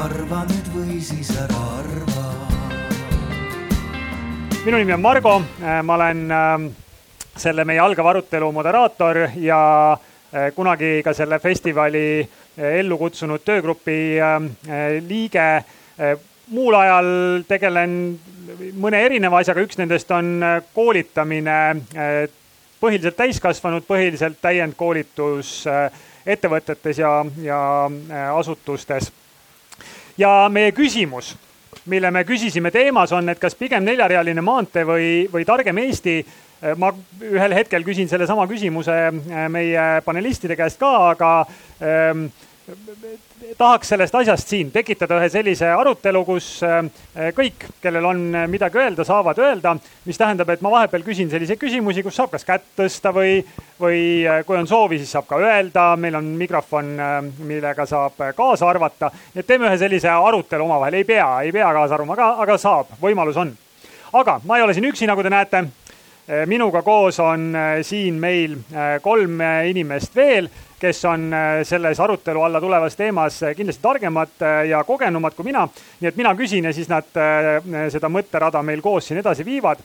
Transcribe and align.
arva 0.00 0.44
nüüd 0.48 0.68
või 0.72 1.00
siis 1.04 1.28
ära 1.36 1.58
arva. 1.76 2.28
minu 4.64 4.78
nimi 4.78 4.94
on 4.94 5.02
Margo, 5.02 5.34
ma 5.84 5.94
olen 5.96 6.22
ähm, 6.32 6.70
selle 7.40 7.64
meie 7.68 7.80
algava 7.80 8.14
arutelu 8.14 8.48
moderaator 8.52 9.22
ja 9.40 9.60
äh, 9.92 10.50
kunagi 10.56 11.00
ka 11.04 11.12
selle 11.16 11.38
festivali 11.40 12.04
äh, 12.20 12.80
ellu 12.80 12.98
kutsunud 13.00 13.44
töögrupi 13.44 14.18
ähm, 14.20 14.52
äh, 14.68 14.98
liige. 15.04 15.64
muul 16.50 16.74
ajal 16.74 17.06
tegelen 17.46 17.92
mõne 18.80 19.02
erineva 19.04 19.38
asjaga, 19.38 19.60
üks 19.62 19.76
nendest 19.78 20.08
on 20.10 20.40
koolitamine, 20.74 21.58
põhiliselt 22.80 23.18
täiskasvanud, 23.18 23.84
põhiliselt 23.84 24.40
täiendkoolitus 24.40 25.50
ettevõtetes 26.24 26.98
ja, 26.98 27.12
ja 27.44 27.60
asutustes. 28.32 29.12
Ja 30.20 30.34
meie 30.52 30.72
küsimus 30.76 31.34
mille 31.88 32.10
me 32.10 32.24
küsisime 32.28 32.70
teemas 32.70 33.12
on, 33.16 33.28
et 33.32 33.40
kas 33.40 33.56
pigem 33.58 33.84
neljarealine 33.86 34.42
maantee 34.44 34.84
või, 34.86 35.10
või 35.32 35.46
targem 35.48 35.78
Eesti? 35.86 36.20
Ma 36.76 36.90
ühel 37.24 37.54
hetkel 37.56 37.84
küsin 37.86 38.08
sellesama 38.10 38.44
küsimuse 38.44 38.92
äh, 38.92 39.46
meie 39.48 39.84
panelistide 40.04 40.58
käest 40.58 40.76
ka, 40.82 40.90
aga 41.14 41.30
ähm, 41.80 42.26
tahaks 43.58 43.88
sellest 43.92 44.14
asjast 44.14 44.48
siin 44.48 44.70
tekitada 44.72 45.18
ühe 45.20 45.28
sellise 45.32 45.68
arutelu, 45.74 46.22
kus 46.26 46.48
äh, 46.66 47.30
kõik, 47.36 47.66
kellel 47.82 48.06
on 48.10 48.20
midagi 48.50 48.80
öelda, 48.80 49.04
saavad 49.06 49.38
öelda, 49.42 49.74
mis 50.06 50.20
tähendab, 50.20 50.50
et 50.52 50.62
ma 50.64 50.72
vahepeal 50.74 51.04
küsin 51.06 51.30
selliseid 51.32 51.60
küsimusi, 51.60 52.04
kus 52.06 52.18
saab 52.20 52.32
kas 52.34 52.46
kätt 52.46 52.68
tõsta 52.78 53.12
või, 53.16 53.40
või 53.80 54.02
kui 54.46 54.60
on 54.60 54.68
soovi, 54.70 55.00
siis 55.00 55.12
saab 55.16 55.28
ka 55.30 55.40
öelda, 55.40 55.88
meil 56.00 56.18
on 56.20 56.30
mikrofon, 56.40 56.92
millega 57.48 57.86
saab 57.88 58.20
kaasa 58.36 58.68
arvata. 58.68 59.10
et 59.34 59.46
teeme 59.46 59.68
ühe 59.68 59.78
sellise 59.78 60.10
arutelu 60.10 60.64
omavahel, 60.64 61.00
ei 61.00 61.04
pea, 61.04 61.28
ei 61.42 61.52
pea 61.52 61.72
kaasa 61.74 61.98
arvama, 61.98 62.16
aga, 62.18 62.32
aga 62.46 62.58
saab, 62.58 62.96
võimalus 63.02 63.40
on. 63.40 63.52
aga 64.12 64.40
ma 64.44 64.58
ei 64.58 64.68
ole 64.68 64.74
siin 64.74 64.90
üksi, 64.90 65.06
nagu 65.10 65.22
te 65.22 65.30
näete 65.30 65.66
minuga 66.46 66.82
koos 66.82 67.18
on 67.20 67.50
eh, 67.56 67.80
siin 67.86 68.18
meil 68.20 68.54
eh, 68.54 68.98
kolm 69.02 69.40
inimest 69.66 70.16
veel, 70.16 70.48
kes 70.80 71.02
on 71.04 71.26
selles 71.68 71.98
arutelu 72.00 72.40
alla 72.40 72.60
tulevas 72.60 72.94
teemas 72.96 73.34
kindlasti 73.56 73.82
targemad 73.84 74.44
ja 74.64 74.78
kogenumad 74.88 75.34
kui 75.36 75.44
mina. 75.44 75.66
nii 76.00 76.08
et 76.08 76.16
mina 76.16 76.32
küsin 76.38 76.64
ja 76.64 76.72
siis 76.72 76.88
nad 76.88 77.04
seda 77.92 78.08
mõtterada 78.08 78.62
meil 78.64 78.80
koos 78.80 79.10
siin 79.10 79.20
edasi 79.20 79.44
viivad. 79.44 79.82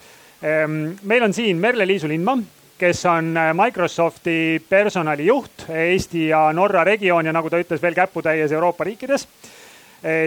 meil 1.04 1.24
on 1.24 1.34
siin 1.34 1.60
Merle-Liisu 1.60 2.08
Lindmaa, 2.08 2.38
kes 2.80 3.04
on 3.12 3.36
Microsofti 3.60 4.64
personalijuht 4.70 5.68
Eesti 5.68 6.30
ja 6.30 6.54
Norra 6.54 6.84
regioon 6.88 7.26
ja 7.26 7.34
nagu 7.34 7.50
ta 7.50 7.60
ütles, 7.60 7.82
veel 7.82 8.00
käputäies 8.00 8.56
Euroopa 8.56 8.88
riikides 8.88 9.28
Eh, 9.28 9.65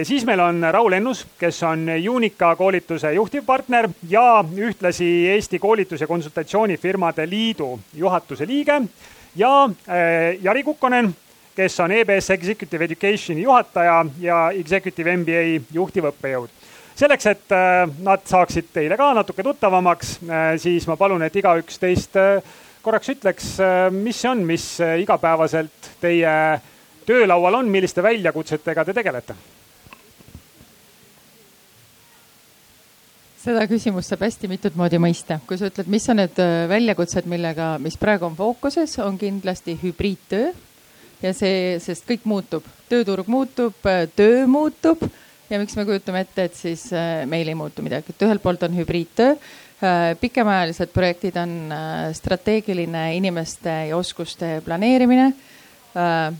siis 0.03 0.25
meil 0.27 0.39
on 0.43 0.65
Raul 0.71 0.91
Ennus, 0.97 1.21
kes 1.39 1.61
on 1.63 1.85
Unica 2.11 2.49
koolituse 2.55 3.13
juhtivpartner 3.13 3.87
ja 4.09 4.43
ühtlasi 4.55 5.27
Eesti 5.31 5.59
Koolitus- 5.59 6.01
ja 6.01 6.07
Konsultatsioonifirmade 6.07 7.29
Liidu 7.29 7.79
juhatuse 7.95 8.47
liige. 8.47 8.81
Ja 9.35 9.69
eh, 9.87 10.39
Jari 10.41 10.63
Kukkonen, 10.63 11.15
kes 11.55 11.79
on 11.79 11.91
EBS 11.91 12.29
Executive 12.29 12.85
Educationi 12.85 13.41
juhataja 13.41 14.05
ja 14.19 14.39
Executive 14.51 15.17
MBA 15.17 15.43
juhtiv 15.73 16.09
õppejõud. 16.09 16.49
Selleks, 16.95 17.29
et 17.31 17.55
eh, 17.55 17.93
nad 18.03 18.25
saaksid 18.27 18.73
teile 18.73 18.97
ka 18.99 19.13
natuke 19.13 19.43
tuttavamaks, 19.43 20.17
siis 20.57 20.87
ma 20.87 20.97
palun, 20.99 21.23
et 21.23 21.35
igaüks 21.39 21.79
teist 21.79 22.19
korraks 22.81 23.13
ütleks, 23.15 23.47
mis 23.95 24.19
see 24.19 24.31
on, 24.31 24.43
mis 24.47 24.65
igapäevaselt 25.03 25.93
teie 26.01 26.35
töölaual 27.05 27.61
on, 27.61 27.71
milliste 27.71 28.03
väljakutsetega 28.03 28.85
te 28.85 28.97
tegelete 28.99 29.37
seda 33.39 33.63
küsimust 33.69 34.11
saab 34.11 34.25
hästi 34.27 34.49
mitut 34.51 34.75
moodi 34.79 34.99
mõista. 35.01 35.39
kui 35.47 35.57
sa 35.59 35.69
ütled, 35.69 35.87
mis 35.91 36.07
on 36.11 36.19
need 36.19 36.41
äh, 36.43 36.65
väljakutsed, 36.71 37.29
millega, 37.29 37.77
mis 37.81 37.97
praegu 37.99 38.27
on 38.27 38.35
fookuses, 38.35 38.97
on 39.03 39.17
kindlasti 39.19 39.77
hübriidtöö. 39.79 40.51
Ja 41.19 41.33
see, 41.35 41.79
sest 41.83 42.05
kõik 42.07 42.23
muutub, 42.29 42.67
tööturg 42.91 43.27
muutub, 43.31 43.79
äh, 43.87 44.05
töö 44.15 44.45
muutub. 44.47 45.03
Ja 45.49 45.57
miks 45.57 45.73
me 45.79 45.85
kujutame 45.87 46.23
ette, 46.25 46.49
et 46.49 46.59
siis 46.59 46.85
äh, 46.93 47.25
meil 47.29 47.47
ei 47.49 47.57
muutu 47.57 47.83
midagi, 47.85 48.13
et 48.13 48.27
ühelt 48.27 48.43
poolt 48.43 48.63
on 48.67 48.77
hübriidtöö, 48.77 49.33
pikemaajalised 50.19 50.89
projektid 50.91 51.37
on 51.39 51.71
strateegiline 52.11 53.13
inimeste 53.15 53.71
ja 53.87 53.95
oskuste 53.95 54.57
planeerimine 54.65 55.29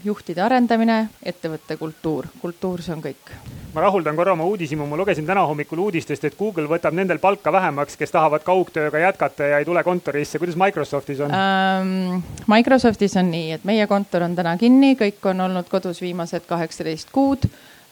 juhtide 0.05 0.43
arendamine, 0.45 1.07
ettevõtte 1.25 1.77
kultuur, 1.77 2.27
kultuur, 2.41 2.83
see 2.85 2.93
on 2.93 3.01
kõik. 3.01 3.31
ma 3.73 3.81
rahuldan 3.81 4.15
korra 4.17 4.33
oma 4.33 4.45
uudishimu, 4.49 4.85
ma 4.85 4.97
lugesin 4.97 5.25
täna 5.25 5.41
hommikul 5.45 5.79
uudistest, 5.79 6.23
et 6.25 6.37
Google 6.37 6.67
võtab 6.69 6.93
nendel 6.93 7.19
palka 7.19 7.51
vähemaks, 7.51 7.97
kes 7.97 8.11
tahavad 8.11 8.43
kaugtööga 8.45 8.99
jätkata 8.99 9.43
ja 9.43 9.59
ei 9.59 9.65
tule 9.65 9.83
kontorisse, 9.83 10.39
kuidas 10.39 10.57
Microsoftis 10.57 11.19
on 11.25 11.33
ähm,? 11.33 12.21
Microsoftis 12.47 13.17
on 13.17 13.31
nii, 13.31 13.51
et 13.57 13.65
meie 13.65 13.87
kontor 13.87 14.27
on 14.27 14.35
täna 14.35 14.55
kinni, 14.57 14.93
kõik 14.99 15.25
on 15.31 15.41
olnud 15.41 15.69
kodus 15.69 16.01
viimased 16.01 16.45
kaheksateist 16.49 17.09
kuud 17.11 17.47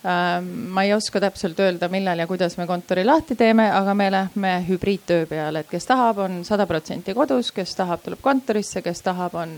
ähm,. 0.06 0.52
ma 0.74 0.86
ei 0.86 0.94
oska 0.94 1.22
täpselt 1.22 1.58
öelda, 1.60 1.90
millal 1.90 2.22
ja 2.22 2.28
kuidas 2.30 2.58
me 2.58 2.68
kontori 2.70 3.06
lahti 3.06 3.36
teeme, 3.36 3.66
aga 3.72 3.98
me 3.98 4.12
lähme 4.14 4.54
hübriidtöö 4.70 5.26
peale, 5.26 5.66
et 5.66 5.74
kes 5.74 5.90
tahab, 5.90 6.22
on 6.22 6.44
sada 6.46 6.70
protsenti 6.70 7.18
kodus, 7.18 7.50
kes 7.52 7.76
tahab, 7.82 8.06
tuleb 8.06 8.22
kontorisse, 8.22 8.86
kes 8.86 9.02
tahab, 9.10 9.42
on 9.42 9.58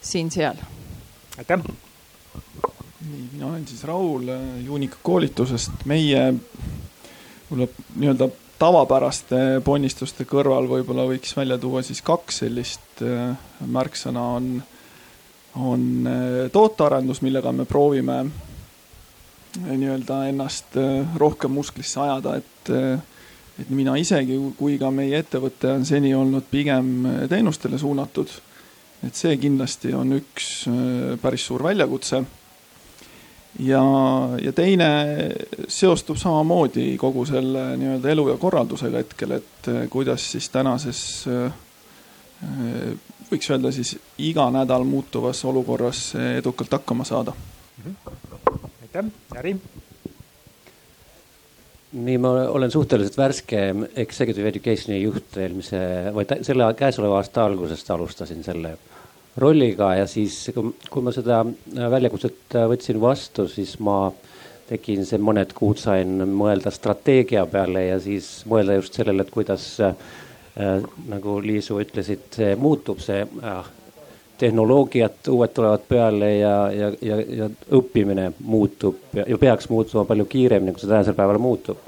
siin-seal 0.00 0.60
aitäh! 1.40 1.60
nii, 3.10 3.28
mina 3.32 3.46
olen 3.46 3.66
siis 3.66 3.84
Raul 3.84 4.28
Juunika 4.64 4.96
koolitusest. 5.02 5.72
meie 5.88 6.34
võib-olla 7.50 7.68
nii-öelda 7.96 8.28
tavapäraste 8.60 9.38
ponnistuste 9.64 10.26
kõrval 10.28 10.68
võib-olla 10.68 11.06
võiks 11.08 11.32
välja 11.36 11.56
tuua 11.58 11.80
siis 11.86 12.02
kaks 12.04 12.42
sellist 12.42 13.00
äh, 13.02 13.32
märksõna 13.64 14.26
on, 14.36 14.50
on 15.56 15.86
äh, 16.10 16.50
tootearendus, 16.52 17.22
millega 17.24 17.54
me 17.56 17.64
proovime 17.64 18.18
äh, 18.26 19.72
nii-öelda 19.72 20.26
ennast 20.28 20.76
rohkem 21.16 21.56
musklisse 21.56 22.04
ajada, 22.04 22.36
et, 22.36 22.74
et 23.64 23.72
mina 23.72 23.96
isegi 23.96 24.36
kui 24.60 24.76
ka 24.78 24.92
meie 24.92 25.24
ettevõte 25.24 25.72
on 25.72 25.88
seni 25.88 26.12
olnud 26.14 26.52
pigem 26.52 26.92
teenustele 27.32 27.80
suunatud 27.80 28.36
et 29.06 29.16
see 29.16 29.36
kindlasti 29.40 29.94
on 29.96 30.12
üks 30.18 30.50
äh, 30.68 31.16
päris 31.22 31.46
suur 31.48 31.64
väljakutse. 31.64 32.22
ja, 33.58 33.82
ja 34.42 34.52
teine 34.52 34.90
seostub 35.68 36.16
samamoodi 36.20 36.96
kogu 37.00 37.24
selle 37.26 37.76
nii-öelda 37.80 38.12
elu 38.14 38.28
ja 38.28 38.36
korraldusega 38.36 39.02
hetkel, 39.02 39.38
et 39.40 39.68
äh, 39.68 39.86
kuidas 39.90 40.30
siis 40.32 40.48
tänases 40.48 41.02
äh, 41.28 41.52
võiks 43.30 43.50
öelda 43.50 43.72
siis 43.72 43.96
iga 44.18 44.48
nädal 44.50 44.84
muutuvas 44.88 45.44
olukorras 45.44 46.14
edukalt 46.38 46.72
hakkama 46.78 47.04
saada. 47.04 47.34
aitäh, 48.82 49.12
Jari 49.34 49.56
nii, 51.92 52.18
ma 52.22 52.30
olen 52.54 52.70
suhteliselt 52.70 53.18
värske 53.18 53.60
Executive 53.98 54.48
Educationi 54.48 55.00
juht 55.02 55.36
eelmise 55.40 55.80
või 56.14 56.26
selle 56.46 56.70
käesoleva 56.78 57.18
aasta 57.18 57.44
algusest 57.48 57.90
alustasin 57.90 58.44
selle 58.46 58.76
rolliga 59.40 59.94
ja 59.98 60.06
siis, 60.10 60.36
kui 60.54 61.04
ma 61.04 61.14
seda 61.14 61.42
väljakutset 61.90 62.58
võtsin 62.70 63.00
vastu, 63.02 63.46
siis 63.50 63.76
ma 63.82 64.10
tegin 64.70 65.02
see 65.06 65.18
mõned 65.18 65.54
kuud, 65.56 65.80
sain 65.82 66.20
mõelda 66.30 66.70
strateegia 66.74 67.42
peale 67.50 67.88
ja 67.88 67.98
siis 68.02 68.44
mõelda 68.50 68.78
just 68.78 68.94
sellele, 68.98 69.26
et 69.26 69.34
kuidas 69.34 69.66
äh, 69.82 69.96
nagu 71.10 71.38
Liisu 71.42 71.80
ütlesid, 71.82 72.28
see 72.36 72.54
muutub, 72.58 73.02
see 73.02 73.24
äh, 73.24 73.70
tehnoloogiad, 74.40 75.20
uued 75.28 75.52
tulevad 75.54 75.84
peale 75.88 76.30
ja, 76.38 76.54
ja, 76.72 76.90
ja, 77.04 77.20
ja 77.42 77.48
õppimine 77.76 78.30
muutub 78.40 79.14
ja, 79.16 79.26
ja 79.28 79.38
peaks 79.38 79.68
muutuma 79.68 80.06
palju 80.08 80.24
kiiremini, 80.30 80.72
kui 80.74 80.82
see 80.82 80.90
tänasel 80.90 81.16
päeval 81.18 81.40
muutub. 81.42 81.78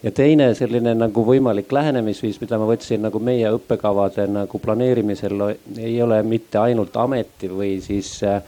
Ja 0.00 0.12
teine 0.16 0.54
selline 0.56 0.94
nagu 0.96 1.22
võimalik 1.26 1.72
lähenemisviis, 1.76 2.38
mida 2.40 2.56
ma 2.56 2.64
võtsin 2.70 3.02
nagu 3.04 3.20
meie 3.20 3.50
õppekavade 3.52 4.24
nagu 4.32 4.60
planeerimisel, 4.62 5.44
ei 5.76 5.98
ole 6.00 6.22
mitte 6.24 6.62
ainult 6.62 6.96
ameti 6.96 7.50
või 7.52 7.74
siis 7.84 8.14
äh, 8.24 8.40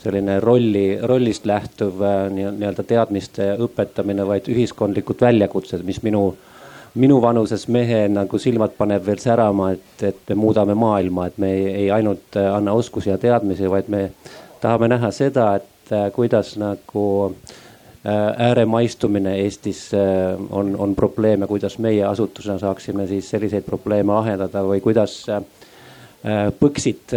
selline 0.00 0.38
rolli, 0.40 0.86
rollist 1.04 1.44
lähtuv 1.48 2.00
äh, 2.00 2.24
nii-öelda 2.32 2.86
teadmiste 2.88 3.52
õpetamine, 3.66 4.24
vaid 4.28 4.48
ühiskondlikud 4.52 5.20
väljakutsed, 5.26 5.84
mis 5.84 6.00
minu, 6.06 6.30
minu 6.32 6.53
vanuses 7.22 7.68
mehe 7.68 8.08
nagu 8.08 8.38
silmad 8.38 8.76
paneb 8.78 9.06
veel 9.06 9.18
särama, 9.18 9.72
et, 9.72 10.02
et 10.02 10.28
me 10.28 10.34
muudame 10.34 10.74
maailma, 10.74 11.26
et 11.26 11.38
me 11.38 11.52
ei, 11.52 11.66
ei 11.84 11.90
ainult 11.90 12.36
äh, 12.36 12.54
anna 12.54 12.72
oskusi 12.72 13.10
ja 13.10 13.18
teadmisi, 13.18 13.70
vaid 13.70 13.88
me 13.88 14.10
tahame 14.60 14.88
näha 14.88 15.10
seda, 15.10 15.54
et 15.56 15.70
kuidas 16.14 16.56
nagu 16.56 17.04
äh, 17.26 17.54
Äh, 18.06 18.46
ääremaistumine 18.46 19.36
Eestis 19.36 19.94
äh, 19.94 20.00
on, 20.50 20.76
on 20.76 20.94
probleem 20.94 21.40
ja 21.40 21.46
kuidas 21.46 21.78
meie 21.78 22.04
asutusena 22.04 22.58
saaksime 22.58 23.06
siis 23.06 23.30
selliseid 23.30 23.64
probleeme 23.64 24.12
lahendada 24.12 24.60
või 24.60 24.82
kuidas 24.84 25.14
äh, 25.32 25.40
põksid, 26.60 27.14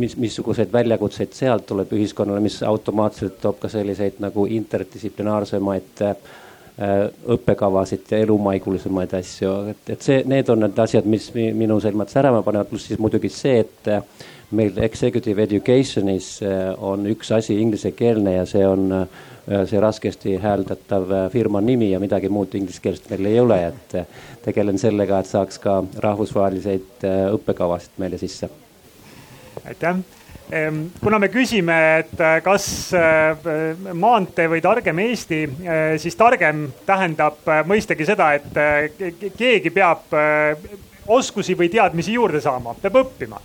mis, 0.00 0.16
missuguseid 0.16 0.72
väljakutseid 0.72 1.36
sealt 1.36 1.66
tuleb 1.68 1.92
ühiskonnale, 1.92 2.40
mis 2.40 2.56
automaatselt 2.64 3.36
toob 3.42 3.60
ka 3.60 3.68
selliseid 3.68 4.16
nagu 4.24 4.46
interdistsiplinaarsemaid 4.48 6.02
õppekavasid 6.74 8.08
ja 8.10 8.18
elumaigulisemaid 8.24 9.12
asju, 9.14 9.50
et, 9.70 9.90
et 9.94 10.02
see, 10.02 10.22
need 10.26 10.48
on 10.50 10.64
need 10.64 10.78
asjad, 10.82 11.06
mis 11.06 11.28
minu 11.34 11.76
silmad 11.82 12.10
särama 12.10 12.40
panevad, 12.42 12.66
pluss 12.70 12.88
siis 12.90 12.98
muidugi 12.98 13.30
see, 13.30 13.60
et 13.62 13.92
meil 14.54 14.80
executive 14.82 15.46
education'is 15.46 16.40
on 16.82 17.06
üks 17.10 17.30
asi 17.36 17.60
inglisekeelne 17.62 18.34
ja 18.40 18.42
see 18.50 18.66
on 18.66 18.90
see 19.44 19.80
raskesti 19.80 20.34
hääldatav 20.42 21.14
firma 21.30 21.62
nimi 21.62 21.92
ja 21.92 22.00
midagi 22.02 22.30
muud 22.32 22.54
ingliskeelset 22.58 23.06
meil 23.12 23.30
ei 23.30 23.38
ole, 23.40 23.60
et 23.70 23.96
tegelen 24.42 24.80
sellega, 24.80 25.20
et 25.20 25.30
saaks 25.30 25.62
ka 25.62 25.78
rahvusvaheliseid 26.02 27.06
õppekavasid 27.38 28.02
meile 28.02 28.18
sisse. 28.18 28.50
aitäh 29.64 30.23
kuna 31.00 31.18
me 31.18 31.28
küsime, 31.32 31.76
et 32.02 32.20
kas 32.44 32.66
maantee 33.96 34.48
või 34.52 34.60
targem 34.62 34.98
Eesti, 35.06 35.38
siis 36.02 36.16
targem 36.20 36.66
tähendab 36.86 37.48
mõistagi 37.66 38.06
seda, 38.06 38.28
et 38.36 39.32
keegi 39.38 39.72
peab 39.74 40.12
oskusi 41.08 41.56
või 41.56 41.70
teadmisi 41.72 42.12
juurde 42.12 42.44
saama, 42.44 42.76
peab 42.82 43.00
õppima 43.00 43.40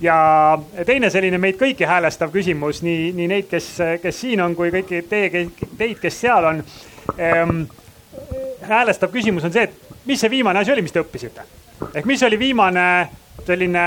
ja 0.00 0.58
teine 0.86 1.10
selline 1.10 1.38
meid 1.40 1.58
kõiki 1.60 1.86
häälestav 1.88 2.32
küsimus, 2.34 2.82
nii, 2.84 3.10
nii 3.16 3.28
neid, 3.30 3.48
kes, 3.50 3.70
kes 4.02 4.20
siin 4.20 4.42
on, 4.44 4.54
kui 4.56 4.70
kõiki 4.74 5.02
teie, 5.08 5.46
teid, 5.78 5.98
kes 6.02 6.20
seal 6.26 6.50
on 6.52 6.62
ehm,. 7.16 7.66
häälestav 8.66 9.12
küsimus 9.12 9.44
on 9.44 9.52
see, 9.54 9.68
et 9.68 10.06
mis 10.06 10.20
see 10.20 10.30
viimane 10.30 10.60
asi 10.60 10.72
oli, 10.72 10.84
mis 10.84 10.92
te 10.92 11.00
õppisite? 11.00 11.46
ehk 11.92 12.08
mis 12.08 12.22
oli 12.22 12.38
viimane 12.38 12.86
selline 13.46 13.86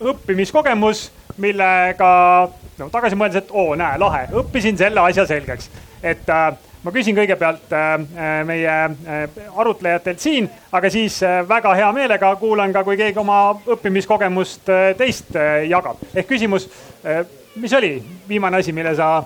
õppimiskogemus, 0.00 1.08
millega 1.36 2.12
no 2.78 2.90
tagasi 2.90 3.16
mõeldes, 3.18 3.44
et 3.44 3.50
oo, 3.52 3.74
näe, 3.78 3.98
lahe, 3.98 4.26
õppisin 4.42 4.78
selle 4.78 5.02
asja 5.04 5.26
selgeks, 5.26 5.70
et 6.02 6.30
äh, 6.30 6.54
ma 6.84 6.92
küsin 6.92 7.16
kõigepealt 7.16 7.72
äh, 7.72 7.94
äh, 7.94 8.34
meie 8.46 8.74
äh, 8.74 9.24
arutlejatelt 9.56 10.20
siin, 10.20 10.48
aga 10.72 10.90
siis 10.92 11.20
väga 11.48 11.72
hea 11.78 11.88
meelega 11.96 12.34
kuulan 12.40 12.74
ka, 12.74 12.84
kui 12.84 12.98
keegi 13.00 13.20
oma 13.20 13.38
õppimiskogemust 13.76 14.68
teist 14.98 15.32
jagab. 15.68 16.02
ehk 16.14 16.28
küsimus, 16.28 16.68
mis 17.56 17.72
oli 17.72 17.96
viimane 18.28 18.60
asi, 18.60 18.72
mille 18.72 18.94
sa, 18.96 19.22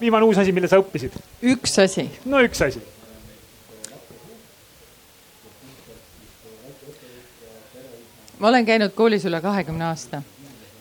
viimane 0.00 0.24
uus 0.24 0.40
asi, 0.40 0.52
mille 0.52 0.68
sa 0.68 0.80
õppisid? 0.80 1.16
üks 1.54 1.78
asi. 1.84 2.08
no 2.24 2.40
üks 2.44 2.64
asi. 2.64 2.82
ma 8.38 8.48
olen 8.48 8.66
käinud 8.66 8.96
koolis 8.96 9.24
üle 9.28 9.40
kahekümne 9.40 9.92
aasta 9.92 10.22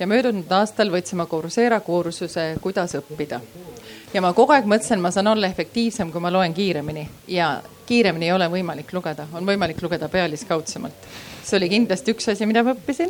ja 0.03 0.09
möödunud 0.09 0.51
aastal 0.51 0.91
võtsin 0.91 1.21
ma 1.21 1.27
Coursera 1.31 1.79
kursuse, 1.83 2.53
kuidas 2.63 2.97
õppida 2.99 3.39
ja 4.13 4.21
ma 4.21 4.33
kogu 4.35 4.53
aeg 4.53 4.67
mõtlesin, 4.69 5.01
ma 5.01 5.11
saan 5.13 5.31
olla 5.31 5.49
efektiivsem, 5.49 6.11
kui 6.11 6.21
ma 6.21 6.31
loen 6.33 6.53
kiiremini. 6.53 7.05
Ja 7.33 7.55
kiiremini 7.87 8.29
ei 8.29 8.33
ole 8.35 8.49
võimalik 8.51 8.91
lugeda, 8.93 9.25
on 9.33 9.47
võimalik 9.47 9.81
lugeda 9.83 10.09
pealiskaudsemalt. 10.11 11.07
see 11.43 11.57
oli 11.57 11.67
kindlasti 11.69 12.13
üks 12.13 12.29
asi, 12.31 12.45
mida 12.47 12.61
ma 12.63 12.71
õppisin, 12.71 13.09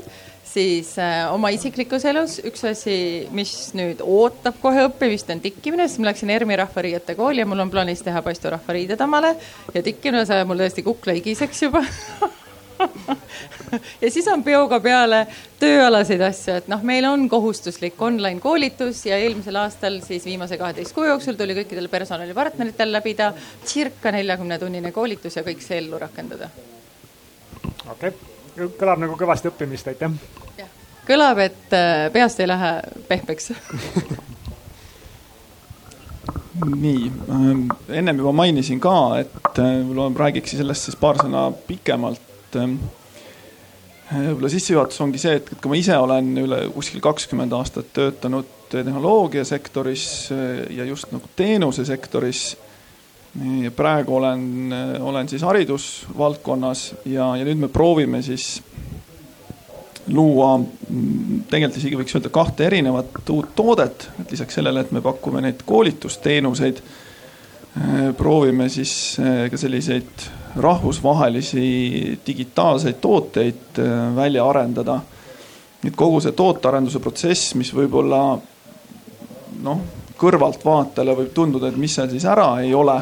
siis 0.54 0.96
äh, 0.98 1.28
oma 1.34 1.52
isiklikus 1.54 2.06
elus 2.10 2.40
üks 2.42 2.64
asi, 2.66 2.96
mis 3.32 3.52
nüüd 3.78 4.02
ootab 4.02 4.58
kohe 4.62 4.88
õppimist, 4.88 5.30
on 5.30 5.42
tikkimine, 5.44 5.88
sest 5.88 6.02
ma 6.02 6.10
läksin 6.10 6.34
ERMi 6.34 6.58
rahvariiete 6.64 7.18
kooli 7.20 7.44
ja 7.44 7.50
mul 7.50 7.62
on 7.62 7.74
plaanis 7.74 8.02
teha 8.02 8.22
Paistu 8.26 8.50
rahvariided 8.54 9.02
omale. 9.06 9.36
Ja 9.74 9.86
tikkimine 9.86 10.26
sajab 10.26 10.50
mul 10.50 10.66
tõesti 10.66 10.86
kukla 10.86 11.18
higiseks 11.20 11.68
juba 11.68 11.86
ja 14.04 14.12
siis 14.12 14.28
on 14.32 14.44
peoga 14.44 14.80
peale 14.84 15.24
tööalaseid 15.60 16.22
asju, 16.28 16.58
et 16.62 16.68
noh, 16.72 16.84
meil 16.86 17.06
on 17.10 17.26
kohustuslik 17.30 18.02
online 18.02 18.42
koolitus 18.44 19.06
ja 19.08 19.18
eelmisel 19.22 19.58
aastal 19.62 20.00
siis 20.06 20.26
viimase 20.28 20.58
kaheteist 20.62 20.96
kuu 20.96 21.08
jooksul 21.08 21.38
tuli 21.40 21.56
kõikidel 21.58 21.90
personalipartneritel 21.92 22.94
läbida 22.94 23.32
circa 23.66 24.14
neljakümne 24.16 24.60
tunnine 24.60 24.92
koolitus 24.96 25.40
ja 25.40 25.46
kõik 25.46 25.64
see 25.64 25.80
ellu 25.84 26.00
rakendada. 26.02 26.50
okei 27.90 28.14
okay., 28.14 28.70
kõlab 28.80 29.02
nagu 29.02 29.18
kõvasti 29.18 29.50
õppimist, 29.50 29.88
aitäh. 29.90 30.12
kõlab, 31.08 31.42
et 31.48 31.74
äh, 31.78 32.12
peast 32.14 32.40
ei 32.40 32.48
lähe 32.52 32.76
pehmeks 33.08 33.52
nii, 36.76 37.12
ähm, 37.30 37.66
ennem 37.90 38.18
juba 38.22 38.32
mainisin 38.32 38.80
ka, 38.84 38.94
et 39.24 39.60
äh, 39.60 39.80
võib-olla 39.82 40.12
räägiks 40.26 40.56
sellest 40.58 40.90
siis 40.90 41.00
paar 41.00 41.18
sõna 41.22 41.48
pikemalt 41.68 42.33
et 42.54 42.62
ähm, 42.62 42.76
võib-olla 44.14 44.52
sissejuhatus 44.52 45.02
ongi 45.02 45.22
see, 45.22 45.38
et, 45.40 45.50
kui 45.62 45.72
ma 45.72 45.80
ise 45.80 45.96
olen 45.98 46.34
üle 46.44 46.60
kuskil 46.74 47.02
kakskümmend 47.04 47.54
aastat 47.58 47.90
töötanud 47.96 48.50
tehnoloogiasektoris 48.74 50.06
äh, 50.34 50.78
ja 50.78 50.86
just 50.86 51.12
nagu 51.14 51.30
teenusesektoris. 51.36 52.58
praegu 53.76 54.16
olen, 54.16 54.72
äh, 54.72 55.06
olen 55.06 55.30
siis 55.30 55.42
haridusvaldkonnas 55.42 56.94
ja, 57.06 57.36
ja 57.38 57.46
nüüd 57.46 57.66
me 57.66 57.68
proovime 57.68 58.22
siis 58.22 58.62
luua 60.08 60.58
mm, 60.60 61.48
tegelikult 61.50 61.80
isegi 61.80 61.98
võiks 61.98 62.18
öelda 62.18 62.30
kahte 62.30 62.68
erinevat 62.68 63.30
uut 63.30 63.56
toodet, 63.56 64.10
et 64.22 64.36
lisaks 64.36 64.60
sellele, 64.60 64.84
et 64.84 64.92
me 64.92 65.02
pakume 65.02 65.42
neid 65.42 65.66
koolitusteenuseid. 65.66 66.84
Äh, 67.74 68.14
proovime 68.18 68.70
siis 68.70 69.18
ka 69.50 69.58
selliseid 69.58 70.30
rahvusvahelisi 70.56 72.20
digitaalseid 72.28 73.02
tooteid 73.02 73.80
äh, 73.80 74.16
välja 74.16 74.46
arendada. 74.50 75.00
et 75.84 75.96
kogu 75.96 76.22
see 76.24 76.32
tootearenduse 76.32 77.00
protsess, 77.04 77.56
mis 77.60 77.74
võib-olla 77.76 78.22
noh, 79.64 79.82
kõrvaltvaatajale 80.18 81.16
võib 81.18 81.34
tunduda, 81.36 81.68
et 81.68 81.78
mis 81.78 81.96
seal 81.96 82.10
siis 82.10 82.26
ära 82.26 82.62
ei 82.62 82.74
ole. 82.74 83.02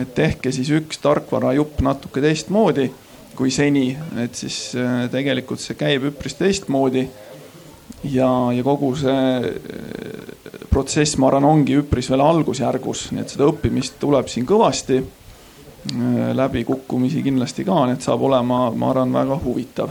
et 0.00 0.14
tehke 0.14 0.52
siis 0.52 0.70
üks 0.72 0.98
tarkvarajupp 1.02 1.82
natuke 1.84 2.20
teistmoodi 2.20 2.90
kui 3.36 3.50
seni, 3.52 3.90
et 4.20 4.36
siis 4.36 4.72
äh, 4.76 5.06
tegelikult 5.12 5.60
see 5.62 5.76
käib 5.78 6.08
üpris 6.12 6.36
teistmoodi. 6.38 7.06
ja, 8.04 8.28
ja 8.52 8.62
kogu 8.64 8.94
see 8.96 9.12
äh, 9.12 10.66
protsess, 10.70 11.16
ma 11.18 11.28
arvan, 11.28 11.44
ongi 11.48 11.76
üpris 11.80 12.10
veel 12.10 12.24
algusjärgus, 12.24 13.10
nii 13.12 13.24
et 13.24 13.34
seda 13.34 13.48
õppimist 13.48 13.98
tuleb 14.00 14.28
siin 14.28 14.46
kõvasti 14.48 15.00
läbikukkumisi 16.34 17.22
kindlasti 17.22 17.64
ka, 17.66 17.80
nii 17.86 17.98
et 17.98 18.04
saab 18.06 18.22
olema, 18.28 18.64
ma 18.70 18.90
arvan, 18.90 19.12
väga 19.12 19.38
huvitav. 19.44 19.90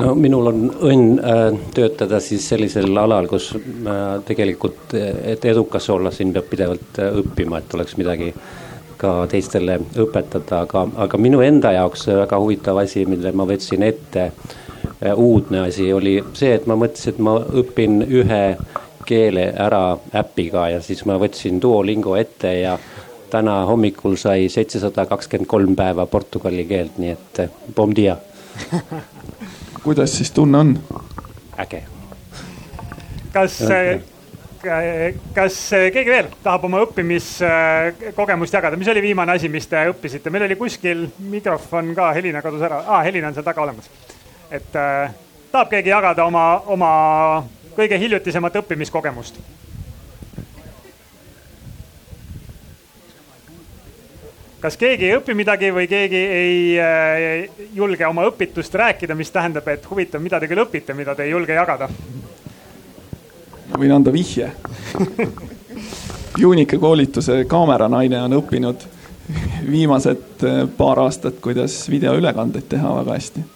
no 0.00 0.14
minul 0.16 0.46
on 0.48 0.62
õnn 0.88 1.18
äh, 1.20 1.58
töötada 1.76 2.20
siis 2.24 2.46
sellisel 2.48 2.96
alal, 2.96 3.28
kus 3.28 3.50
äh, 3.52 4.00
tegelikult, 4.24 4.94
et 4.94 5.44
edukas 5.44 5.90
olla, 5.92 6.10
siin 6.10 6.32
peab 6.32 6.48
pidevalt 6.48 7.02
õppima, 7.10 7.60
et 7.60 7.74
oleks 7.76 7.98
midagi 8.00 8.32
ka 9.00 9.26
teistele 9.28 9.78
õpetada, 10.00 10.64
aga, 10.64 10.86
aga 11.04 11.20
minu 11.20 11.40
enda 11.44 11.72
jaoks 11.76 12.06
väga 12.08 12.40
huvitav 12.40 12.80
asi, 12.80 13.04
mille 13.08 13.32
ma 13.36 13.44
võtsin 13.48 13.84
ette, 13.84 14.30
uudne 15.16 15.66
asi 15.66 15.92
oli 15.92 16.18
see, 16.36 16.52
et 16.56 16.66
ma 16.68 16.76
mõtlesin, 16.80 17.14
et 17.14 17.22
ma 17.24 17.36
õpin 17.62 18.02
ühe 18.04 18.42
keele 19.10 19.50
ära 19.58 19.98
äpiga 20.16 20.68
ja 20.74 20.80
siis 20.84 21.04
ma 21.08 21.18
võtsin 21.20 21.60
Duolingo 21.62 22.16
ette 22.16 22.54
ja 22.60 22.78
täna 23.30 23.60
hommikul 23.66 24.16
sai 24.18 24.48
seitsesada 24.50 25.06
kakskümmend 25.10 25.50
kolm 25.50 25.76
päeva 25.78 26.06
portugali 26.06 26.64
keelt, 26.70 26.98
nii 26.98 27.14
et 27.14 27.42
eh, 27.44 27.50
bom 27.74 27.94
dia 27.96 28.16
kuidas 29.84 30.16
siis 30.16 30.30
tunne 30.30 30.58
on? 30.58 30.78
äge. 31.58 31.82
kas 33.32 33.60
kas 35.34 35.58
keegi 35.92 36.10
veel 36.10 36.26
tahab 36.42 36.66
oma 36.68 36.82
õppimiskogemust 36.84 38.56
jagada, 38.58 38.76
mis 38.76 38.90
oli 38.92 39.02
viimane 39.02 39.32
asi, 39.32 39.48
mis 39.48 39.68
te 39.70 39.86
õppisite, 39.92 40.32
meil 40.32 40.44
oli 40.48 40.58
kuskil 40.60 41.06
mikrofon 41.32 41.94
ka, 41.96 42.10
Helina 42.16 42.42
kadus 42.44 42.66
ära 42.68 42.82
ah,, 42.86 43.04
Helina 43.06 43.30
on 43.30 43.38
seal 43.38 43.46
taga 43.46 43.64
olemas. 43.64 43.88
et 44.50 44.68
tahab 44.72 45.70
keegi 45.70 45.94
jagada 45.94 46.26
oma, 46.28 46.44
oma 46.66 46.92
kõige 47.76 47.98
hiljutisemat 47.98 48.56
õppimiskogemust? 48.62 49.40
kas 54.60 54.76
keegi 54.76 55.08
ei 55.08 55.16
õpi 55.16 55.34
midagi 55.34 55.70
või 55.72 55.86
keegi 55.88 56.18
ei 56.20 56.56
äh, 56.76 57.66
julge 57.74 58.06
oma 58.06 58.26
õpitust 58.28 58.74
rääkida, 58.76 59.16
mis 59.16 59.32
tähendab, 59.32 59.68
et 59.72 59.86
huvitav, 59.90 60.20
mida 60.20 60.40
te 60.40 60.50
küll 60.50 60.60
õpite, 60.66 60.94
mida 60.94 61.14
te 61.16 61.24
ei 61.24 61.32
julge 61.32 61.56
jagada? 61.56 61.88
võin 63.78 63.92
anda 63.94 64.12
vihje 64.12 64.50
Juunike 66.38 66.78
koolituse 66.78 67.44
kaameranaine 67.48 68.18
on 68.22 68.34
õppinud 68.40 68.84
viimased 69.70 70.44
äh, 70.44 70.60
paar 70.76 71.00
aastat, 71.06 71.40
kuidas 71.40 71.82
videoülekandeid 71.90 72.68
teha 72.68 72.92
väga 73.00 73.16
hästi 73.16 73.46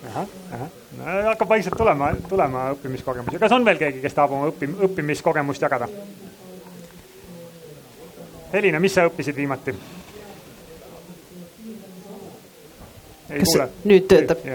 hakkab 1.05 1.49
vaikselt 1.49 1.77
tulema, 1.79 2.13
tulema 2.29 2.69
õppimiskogemusi. 2.75 3.39
kas 3.39 3.53
on 3.53 3.65
veel 3.65 3.81
keegi, 3.81 4.01
kes 4.05 4.15
tahab 4.17 4.37
oma 4.37 4.51
õppi-, 4.53 4.73
õppimiskogemust 4.89 5.63
jagada? 5.63 5.89
Helina, 8.53 8.81
mis 8.81 8.95
sa 8.95 9.07
õppisid 9.09 9.37
viimati? 9.37 9.75
kas 13.29 13.51
kuule. 13.51 13.69
nüüd 13.85 14.07
töötab? 14.09 14.47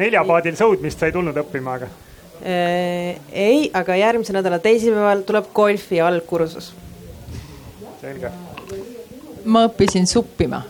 neljapaadil 0.00 0.56
sõudmist 0.56 1.00
sa 1.00 1.10
ei 1.10 1.16
tulnud 1.16 1.36
õppima, 1.42 1.74
aga 1.80 1.88
ei, 2.40 3.70
aga 3.74 3.96
järgmise 4.00 4.32
nädala 4.32 4.58
teisipäeval 4.62 5.24
tuleb 5.28 5.50
golfi 5.54 6.00
algkursus. 6.00 6.72
selge. 8.00 8.30
ma 9.44 9.66
õppisin 9.68 10.06
suppima. 10.06 10.62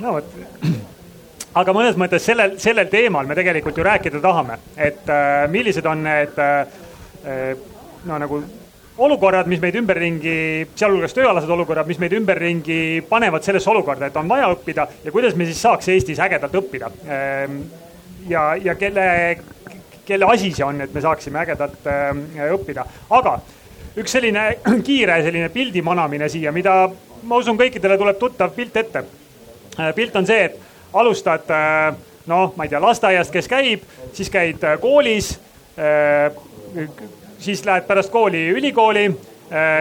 no 0.00 0.12
vot. 0.12 0.36
Aga 1.56 1.72
mõnes 1.72 1.96
mõttes 1.98 2.24
sellel, 2.26 2.56
sellel 2.60 2.90
teemal 2.92 3.28
me 3.28 3.36
tegelikult 3.38 3.78
ju 3.78 3.86
rääkida 3.86 4.20
tahame, 4.24 4.58
et 4.76 5.08
äh, 5.08 5.46
millised 5.52 5.86
on 5.88 6.04
need 6.04 6.38
äh, 6.42 7.56
no 8.06 8.20
nagu 8.20 8.42
olukorrad, 9.06 9.48
mis 9.48 9.60
meid 9.60 9.76
ümberringi, 9.76 10.36
sealhulgas 10.76 11.12
tööalased 11.16 11.50
olukorrad, 11.52 11.88
mis 11.88 11.98
meid 12.00 12.14
ümberringi 12.16 12.78
panevad 13.08 13.44
sellesse 13.44 13.70
olukorda, 13.72 14.08
et 14.08 14.16
on 14.16 14.28
vaja 14.28 14.48
õppida 14.52 14.86
ja 15.04 15.12
kuidas 15.12 15.36
me 15.36 15.48
siis 15.48 15.60
saaks 15.60 15.90
Eestis 15.92 16.20
ägedalt 16.22 16.54
õppida. 16.56 16.90
ja, 18.28 18.44
ja 18.56 18.74
kelle, 18.74 19.06
kelle 20.06 20.30
asi 20.32 20.52
see 20.52 20.64
on, 20.64 20.80
et 20.80 20.94
me 20.94 21.04
saaksime 21.04 21.42
ägedalt 21.44 21.88
äh, 21.92 22.12
õppida, 22.52 22.86
aga 23.10 23.38
üks 23.96 24.16
selline 24.16 24.46
kiire 24.86 25.20
selline 25.24 25.48
pildi 25.52 25.84
manamine 25.84 26.28
siia, 26.32 26.52
mida 26.52 26.78
ma 27.26 27.40
usun, 27.40 27.58
kõikidele 27.58 27.98
tuleb 28.00 28.20
tuttav 28.20 28.52
pilt 28.56 28.76
ette. 28.76 29.04
pilt 29.96 30.16
on 30.16 30.26
see, 30.26 30.44
et 30.44 30.66
alustad 31.00 31.50
äh, 31.50 31.94
noh, 32.26 32.52
ma 32.56 32.66
ei 32.66 32.72
tea, 32.72 32.80
lasteaiast, 32.82 33.32
kes 33.34 33.48
käib, 33.50 33.86
siis 34.16 34.30
käid 34.32 34.64
äh, 34.64 34.78
koolis. 34.80 35.36
siis 37.38 37.60
lähed 37.64 37.84
pärast 37.84 38.08
kooli 38.08 38.46
ülikooli, 38.48 39.10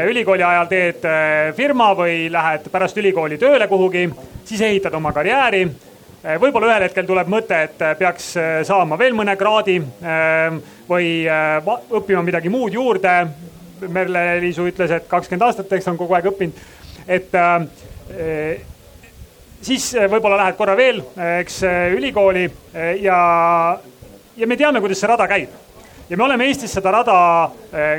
ülikooli 0.09 0.43
ajal 0.43 0.67
teed 0.67 1.05
äh, 1.07 1.53
firma 1.55 1.93
või 1.95 2.25
lähed 2.31 2.67
pärast 2.71 2.97
ülikooli 2.99 3.37
tööle 3.39 3.67
kuhugi, 3.71 4.09
siis 4.43 4.61
ehitad 4.61 4.93
oma 4.99 5.13
karjääri 5.15 5.63
võib-olla 6.41 6.71
ühel 6.71 6.85
hetkel 6.87 7.05
tuleb 7.07 7.29
mõte, 7.29 7.57
et 7.67 7.83
peaks 7.99 8.31
äh, 8.39 8.59
saama 8.65 8.97
veel 8.99 9.15
mõne 9.17 9.35
kraadi 9.37 9.77
äh, 9.79 10.57
või 10.89 11.09
äh, 11.29 11.75
õppima 11.99 12.23
midagi 12.25 12.51
muud 12.53 12.73
juurde. 12.73 13.17
Merle-Liisu 13.85 14.69
ütles, 14.69 14.91
et 14.95 15.07
kakskümmend 15.11 15.43
aastat, 15.45 15.73
eks 15.75 15.89
on 15.91 15.97
kogu 15.99 16.15
aeg 16.15 16.29
õppinud, 16.31 16.61
et 17.11 17.35
äh, 17.37 17.67
siis 19.65 19.89
võib-olla 19.97 20.37
lähed 20.43 20.57
korra 20.59 20.75
veel, 20.77 21.01
eks 21.41 21.61
ülikooli 21.95 22.45
äh, 22.45 22.91
ja, 23.01 23.17
ja 24.37 24.47
me 24.47 24.57
teame, 24.59 24.81
kuidas 24.83 25.01
see 25.01 25.09
rada 25.09 25.27
käib. 25.29 25.49
ja 26.09 26.17
me 26.17 26.23
oleme 26.23 26.45
Eestis 26.45 26.75
seda 26.77 26.91
rada 26.93 27.17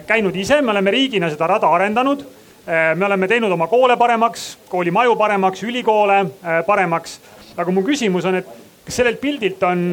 käinud 0.07 0.37
ise, 0.37 0.61
me 0.63 0.71
oleme 0.71 0.91
riigina 0.95 1.31
seda 1.31 1.47
rada 1.47 1.71
arendanud. 1.75 2.23
me 2.67 3.05
oleme 3.07 3.29
teinud 3.29 3.53
oma 3.53 3.67
koole 3.67 3.97
paremaks, 3.97 4.59
koolimaju 4.69 5.17
paremaks, 5.17 5.63
ülikoole 5.63 6.25
paremaks. 6.67 7.21
aga 7.57 7.71
mu 7.71 7.83
küsimus 7.83 8.25
on, 8.25 8.35
et 8.35 8.47
kas 8.85 8.97
sellelt 8.97 9.21
pildilt 9.21 9.63
on 9.63 9.93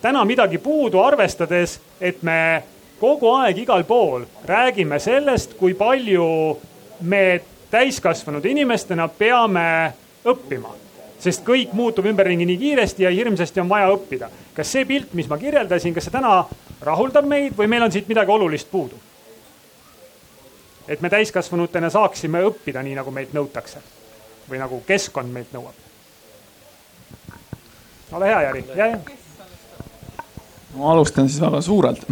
täna 0.00 0.24
midagi 0.24 0.58
puudu, 0.58 1.00
arvestades, 1.00 1.80
et 2.00 2.22
me 2.22 2.62
kogu 3.00 3.30
aeg 3.36 3.58
igal 3.58 3.84
pool 3.84 4.24
räägime 4.44 4.98
sellest, 5.00 5.56
kui 5.58 5.74
palju 5.74 6.26
me 7.00 7.40
täiskasvanud 7.70 8.44
inimestena 8.46 9.08
peame 9.08 9.92
õppima, 10.24 10.72
sest 11.18 11.44
kõik 11.46 11.72
muutub 11.72 12.06
ümberringi 12.06 12.46
nii 12.46 12.60
kiiresti 12.60 13.06
ja 13.06 13.10
hirmsasti 13.10 13.60
on 13.60 13.68
vaja 13.68 13.88
õppida. 13.94 14.30
kas 14.54 14.72
see 14.72 14.84
pilt, 14.84 15.14
mis 15.14 15.28
ma 15.28 15.38
kirjeldasin, 15.38 15.94
kas 15.94 16.08
see 16.08 16.14
täna 16.14 16.44
rahuldab 16.80 17.26
meid 17.26 17.56
või 17.56 17.66
meil 17.66 17.82
on 17.82 17.92
siit 17.92 18.08
midagi 18.08 18.30
olulist 18.30 18.70
puudu? 18.70 18.94
et 20.88 21.00
me 21.00 21.10
täiskasvanutena 21.10 21.90
saaksime 21.90 22.42
õppida 22.46 22.82
nii, 22.82 22.94
nagu 22.94 23.10
meilt 23.10 23.34
nõutakse 23.34 23.82
või 24.48 24.62
nagu 24.62 24.82
keskkond 24.86 25.32
meilt 25.32 25.52
nõuab. 25.52 25.74
ole 28.12 28.26
hea, 28.26 28.42
Jari, 28.42 28.64
ja, 28.76 28.86
ja 28.86 28.98
ma 30.76 30.92
alustan 30.92 31.28
siis 31.28 31.40
väga 31.40 31.60
suurelt. 31.60 32.06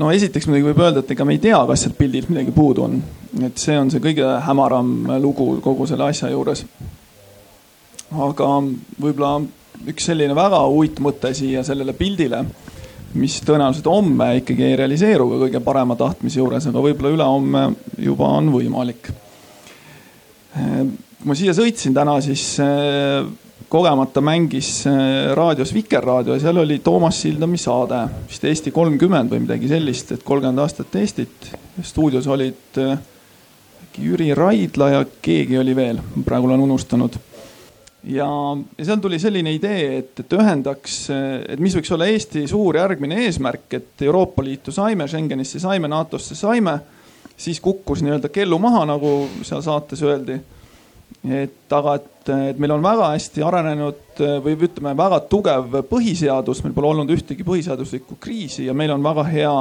no 0.00 0.10
esiteks 0.12 0.48
muidugi 0.48 0.70
võib 0.70 0.84
öelda, 0.84 1.04
et 1.04 1.10
ega 1.14 1.26
me 1.26 1.36
ei 1.36 1.42
tea, 1.42 1.58
kas 1.68 1.84
sealt 1.84 1.98
pildilt 1.98 2.30
midagi 2.32 2.54
puudu 2.56 2.86
on. 2.86 3.00
Et 3.38 3.58
see 3.62 3.76
on 3.78 3.90
see 3.92 4.02
kõige 4.02 4.26
hämaram 4.46 4.90
lugu 5.22 5.52
kogu 5.62 5.86
selle 5.86 6.08
asja 6.10 6.30
juures. 6.32 6.64
aga 8.10 8.48
võib-olla 9.00 9.36
üks 9.90 10.10
selline 10.10 10.34
väga 10.36 10.64
uitmõte 10.66 11.32
siia 11.34 11.62
sellele 11.64 11.94
pildile, 11.96 12.42
mis 13.14 13.38
tõenäoliselt 13.46 13.86
homme 13.90 14.32
ikkagi 14.40 14.66
ei 14.66 14.78
realiseeru 14.80 15.28
ka 15.30 15.42
kõige 15.44 15.60
parema 15.64 15.96
tahtmise 15.96 16.40
juures, 16.40 16.66
aga 16.66 16.82
võib-olla 16.82 17.14
ülehomme 17.14 17.62
juba 17.98 18.32
on 18.38 18.50
võimalik. 18.54 19.12
kui 20.50 21.28
ma 21.28 21.36
siia 21.36 21.54
sõitsin 21.54 21.94
täna, 21.94 22.18
siis 22.24 22.58
eh, 22.64 23.24
kogemata 23.70 24.20
mängis 24.20 24.86
äh, 24.86 24.92
raadios 25.34 25.74
Vikerraadio 25.74 26.34
ja 26.34 26.40
seal 26.42 26.58
oli 26.58 26.80
Toomas 26.82 27.20
Sildami 27.22 27.58
saade, 27.58 28.00
vist 28.28 28.44
Eesti 28.44 28.72
kolmkümmend 28.74 29.30
või 29.30 29.44
midagi 29.44 29.70
sellist, 29.70 30.10
et 30.16 30.24
kolmkümmend 30.26 30.58
aastat 30.58 30.96
Eestit. 30.98 31.52
stuudios 31.82 32.26
olid 32.26 32.80
äh, 32.82 32.98
äkki 33.90 34.06
Jüri 34.06 34.34
Raidla 34.34 34.88
ja 34.88 35.04
keegi 35.22 35.58
oli 35.58 35.74
veel, 35.76 35.98
praegu 36.24 36.46
olen 36.46 36.60
unustanud. 36.60 37.18
ja, 38.04 38.26
ja 38.78 38.84
seal 38.84 39.00
tuli 39.00 39.18
selline 39.18 39.52
idee, 39.52 39.98
et, 39.98 40.20
et 40.20 40.32
ühendaks, 40.32 41.10
et 41.48 41.60
mis 41.60 41.74
võiks 41.76 41.90
olla 41.92 42.06
Eesti 42.06 42.46
suur 42.48 42.76
järgmine 42.76 43.24
eesmärk, 43.26 43.74
et 43.74 44.02
Euroopa 44.02 44.42
Liitu 44.42 44.72
saime, 44.72 45.08
Schengenisse 45.08 45.60
saime, 45.60 45.88
NATO-sse 45.88 46.34
saime, 46.34 46.78
siis 47.36 47.60
kukkus 47.60 48.02
nii-öelda 48.02 48.28
kellu 48.28 48.58
maha, 48.58 48.86
nagu 48.86 49.28
seal 49.42 49.62
saates 49.62 50.02
öeldi 50.02 50.40
et 51.26 51.72
aga, 51.72 51.96
et, 51.98 52.30
et 52.52 52.58
meil 52.58 52.72
on 52.72 52.82
väga 52.82 53.10
hästi 53.12 53.42
arenenud 53.44 54.22
või 54.44 54.54
ütleme, 54.56 54.94
väga 54.96 55.20
tugev 55.28 55.82
põhiseadus, 55.90 56.62
meil 56.64 56.74
pole 56.76 56.94
olnud 56.94 57.10
ühtegi 57.12 57.44
põhiseaduslikku 57.44 58.16
kriisi 58.22 58.64
ja 58.68 58.74
meil 58.74 58.94
on 58.94 59.02
väga 59.04 59.26
hea 59.28 59.54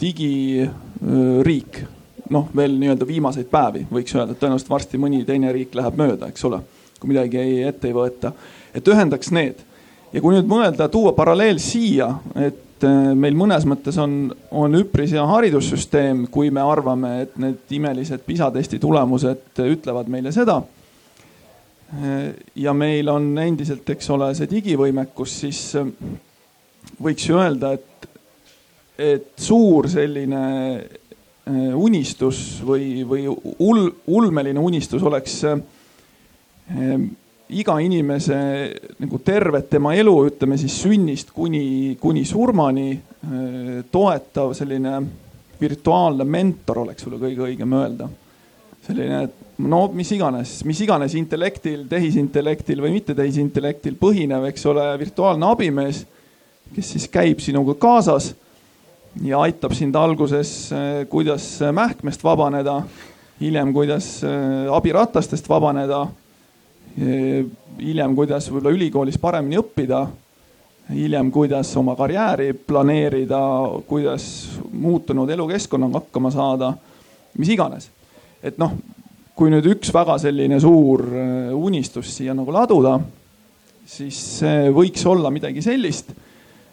digiriik. 0.00 1.84
noh, 2.30 2.48
veel 2.56 2.76
nii-öelda 2.78 3.06
viimaseid 3.08 3.48
päevi 3.50 3.86
võiks 3.90 4.14
öelda, 4.16 4.34
et 4.34 4.42
tõenäoliselt 4.42 4.70
varsti 4.70 5.00
mõni 5.00 5.24
teine 5.28 5.52
riik 5.54 5.74
läheb 5.78 5.98
mööda, 5.98 6.30
eks 6.30 6.46
ole, 6.48 6.62
kui 7.00 7.10
midagi 7.12 7.40
ei, 7.40 7.60
ette 7.68 7.90
ei 7.90 7.96
võeta. 7.96 8.32
et 8.74 8.88
ühendaks 8.88 9.32
need 9.34 9.64
ja 10.12 10.22
kui 10.22 10.34
nüüd 10.34 10.48
mõelda, 10.50 10.88
tuua 10.90 11.12
paralleel 11.16 11.60
siia, 11.62 12.10
et 12.38 12.86
äh, 12.86 13.12
meil 13.14 13.36
mõnes 13.38 13.66
mõttes 13.68 13.98
on, 14.02 14.32
on 14.50 14.74
üpris 14.78 15.14
hea 15.14 15.24
haridussüsteem, 15.26 16.26
kui 16.32 16.50
me 16.54 16.62
arvame, 16.64 17.14
et 17.26 17.38
need 17.40 17.76
imelised 17.76 18.24
PISA 18.26 18.50
testi 18.54 18.80
tulemused 18.82 19.62
ütlevad 19.66 20.10
meile 20.12 20.34
seda. 20.34 20.62
ja 22.54 22.72
meil 22.72 23.08
on 23.10 23.32
endiselt, 23.42 23.88
eks 23.90 24.10
ole, 24.14 24.28
see 24.38 24.46
digivõimekus, 24.46 25.32
siis 25.42 25.62
äh, 25.78 25.88
võiks 27.02 27.26
ju 27.26 27.38
öelda, 27.40 27.72
et, 27.74 28.08
et 28.98 29.30
suur 29.42 29.88
selline 29.90 30.42
äh, 30.76 30.99
unistus 31.74 32.60
või, 32.66 33.02
või 33.08 33.26
ul-, 33.30 33.90
ulmeline 34.06 34.60
unistus 34.60 35.02
oleks 35.02 35.40
äh, 35.48 35.58
iga 37.50 37.78
inimese 37.82 38.36
nagu 39.02 39.18
tervet 39.24 39.70
tema 39.70 39.94
elu, 39.98 40.14
ütleme 40.30 40.58
siis 40.60 40.76
sünnist 40.82 41.32
kuni, 41.34 41.96
kuni 42.00 42.24
surmani 42.28 42.92
äh, 42.94 43.80
toetav 43.90 44.54
selline 44.58 45.00
virtuaalne 45.60 46.24
mentor 46.24 46.84
oleks 46.84 47.04
võib-olla 47.04 47.26
kõige 47.26 47.46
õigem 47.48 47.78
öelda. 47.80 48.08
selline, 48.86 49.24
no 49.60 49.80
mis 49.92 50.10
iganes, 50.16 50.54
mis 50.64 50.78
iganes 50.80 51.14
intellektil, 51.18 51.84
tehisintellektil 51.88 52.80
või 52.80 52.94
mitte 52.94 53.14
tehisintellektil 53.14 53.98
põhinev, 54.00 54.46
eks 54.48 54.64
ole, 54.70 54.86
virtuaalne 54.98 55.50
abimees, 55.50 56.04
kes 56.74 56.94
siis 56.94 57.08
käib 57.12 57.42
sinuga 57.44 57.74
kaasas 57.74 58.32
ja 59.24 59.40
aitab 59.42 59.74
sind 59.74 59.96
alguses, 59.96 60.70
kuidas 61.08 61.46
mähkmest 61.72 62.24
vabaneda, 62.24 62.82
hiljem, 63.40 63.72
kuidas 63.74 64.20
äh, 64.24 64.70
abiratastest 64.74 65.48
vabaneda 65.48 66.06
hiljem, 67.80 68.14
kuidas 68.16 68.48
võib-olla 68.50 68.74
ülikoolis 68.74 69.18
paremini 69.20 69.58
õppida, 69.60 70.04
hiljem, 70.90 71.30
kuidas 71.32 71.70
oma 71.78 71.94
karjääri 71.98 72.52
planeerida, 72.66 73.40
kuidas 73.88 74.24
muutunud 74.72 75.30
elukeskkonnaga 75.30 76.02
hakkama 76.02 76.32
saada, 76.34 76.72
mis 77.38 77.52
iganes. 77.54 77.90
et 78.42 78.58
noh, 78.58 78.72
kui 79.36 79.50
nüüd 79.52 79.66
üks 79.68 79.92
väga 79.94 80.16
selline 80.18 80.58
suur 80.60 81.04
unistus 81.54 82.10
siia 82.16 82.34
nagu 82.34 82.52
laduda, 82.52 82.98
siis 83.86 84.16
see 84.40 84.70
võiks 84.74 85.04
olla 85.06 85.30
midagi 85.30 85.62
sellist. 85.62 86.12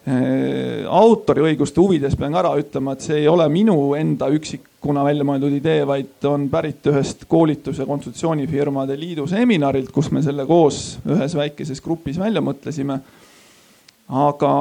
Autoriõiguste 0.07 1.81
huvides 1.83 2.13
pean 2.15 2.35
ära 2.39 2.53
ütlema, 2.55 2.93
et 2.95 3.03
see 3.03 3.17
ei 3.19 3.27
ole 3.27 3.43
minu 3.51 3.75
enda 3.97 4.29
üksikuna 4.31 5.03
välja 5.03 5.25
mõeldud 5.27 5.57
idee, 5.57 5.81
vaid 5.87 6.27
on 6.29 6.45
pärit 6.49 6.85
ühest 6.87 7.25
koolitus- 7.27 7.81
ja 7.81 7.85
konsultatsioonifirmade 7.89 8.95
liidu 8.95 9.27
seminarilt, 9.27 9.91
kus 9.91 10.11
me 10.11 10.21
selle 10.23 10.45
koos 10.47 10.99
ühes 11.03 11.35
väikeses 11.35 11.83
grupis 11.83 12.19
välja 12.19 12.41
mõtlesime. 12.41 13.01
aga 14.07 14.53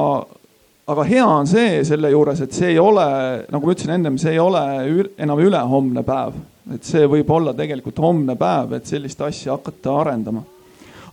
aga 0.87 1.03
hea 1.03 1.23
on 1.27 1.47
see 1.49 1.81
selle 1.87 2.11
juures, 2.13 2.41
et 2.43 2.53
see 2.55 2.71
ei 2.73 2.77
ole, 2.79 3.07
nagu 3.51 3.67
ma 3.67 3.73
ütlesin 3.75 3.95
ennem, 3.97 4.19
see 4.21 4.35
ei 4.35 4.39
ole 4.39 4.61
enam 5.19 5.41
ülehomne 5.43 6.03
päev. 6.07 6.37
et 6.75 6.83
see 6.83 7.05
võib 7.07 7.29
olla 7.31 7.53
tegelikult 7.55 7.99
homne 8.03 8.35
päev, 8.35 8.73
et 8.75 8.87
sellist 8.87 9.21
asja 9.23 9.55
hakata 9.55 9.95
arendama. 10.01 10.43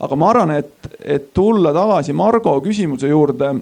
aga 0.01 0.17
ma 0.17 0.31
arvan, 0.31 0.51
et, 0.59 0.91
et 1.01 1.33
tulla 1.35 1.73
tagasi 1.75 2.13
Margo 2.13 2.61
küsimuse 2.61 3.09
juurde. 3.09 3.55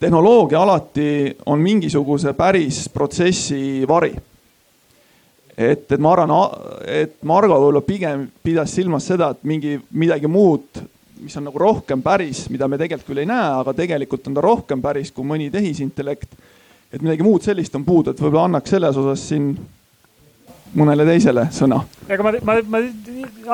Tehnoloogia 0.00 0.60
alati 0.60 1.36
on 1.46 1.60
mingisuguse 1.60 2.32
päris 2.36 2.88
protsessi 2.92 3.84
vari 3.88 4.14
et, 5.56 5.86
et 5.92 6.00
ma 6.02 6.12
arvan, 6.12 6.34
et 6.84 7.16
Margo 7.26 7.56
võib-olla 7.56 7.82
pigem 7.84 8.26
pidas 8.44 8.74
silmas 8.76 9.08
seda, 9.08 9.32
et 9.32 9.46
mingi 9.48 9.76
midagi 9.96 10.28
muud, 10.30 10.82
mis 11.22 11.36
on 11.40 11.46
nagu 11.48 11.60
rohkem 11.60 12.02
päris, 12.04 12.44
mida 12.52 12.68
me 12.68 12.78
tegelikult 12.80 13.08
küll 13.08 13.22
ei 13.22 13.30
näe, 13.30 13.54
aga 13.62 13.72
tegelikult 13.76 14.28
on 14.28 14.36
ta 14.36 14.44
rohkem 14.44 14.84
päris 14.84 15.12
kui 15.16 15.24
mõni 15.26 15.48
tehisintellekt. 15.52 16.36
et 16.92 17.02
midagi 17.02 17.24
muud 17.24 17.42
sellist 17.42 17.74
on 17.74 17.84
puudu, 17.84 18.12
et 18.12 18.20
võib-olla 18.20 18.44
annaks 18.46 18.70
selles 18.70 18.96
osas 18.96 19.24
siin 19.28 19.56
mõnele 20.76 21.06
teisele 21.08 21.46
sõna. 21.54 21.80
ega 22.08 22.24
ma, 22.24 22.32
ma, 22.44 22.56
ma 22.70 22.80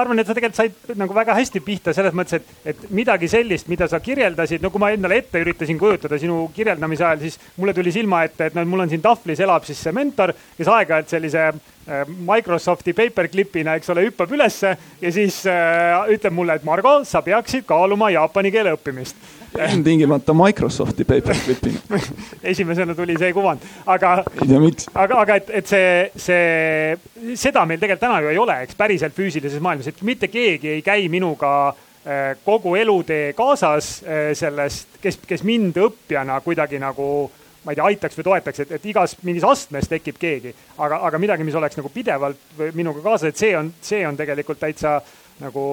arvan, 0.02 0.20
et 0.20 0.28
sa 0.28 0.36
tegelikult 0.36 0.58
said 0.58 0.98
nagu 0.98 1.14
väga 1.16 1.36
hästi 1.38 1.62
pihta 1.64 1.94
selles 1.96 2.14
mõttes, 2.16 2.40
et, 2.40 2.54
et 2.72 2.86
midagi 2.94 3.28
sellist, 3.30 3.68
mida 3.72 3.88
sa 3.90 4.00
kirjeldasid, 4.02 4.62
no 4.62 4.70
kui 4.72 4.82
ma 4.82 4.92
endale 4.94 5.20
ette 5.22 5.42
üritasin 5.42 5.78
kujutada 5.80 6.18
sinu 6.20 6.44
kirjeldamise 6.54 7.06
ajal, 7.06 7.22
siis 7.24 7.38
mulle 7.56 7.74
tuli 7.76 7.92
silma 7.94 8.24
ette, 8.26 8.50
et 8.50 8.58
noh, 8.58 8.66
mul 8.68 8.86
on 8.86 8.92
siin 8.92 9.04
tahvlis 9.04 9.42
elab 9.44 9.68
siis 9.68 9.82
see 9.82 9.94
mentor, 9.96 10.34
kes 10.58 10.72
aeg-ajalt 10.72 11.14
sellise 11.14 11.44
äh, 11.48 12.02
Microsofti 12.32 12.96
paperclip'ina, 12.98 13.76
eks 13.78 13.94
ole, 13.94 14.08
hüppab 14.08 14.34
ülesse 14.34 14.74
ja 15.02 15.14
siis 15.14 15.44
äh, 15.50 16.02
ütleb 16.14 16.34
mulle, 16.36 16.58
et 16.58 16.66
Margo, 16.66 17.00
sa 17.08 17.22
peaksid 17.24 17.68
kaaluma 17.68 18.10
jaapani 18.14 18.54
keele 18.54 18.76
õppimist 18.78 19.40
ilmtingimata 19.58 20.34
Microsofti 20.34 21.04
paperclip'ina 21.04 22.00
esimesena 22.52 22.94
tuli 22.94 23.16
see 23.18 23.32
kuvand, 23.32 23.64
aga. 23.86 24.14
ei 24.40 24.48
tea, 24.48 24.60
miks. 24.62 24.88
aga, 24.94 25.20
aga 25.24 25.38
et, 25.40 25.52
et 25.60 25.70
see, 25.70 25.92
see, 26.16 27.36
seda 27.38 27.66
meil 27.68 27.80
tegelikult 27.80 28.06
täna 28.06 28.20
ju 28.24 28.32
ei 28.32 28.40
ole, 28.40 28.58
eks 28.66 28.78
päriselt 28.78 29.16
füüsilises 29.16 29.62
maailmas, 29.62 29.90
et 29.92 30.02
mitte 30.06 30.30
keegi 30.32 30.76
ei 30.76 30.82
käi 30.86 31.06
minuga 31.12 31.52
äh, 31.68 32.32
kogu 32.44 32.74
elutee 32.80 33.32
kaasas 33.38 33.94
äh, 34.02 34.24
sellest, 34.38 34.98
kes, 35.02 35.20
kes 35.28 35.46
mind 35.48 35.78
õppijana 35.82 36.40
kuidagi 36.44 36.80
nagu 36.82 37.30
ma 37.62 37.72
ei 37.72 37.78
tea, 37.78 37.88
aitaks 37.92 38.18
või 38.18 38.26
toetaks, 38.26 38.64
et, 38.64 38.72
et 38.78 38.86
igas 38.90 39.16
mingis 39.22 39.44
astmes 39.46 39.86
tekib 39.90 40.16
keegi, 40.18 40.50
aga, 40.82 40.98
aga 41.06 41.18
midagi, 41.22 41.44
mis 41.46 41.54
oleks 41.58 41.78
nagu 41.78 41.92
pidevalt 41.94 42.62
minuga 42.74 43.04
kaasas, 43.04 43.30
et 43.30 43.38
see 43.38 43.52
on, 43.58 43.70
see 43.84 44.02
on 44.06 44.18
tegelikult 44.18 44.58
täitsa 44.62 44.96
nagu 45.42 45.64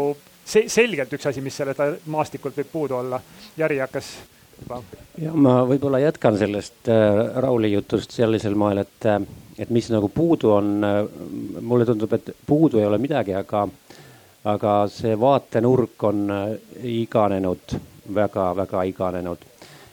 see 0.50 0.70
selgelt 0.72 1.14
üks 1.14 1.30
asi, 1.30 1.44
mis 1.46 1.58
sellelt 1.60 2.06
maastikult 2.10 2.58
võib 2.60 2.72
puudu 2.72 2.98
olla. 3.00 3.20
Jari 3.58 3.80
hakkas 3.84 4.14
juba. 4.60 4.82
ja 5.22 5.34
ma 5.34 5.60
võib-olla 5.70 6.02
jätkan 6.04 6.38
sellest 6.40 6.90
äh, 6.92 7.20
Rauli 7.44 7.74
jutust 7.74 8.16
sellisel 8.16 8.58
moel, 8.60 8.84
et, 8.86 9.06
äh, 9.06 9.20
et 9.58 9.70
mis 9.74 9.90
nagu 9.94 10.10
puudu 10.14 10.56
on 10.56 10.74
äh,. 10.84 11.04
mulle 11.62 11.86
tundub, 11.86 12.14
et 12.18 12.34
puudu 12.48 12.82
ei 12.82 12.88
ole 12.90 12.98
midagi, 13.02 13.36
aga, 13.38 13.68
aga 14.50 14.80
see 14.94 15.14
vaatenurk 15.20 16.10
on 16.10 16.26
iganenud 16.84 17.78
väga,, 18.10 18.52
väga-väga 18.56 18.84
iganenud 18.90 19.48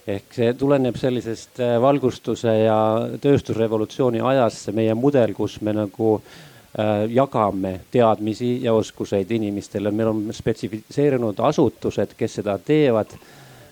ehk 0.06 0.34
see 0.38 0.52
tuleneb 0.54 0.94
sellisest 0.94 1.58
valgustuse 1.82 2.52
ja 2.60 2.78
tööstusrevolutsiooni 3.20 4.20
ajast, 4.22 4.68
see 4.68 4.74
meie 4.76 4.94
mudel, 4.94 5.32
kus 5.34 5.58
me 5.66 5.74
nagu 5.74 6.12
Äh, 6.20 6.45
jagame 7.08 7.80
teadmisi 7.90 8.64
ja 8.64 8.74
oskuseid 8.76 9.30
inimestele, 9.30 9.90
meil 9.90 10.10
on 10.10 10.26
spetsifitseerunud 10.32 11.38
asutused, 11.40 12.12
kes 12.18 12.34
seda 12.40 12.58
teevad. 12.58 13.14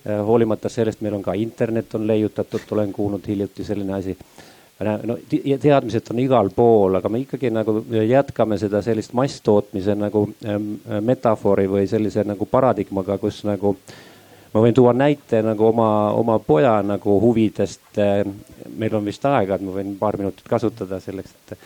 Äh, 0.08 0.20
hoolimata 0.26 0.68
sellest, 0.68 1.00
meil 1.00 1.14
on 1.14 1.22
ka 1.22 1.32
internet 1.32 1.94
on 1.94 2.06
leiutatud, 2.06 2.64
olen 2.70 2.92
kuulnud 2.92 3.26
hiljuti 3.28 3.64
selline 3.64 3.94
asi. 3.94 4.16
no 5.02 5.16
teadmised 5.62 6.10
on 6.10 6.18
igal 6.18 6.50
pool, 6.50 6.98
aga 6.98 7.08
me 7.08 7.20
ikkagi 7.22 7.50
nagu 7.50 7.78
jätkame 8.08 8.58
seda 8.58 8.82
sellist 8.82 9.12
masstootmise 9.14 9.94
nagu 9.94 10.24
ähm, 10.44 10.74
metafoori 11.00 11.68
või 11.70 11.86
sellise 11.88 12.24
nagu 12.26 12.46
paradigmaga, 12.46 13.16
kus 13.22 13.44
nagu 13.46 13.76
ma 14.54 14.64
võin 14.64 14.74
tuua 14.74 14.92
näite 14.92 15.40
nagu 15.46 15.68
oma, 15.70 16.10
oma 16.10 16.38
poja 16.38 16.74
nagu 16.82 17.20
huvidest. 17.20 17.86
Äh, 17.98 18.26
meil 18.76 18.94
on 18.98 19.04
vist 19.04 19.24
aega, 19.24 19.54
et 19.54 19.64
ma 19.64 19.78
võin 19.78 19.96
paar 19.98 20.18
minutit 20.20 20.44
kasutada 20.48 21.00
selleks, 21.00 21.32
et 21.32 21.56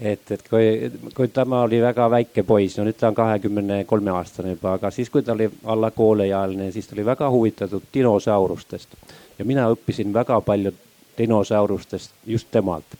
et, 0.00 0.30
et 0.30 0.48
kui, 0.48 0.90
kui 1.14 1.28
tema 1.28 1.62
oli 1.62 1.80
väga 1.82 2.08
väike 2.10 2.42
poiss, 2.46 2.78
no 2.78 2.86
nüüd 2.86 2.98
ta 2.98 3.10
on 3.12 3.18
kahekümne 3.18 3.84
kolme 3.86 4.10
aastane 4.14 4.56
juba, 4.56 4.74
aga 4.78 4.90
siis, 4.94 5.10
kui 5.10 5.22
ta 5.22 5.34
oli 5.36 5.48
alla 5.70 5.90
kooleealine, 5.94 6.70
siis 6.72 6.88
ta 6.88 6.96
oli 6.96 7.06
väga 7.06 7.30
huvitatud 7.30 7.86
dinosaurustest. 7.94 8.98
ja 9.38 9.44
mina 9.44 9.68
õppisin 9.70 10.12
väga 10.14 10.40
palju 10.40 10.72
dinosaurustest 11.18 12.12
just 12.26 12.50
temalt. 12.50 12.98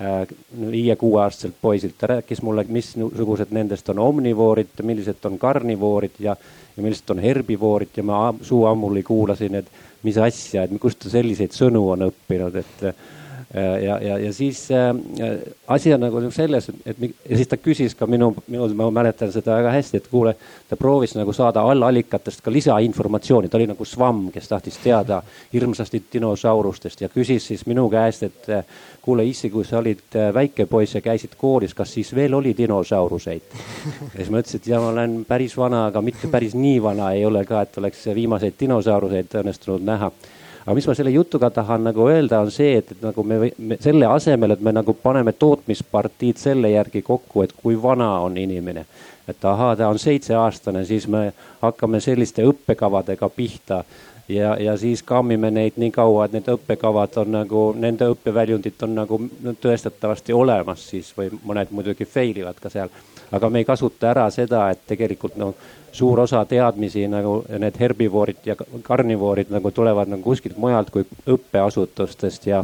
Äh, 0.00 0.26
viie-kuueaastaselt 0.70 1.54
poisilt, 1.62 1.94
ta 1.98 2.06
rääkis 2.06 2.42
mulle, 2.42 2.66
missugused 2.68 3.48
nendest 3.50 3.88
on 3.88 3.98
omnivoorid, 3.98 4.82
millised 4.82 5.24
on 5.24 5.38
karnivoorid 5.38 6.18
ja, 6.20 6.34
ja 6.76 6.82
millised 6.82 7.10
on 7.10 7.22
herbivoorid. 7.22 7.94
Ja 7.96 8.02
ma 8.02 8.34
suu 8.42 8.66
ammuli 8.68 9.02
kuulasin, 9.02 9.54
et 9.54 9.70
mis 10.02 10.18
asja, 10.18 10.66
et 10.66 10.74
kust 10.80 11.00
ta 11.00 11.10
selliseid 11.10 11.56
sõnu 11.56 11.86
on 11.94 12.04
õppinud, 12.10 12.58
et 12.60 12.84
ja, 13.60 13.98
ja, 14.02 14.18
ja 14.18 14.32
siis 14.32 14.68
äh, 14.70 15.38
asi 15.66 15.94
on 15.94 16.00
nagu 16.00 16.20
selles, 16.30 16.68
et, 16.68 16.76
et 16.86 17.14
ja 17.30 17.36
siis 17.36 17.48
ta 17.48 17.56
küsis 17.56 17.94
ka 17.96 18.06
minu, 18.06 18.32
minu, 18.46 18.68
ma 18.76 18.90
mäletan 19.00 19.32
seda 19.32 19.56
väga 19.60 19.72
hästi, 19.72 20.00
et 20.00 20.10
kuule, 20.12 20.34
ta 20.68 20.76
proovis 20.76 21.14
nagu 21.16 21.32
saada 21.32 21.62
allallikatest 21.70 22.42
ka 22.44 22.52
lisainformatsiooni, 22.52 23.48
ta 23.48 23.56
oli 23.56 23.68
nagu 23.70 23.84
svamm, 23.88 24.28
kes 24.34 24.50
tahtis 24.50 24.76
teada 24.82 25.22
hirmsasti 25.54 26.02
dinosaurustest 26.12 27.06
ja 27.06 27.10
küsis 27.12 27.48
siis 27.52 27.66
minu 27.66 27.88
käest, 27.92 28.26
et 28.28 28.52
äh, 28.52 28.64
kuule 29.02 29.24
issi, 29.24 29.50
kui 29.50 29.64
sa 29.64 29.80
olid 29.80 30.18
äh, 30.18 30.30
väike 30.34 30.66
poiss 30.70 30.98
ja 30.98 31.04
käisid 31.04 31.38
koolis, 31.38 31.74
kas 31.74 31.94
siis 31.96 32.14
veel 32.14 32.34
oli 32.34 32.54
dinosauruseid? 32.58 33.52
ja 34.12 34.16
siis 34.18 34.30
ma 34.30 34.42
ütlesin, 34.42 34.60
et 34.60 34.72
ja 34.74 34.82
ma 34.82 34.92
olen 34.92 35.20
päris 35.28 35.56
vana, 35.56 35.86
aga 35.90 36.04
mitte 36.04 36.28
päris 36.32 36.54
nii 36.58 36.80
vana 36.82 37.12
ei 37.16 37.24
ole 37.24 37.44
ka, 37.48 37.64
et 37.64 37.78
oleks 37.78 38.08
viimaseid 38.14 38.60
dinosauruseid 38.60 39.40
õnnestunud 39.40 39.86
näha 39.86 40.12
aga 40.66 40.74
mis 40.74 40.86
ma 40.88 40.94
selle 40.98 41.10
jutuga 41.14 41.50
tahan 41.54 41.84
nagu 41.86 42.08
öelda, 42.10 42.40
on 42.42 42.50
see, 42.50 42.80
et, 42.80 42.90
et 42.90 43.02
nagu 43.04 43.22
me, 43.22 43.52
me 43.58 43.78
selle 43.80 44.08
asemel, 44.10 44.56
et 44.56 44.64
me 44.66 44.72
nagu 44.74 44.96
paneme 44.98 45.32
tootmispartiid 45.38 46.42
selle 46.42 46.72
järgi 46.72 47.04
kokku, 47.06 47.44
et 47.46 47.54
kui 47.62 47.78
vana 47.82 48.16
on 48.26 48.38
inimene. 48.38 48.86
et 49.28 49.44
ahaa, 49.44 49.76
ta 49.76 49.88
on 49.88 49.98
seitseaastane, 49.98 50.84
siis 50.86 51.08
me 51.10 51.32
hakkame 51.62 52.00
selliste 52.00 52.44
õppekavadega 52.46 53.28
pihta 53.34 53.80
ja, 54.28 54.56
ja 54.60 54.76
siis 54.76 55.02
kammime 55.02 55.50
neid 55.50 55.78
nii 55.82 55.90
kaua, 55.90 56.24
et 56.24 56.36
need 56.36 56.50
õppekavad 56.50 57.18
on 57.22 57.32
nagu, 57.34 57.62
nende 57.78 58.06
õppeväljundid 58.12 58.82
on 58.86 58.94
nagu 59.00 59.20
tõestatavasti 59.62 60.34
olemas 60.34 60.88
siis 60.90 61.12
või 61.18 61.30
mõned 61.42 61.70
muidugi 61.70 62.06
fail 62.06 62.38
ivad 62.42 62.58
ka 62.62 62.70
seal. 62.70 62.90
aga 63.32 63.50
me 63.50 63.58
ei 63.62 63.64
kasuta 63.64 64.10
ära 64.10 64.28
seda, 64.30 64.68
et 64.70 64.86
tegelikult 64.86 65.36
no 65.36 65.54
suur 65.96 66.20
osa 66.20 66.44
teadmisi 66.48 67.06
nagu 67.08 67.38
need 67.58 67.78
herbivoorid 67.80 68.44
ja 68.44 68.56
karnivoorid 68.86 69.50
nagu 69.54 69.72
tulevad 69.74 70.12
nagu 70.12 70.22
kuskilt 70.26 70.58
mujalt 70.60 70.92
kui 70.92 71.06
õppeasutustest 71.32 72.48
ja, 72.50 72.62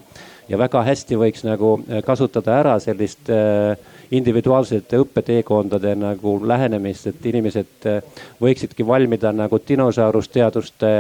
ja 0.48 0.60
väga 0.60 0.84
hästi 0.86 1.18
võiks 1.20 1.46
nagu 1.48 1.78
kasutada 2.06 2.58
ära 2.60 2.76
sellist 2.84 3.32
äh, 3.32 3.76
individuaalsete 4.12 4.98
õppeteekondade 5.00 5.94
nagu 5.96 6.34
lähenemist, 6.46 7.06
et 7.08 7.26
inimesed 7.30 7.86
äh, 7.88 8.20
võiksidki 8.40 8.84
valmida 8.86 9.32
nagu 9.32 9.60
dinosaurusteaduste 9.68 10.92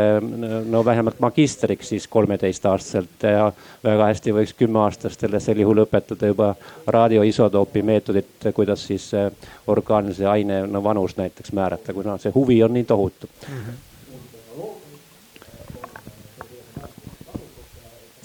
no 0.72 0.84
vähemalt 0.84 1.20
magistriks 1.20 1.92
siis 1.92 2.08
kolmeteistaastaselt 2.08 3.28
ja 3.28 3.50
väga 3.84 4.08
hästi 4.12 4.36
võiks 4.38 4.56
kümneaastastele 4.56 5.40
sel 5.40 5.60
juhul 5.60 5.84
õpetada 5.84 6.32
juba 6.32 6.54
raadioisotoopi 6.86 7.82
meetodit, 7.82 8.50
kuidas 8.54 8.86
siis 8.88 9.10
äh, 9.14 9.30
orgaanilise 9.66 10.26
aine 10.26 10.64
no 10.66 10.84
vanust 10.84 11.20
näiteks 11.20 11.52
määrata, 11.52 11.92
kuna 11.92 12.16
see 12.18 12.32
huvi 12.34 12.62
on 12.64 12.78
nii 12.78 12.84
tohutu 12.88 13.28
mm. 13.48 13.64
-hmm 13.64 13.80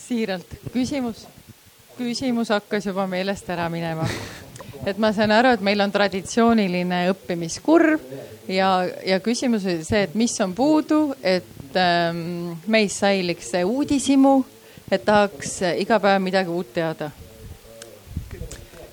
siiralt, 0.07 0.47
küsimus, 0.71 1.25
küsimus 1.97 2.49
hakkas 2.55 2.85
juba 2.87 3.03
meelest 3.11 3.49
ära 3.51 3.65
minema 3.69 4.07
et 4.87 4.97
ma 5.01 5.11
saan 5.15 5.33
aru, 5.35 5.51
et 5.55 5.63
meil 5.65 5.81
on 5.83 5.91
traditsiooniline 5.91 7.03
õppimiskurv 7.11 8.03
ja, 8.51 8.69
ja 9.05 9.19
küsimus 9.23 9.65
oli 9.67 9.83
see, 9.87 10.05
et 10.07 10.15
mis 10.15 10.33
on 10.43 10.53
puudu, 10.55 11.01
et 11.21 11.75
ähm, 11.79 12.53
meis 12.71 12.99
säiliks 13.01 13.51
see 13.53 13.63
uudishimu, 13.67 14.35
et 14.91 15.03
tahaks 15.05 15.59
iga 15.75 15.99
päev 16.03 16.21
midagi 16.23 16.53
uut 16.53 16.71
teada 16.75 17.11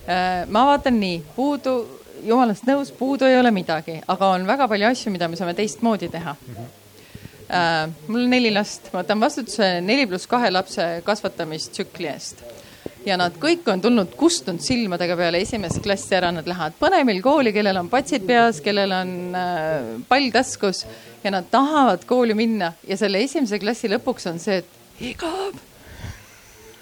äh,. 0.07 0.43
ma 0.51 0.65
vaatan 0.71 0.99
nii, 0.99 1.21
puudu, 1.35 1.77
jumalast 2.25 2.67
nõus, 2.67 2.91
puudu 2.95 3.29
ei 3.29 3.39
ole 3.39 3.53
midagi, 3.55 4.01
aga 4.07 4.33
on 4.35 4.47
väga 4.47 4.67
palju 4.71 4.89
asju, 4.91 5.13
mida 5.15 5.29
me 5.31 5.39
saame 5.39 5.55
teistmoodi 5.55 6.11
teha 6.11 6.35
äh,. 6.35 7.87
mul 8.09 8.25
on 8.25 8.35
neli 8.35 8.51
last, 8.51 8.91
ma 8.91 9.05
võtan 9.05 9.23
vastutuse 9.23 9.77
neli 9.85 10.09
pluss 10.11 10.27
kahe 10.27 10.51
lapse 10.51 10.91
kasvatamistsükli 11.07 12.11
eest 12.11 12.43
ja 13.05 13.17
nad 13.19 13.35
kõik 13.41 13.67
on 13.71 13.81
tulnud 13.81 14.15
kustunud 14.17 14.63
silmadega 14.63 15.17
peale 15.19 15.41
esimest 15.45 15.81
klassi 15.83 16.15
ära, 16.17 16.31
nad 16.33 16.47
lähevad 16.49 16.77
põnevil 16.79 17.21
kooli, 17.25 17.53
kellel 17.55 17.81
on 17.81 17.91
patsid 17.91 18.25
peas, 18.27 18.61
kellel 18.65 18.95
on 18.95 19.13
äh, 19.37 19.91
pall 20.09 20.31
taskus. 20.33 20.85
Ja 21.25 21.31
nad 21.33 21.47
tahavad 21.49 22.03
kooli 22.05 22.35
minna. 22.37 22.73
Ja 22.85 22.97
selle 23.01 23.23
esimese 23.25 23.57
klassi 23.61 23.89
lõpuks 23.89 24.29
on 24.29 24.41
see, 24.41 24.61
et 24.61 25.05
igav. 25.11 25.57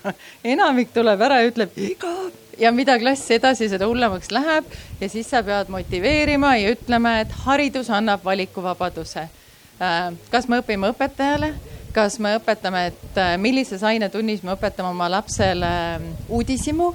enamik 0.55 0.91
tuleb 0.95 1.21
ära 1.23 1.43
ja 1.43 1.51
ütleb 1.51 1.77
igav 1.79 2.31
ja 2.59 2.71
mida 2.71 2.97
klass 2.99 3.31
edasi, 3.33 3.69
seda 3.71 3.87
hullemaks 3.89 4.31
läheb 4.33 4.67
ja 5.01 5.09
siis 5.09 5.29
sa 5.31 5.41
pead 5.45 5.71
motiveerima 5.73 6.55
ja 6.59 6.73
ütlema, 6.75 7.17
et 7.23 7.31
haridus 7.45 7.89
annab 7.89 8.23
valikuvabaduse. 8.25 9.27
kas 10.31 10.47
me 10.47 10.59
õpime 10.61 10.91
õpetajale, 10.93 11.53
kas 11.93 12.19
me 12.19 12.35
õpetame, 12.39 12.87
et 12.91 13.17
äh, 13.21 13.35
millises 13.41 13.83
ainetunnis 13.85 14.43
me 14.43 14.55
õpetame 14.55 14.89
oma 14.93 15.09
lapsele 15.13 15.73
mm, 15.99 16.29
uudishimu 16.33 16.93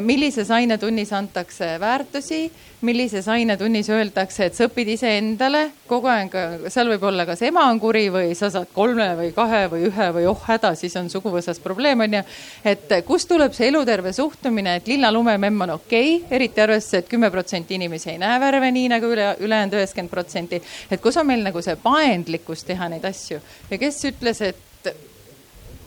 millises 0.00 0.50
ainetunnis 0.50 1.12
antakse 1.12 1.74
väärtusi, 1.80 2.50
millises 2.80 3.28
ainetunnis 3.28 3.90
öeldakse, 3.92 4.46
et 4.46 4.56
sa 4.56 4.68
õpid 4.68 4.88
iseendale, 4.94 5.64
kogu 5.90 6.08
aeg, 6.08 6.36
seal 6.72 6.88
võib 6.92 7.02
olla 7.10 7.26
kas 7.28 7.42
ema 7.44 7.66
on 7.68 7.80
kuri 7.82 8.06
või 8.12 8.30
sa 8.38 8.48
saad 8.52 8.70
kolme 8.74 9.08
või 9.18 9.32
kahe 9.36 9.64
või 9.72 9.88
ühe 9.90 10.06
või 10.16 10.28
oh 10.30 10.46
häda, 10.46 10.72
siis 10.78 10.96
on 11.00 11.10
suguvõsas 11.12 11.60
probleem 11.60 12.06
onju. 12.06 12.22
et 12.64 12.94
kust 13.06 13.28
tuleb 13.28 13.52
see 13.56 13.68
eluterve 13.68 14.12
suhtumine, 14.16 14.76
et 14.80 14.88
lilla 14.88 15.12
lumememm 15.12 15.66
on 15.66 15.76
okei 15.76 16.16
okay,, 16.16 16.36
eriti 16.38 16.64
arvestades, 16.64 17.04
et 17.04 17.10
kümme 17.10 17.30
protsenti 17.30 17.74
inimesi 17.74 18.14
ei 18.14 18.18
näe 18.22 18.40
värve 18.40 18.70
nii 18.72 18.88
nagu 18.94 19.12
üle, 19.12 19.34
ülejäänud 19.40 19.76
üheksakümmend 19.76 20.10
protsenti. 20.10 20.62
et 20.90 21.00
kus 21.02 21.16
on 21.16 21.26
meil 21.26 21.44
nagu 21.44 21.62
see 21.62 21.76
paindlikkus 21.76 22.64
teha 22.64 22.88
neid 22.88 23.04
asju 23.04 23.40
ja 23.70 23.78
kes 23.78 24.04
ütles, 24.14 24.40
et 24.40 24.69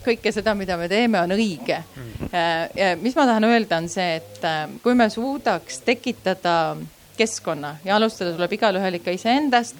kõike 0.06 0.32
seda, 0.36 0.56
mida 0.58 0.78
me 0.78 0.90
teeme, 0.92 1.22
on 1.22 1.36
õige. 1.36 1.80
mis 3.02 3.16
ma 3.16 3.26
tahan 3.30 3.48
öelda, 3.50 3.80
on 3.82 3.90
see, 3.92 4.18
et 4.20 4.46
äh, 4.48 4.66
kui 4.84 4.96
me 4.98 5.10
suudaks 5.10 5.82
tekitada 5.86 6.76
keskkonna 7.18 7.78
ja 7.86 7.96
alustada 7.96 8.34
tuleb 8.34 8.56
igalühel 8.58 8.98
ikka 8.98 9.14
iseendast, 9.14 9.78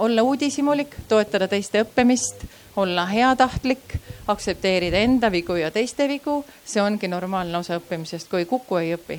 olla 0.00 0.22
uudishimulik, 0.22 0.94
toetada 1.10 1.48
teiste 1.50 1.82
õppimist, 1.82 2.46
olla 2.80 3.04
heatahtlik, 3.10 3.98
aktsepteerida 4.30 5.02
enda 5.04 5.30
vigu 5.32 5.58
ja 5.58 5.70
teiste 5.74 6.08
vigu, 6.08 6.40
see 6.64 6.82
ongi 6.82 7.10
normaalne 7.10 7.58
osa 7.58 7.76
õppimisest, 7.80 8.30
kui 8.30 8.44
ei 8.44 8.48
kuku, 8.48 8.80
ei 8.80 8.94
õpi. 8.96 9.18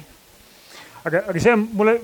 aga, 1.05 1.21
aga 1.29 1.41
see 1.41 1.53
on 1.53 1.63
mulle 1.77 1.95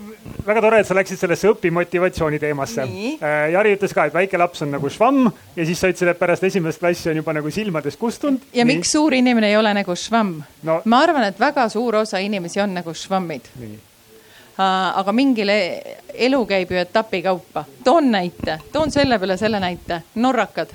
väga 0.46 0.62
tore, 0.64 0.80
et 0.82 0.88
sa 0.88 0.96
läksid 0.98 1.20
sellesse 1.22 1.50
õpimotivatsiooni 1.52 2.40
teemasse 2.42 2.86
Nii.. 2.90 3.14
Jari 3.54 3.76
ütles 3.76 3.94
ka, 3.98 4.08
et 4.10 4.16
väike 4.16 4.40
laps 4.40 4.64
on 4.66 4.74
nagu 4.76 4.90
švamm 4.94 5.30
ja 5.58 5.66
siis 5.68 5.82
sa 5.82 5.90
ütlesid, 5.92 6.12
et 6.14 6.20
pärast 6.20 6.46
esimest 6.48 6.82
klassi 6.82 7.12
on 7.12 7.22
juba 7.22 7.34
nagu 7.38 7.52
silmadest 7.54 8.00
kustunud. 8.02 8.42
ja 8.54 8.66
Nii. 8.66 8.76
miks 8.78 8.94
suur 8.96 9.14
inimene 9.18 9.50
ei 9.52 9.58
ole 9.58 9.74
nagu 9.78 9.96
švamm 9.96 10.42
No- 10.68 10.82
ma 10.86 11.02
arvan, 11.02 11.26
et 11.30 11.40
väga 11.40 11.68
suur 11.70 12.02
osa 12.04 12.22
inimesi 12.22 12.62
on 12.62 12.76
nagu 12.78 12.94
švammid. 12.94 13.50
aga 14.58 15.12
mingil 15.16 15.50
elu 15.50 16.46
käib 16.46 16.72
ju 16.72 16.78
etapi 16.78 17.22
kaupa. 17.26 17.66
toon 17.84 18.12
näite, 18.12 18.60
toon 18.72 18.92
selle 18.92 19.20
peale 19.20 19.38
selle 19.38 19.60
näite, 19.60 20.02
norrakad. 20.16 20.70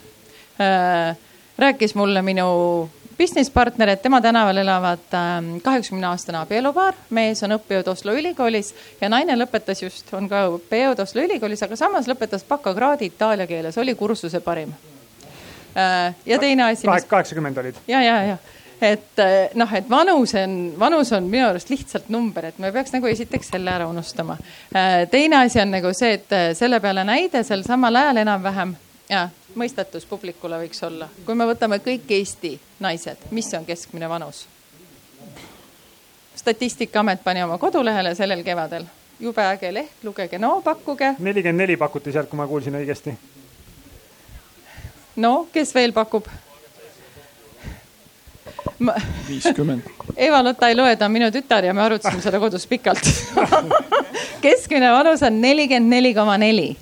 rääkis 1.59 1.95
mulle 1.95 2.23
minu 2.23 2.91
business 3.19 3.51
partner, 3.51 3.89
et 3.89 4.03
tema 4.03 4.21
tänaval 4.21 4.57
elavad 4.57 5.15
kaheksakümne 5.63 6.07
aastane 6.07 6.39
abielupaar, 6.43 6.97
mees 7.11 7.43
on 7.47 7.57
õppejõud 7.57 7.89
Oslo 7.93 8.15
ülikoolis 8.17 8.75
ja 9.01 9.11
naine 9.13 9.37
lõpetas 9.39 9.83
just, 9.83 10.13
on 10.17 10.29
ka 10.29 10.47
õppejõud 10.57 11.01
Oslo 11.03 11.25
ülikoolis, 11.25 11.63
aga 11.67 11.79
samas 11.81 12.09
lõpetas 12.11 12.45
bakakraadi 12.49 13.11
itaalia 13.13 13.47
keeles, 13.49 13.79
oli 13.79 13.95
kursuse 13.95 14.41
parim. 14.41 14.75
ja 16.27 16.39
teine 16.39 16.71
asi, 16.71 16.87
kaheksakümmend 17.09 17.59
olid. 17.59 17.83
ja, 17.89 18.03
ja, 18.03 18.23
ja 18.33 18.37
et 18.81 19.19
eh, 19.19 19.51
noh, 19.57 19.73
et 19.73 19.89
vanus 19.91 20.35
on, 20.37 20.57
vanus 20.79 21.13
on 21.17 21.29
minu 21.31 21.47
arust 21.49 21.71
lihtsalt 21.73 22.11
number, 22.13 22.51
et 22.51 22.59
me 22.61 22.73
peaks 22.73 22.93
nagu 22.93 23.09
esiteks 23.09 23.55
selle 23.55 23.73
ära 23.73 23.89
unustama. 23.89 24.37
teine 25.11 25.37
asi 25.45 25.61
on 25.61 25.73
nagu 25.73 25.93
see, 25.97 26.19
et 26.21 26.57
selle 26.59 26.81
peale 26.81 27.05
näide 27.05 27.43
seal 27.45 27.65
samal 27.65 27.97
ajal 27.97 28.25
enam-vähem 28.25 28.77
ja 29.11 29.29
mõistatus 29.57 30.05
publikule 30.09 30.59
võiks 30.61 30.83
olla, 30.87 31.09
kui 31.25 31.35
me 31.35 31.47
võtame 31.49 31.79
kõik 31.85 32.11
Eesti 32.19 32.57
naised, 32.81 33.29
mis 33.31 33.49
on 33.55 33.65
keskmine 33.65 34.09
vanus? 34.09 34.47
statistikaamet 36.37 37.25
pani 37.25 37.43
oma 37.43 37.57
kodulehele 37.59 38.13
sellel 38.15 38.43
kevadel, 38.45 38.85
jube 39.21 39.43
äge 39.43 39.73
leht, 39.73 40.03
lugege 40.05 40.39
no, 40.39 40.61
pakkuge. 40.63 41.15
nelikümmend 41.19 41.65
neli 41.65 41.77
pakuti 41.77 42.13
sealt, 42.13 42.29
kui 42.31 42.39
ma 42.39 42.47
kuulsin 42.47 42.77
õigesti. 42.79 43.17
no 45.17 45.49
kes 45.53 45.75
veel 45.75 45.97
pakub? 45.97 46.29
ma 48.79 48.95
viiskümmend. 49.29 49.89
Eva-Lotta 50.17 50.69
ei 50.69 50.77
loe, 50.77 50.97
ta 50.97 51.09
on 51.09 51.17
minu 51.17 51.31
tütar 51.33 51.65
ja 51.65 51.75
me 51.75 51.83
arutasime 51.83 52.23
seda 52.23 52.39
kodus 52.39 52.67
pikalt. 52.69 53.09
keskmine 54.45 54.93
vanus 54.93 55.25
on 55.25 55.41
nelikümmend 55.41 55.97
neli 55.97 56.15
koma 56.15 56.37
neli 56.39 56.75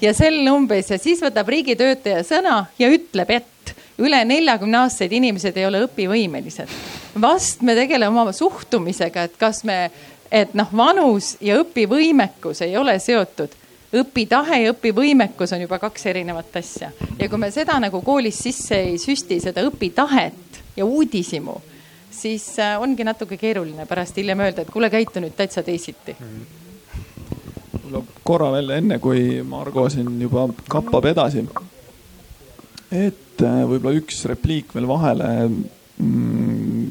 ja 0.00 0.14
sel 0.14 0.40
umbes 0.52 0.90
ja 0.90 0.98
siis 0.98 1.22
võtab 1.22 1.48
riigitöötaja 1.48 2.24
sõna 2.26 2.58
ja 2.78 2.90
ütleb, 2.92 3.30
et 3.30 3.74
üle 3.98 4.20
neljakümne 4.24 4.84
aastased 4.84 5.12
inimesed 5.12 5.56
ei 5.58 5.66
ole 5.66 5.82
õpivõimelised. 5.86 6.68
vast 7.20 7.62
me 7.62 7.74
tegeleme 7.74 8.20
oma 8.20 8.32
suhtumisega, 8.32 9.22
et 9.22 9.38
kas 9.38 9.64
me, 9.64 9.90
et 10.30 10.54
noh, 10.54 10.68
vanus 10.76 11.36
ja 11.40 11.58
õpivõimekus 11.62 12.62
ei 12.66 12.76
ole 12.76 12.98
seotud 12.98 13.56
õpitahe 13.98 14.62
ja 14.62 14.72
õpivõimekus 14.74 15.54
on 15.56 15.64
juba 15.64 15.78
kaks 15.80 16.06
erinevat 16.06 16.56
asja 16.60 16.90
ja 17.18 17.28
kui 17.28 17.40
me 17.40 17.50
seda 17.50 17.78
nagu 17.80 18.02
koolis 18.04 18.38
sisse 18.44 18.76
ei 18.90 18.98
süsti, 19.00 19.40
seda 19.40 19.64
õpitahet 19.66 20.62
ja 20.76 20.84
uudishimu, 20.84 21.56
siis 22.10 22.50
äh, 22.58 22.76
ongi 22.80 23.04
natuke 23.04 23.36
keeruline 23.40 23.86
pärast 23.86 24.16
hiljem 24.20 24.44
öelda, 24.44 24.62
et 24.62 24.72
kuule, 24.72 24.90
käitu 24.90 25.22
nüüd 25.24 25.34
täitsa 25.36 25.64
teisiti. 25.66 26.14
Võib-olla 27.88 28.22
korra 28.24 28.52
veel 28.52 28.70
enne, 28.78 28.98
kui 29.02 29.42
Margo 29.46 29.88
siin 29.92 30.20
juba 30.20 30.46
kappab 30.68 31.08
edasi. 31.10 31.44
et 32.90 33.42
äh, 33.42 33.60
võib-olla 33.68 33.98
üks 33.98 34.24
repliik 34.28 34.74
veel 34.74 34.88
vahele 34.88 35.28
mm, 35.48 36.88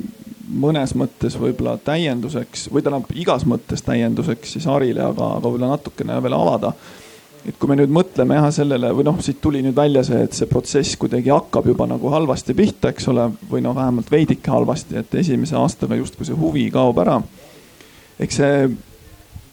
mõnes 0.48 0.94
mõttes 0.96 1.36
võib-olla 1.40 1.78
täienduseks 1.78 2.70
või 2.72 2.84
tähendab 2.84 3.12
igas 3.16 3.46
mõttes 3.46 3.84
täienduseks 3.84 4.56
siis 4.56 4.66
Harile, 4.70 5.04
aga, 5.04 5.38
aga 5.38 5.44
võib-olla 5.48 5.74
natukene 5.76 6.22
veel 6.24 6.38
avada. 6.38 6.74
et 7.48 7.56
kui 7.58 7.70
me 7.70 7.78
nüüd 7.80 7.92
mõtleme 7.94 8.36
jah 8.36 8.50
sellele 8.52 8.92
või 8.94 9.06
noh, 9.08 9.20
siit 9.24 9.42
tuli 9.42 9.62
nüüd 9.64 9.76
välja 9.76 10.04
see, 10.04 10.24
et 10.24 10.34
see 10.34 10.48
protsess 10.48 10.98
kuidagi 11.00 11.32
hakkab 11.32 11.68
juba 11.68 11.88
nagu 11.88 12.10
halvasti 12.12 12.54
pihta, 12.54 12.90
eks 12.90 13.08
ole, 13.08 13.30
või 13.50 13.62
noh, 13.64 13.76
vähemalt 13.76 14.12
veidike 14.12 14.52
halvasti, 14.52 14.98
et 15.00 15.16
esimese 15.16 15.56
aastaga 15.56 15.96
justkui 15.96 16.28
see 16.28 16.36
huvi 16.36 16.70
kaob 16.72 17.00
ära. 17.04 17.22
eks 18.20 18.36
see 18.36 18.68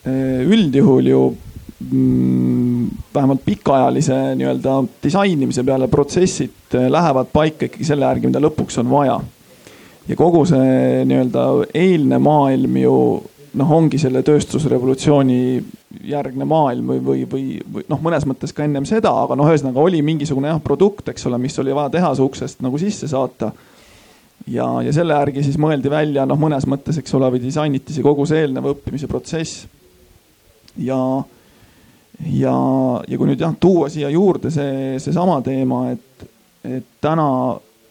üldjuhul 0.04 1.06
ju 1.08 1.20
mm, 1.90 2.88
vähemalt 3.14 3.44
pikaajalise 3.44 4.18
nii-öelda 4.38 4.80
disainimise 5.02 5.64
peale 5.64 5.88
protsessid 5.88 6.76
eh, 6.76 6.90
lähevad 6.90 7.30
paika 7.32 7.68
ikkagi 7.68 7.86
selle 7.88 8.08
järgi, 8.08 8.28
mida 8.28 8.42
lõpuks 8.44 8.80
on 8.82 8.90
vaja 8.92 9.20
ja 10.08 10.16
kogu 10.16 10.44
see 10.48 11.04
nii-öelda 11.08 11.46
eilne 11.74 12.18
maailm 12.20 12.76
ju 12.82 12.96
noh, 13.54 13.70
ongi 13.76 13.98
selle 14.02 14.22
tööstusrevolutsiooni 14.26 15.38
järgne 16.10 16.46
maailm 16.48 16.90
või, 16.90 17.02
või, 17.04 17.20
või, 17.30 17.44
või 17.76 17.84
noh, 17.90 18.00
mõnes 18.02 18.26
mõttes 18.28 18.52
ka 18.54 18.64
ennem 18.66 18.86
seda, 18.88 19.12
aga 19.24 19.36
noh, 19.38 19.48
ühesõnaga 19.50 19.82
oli 19.82 20.02
mingisugune 20.04 20.50
jah 20.50 20.58
produkt, 20.62 21.08
eks 21.12 21.28
ole, 21.30 21.38
mis 21.42 21.56
oli 21.62 21.74
vaja 21.76 21.92
tehase 21.94 22.24
uksest 22.24 22.64
nagu 22.66 22.80
sisse 22.82 23.08
saata. 23.10 23.52
ja, 24.50 24.66
ja 24.82 24.92
selle 24.92 25.14
järgi 25.14 25.46
siis 25.46 25.58
mõeldi 25.60 25.90
välja 25.92 26.26
noh, 26.26 26.40
mõnes 26.40 26.66
mõttes, 26.66 26.98
eks 26.98 27.14
ole, 27.14 27.30
või 27.30 27.44
disainiti 27.44 27.94
see 27.94 28.04
kogu 28.04 28.26
see 28.26 28.42
eelnev 28.44 28.72
õppimise 28.74 29.08
protsess. 29.08 29.68
ja, 30.76 31.00
ja, 32.30 32.56
ja 33.08 33.18
kui 33.18 33.28
nüüd 33.28 33.40
jah, 33.40 33.54
tuua 33.60 33.90
siia 33.92 34.10
juurde 34.12 34.50
see, 34.54 34.98
seesama 35.02 35.40
teema, 35.44 35.86
et, 35.94 36.26
et 36.64 36.90
täna 37.04 37.28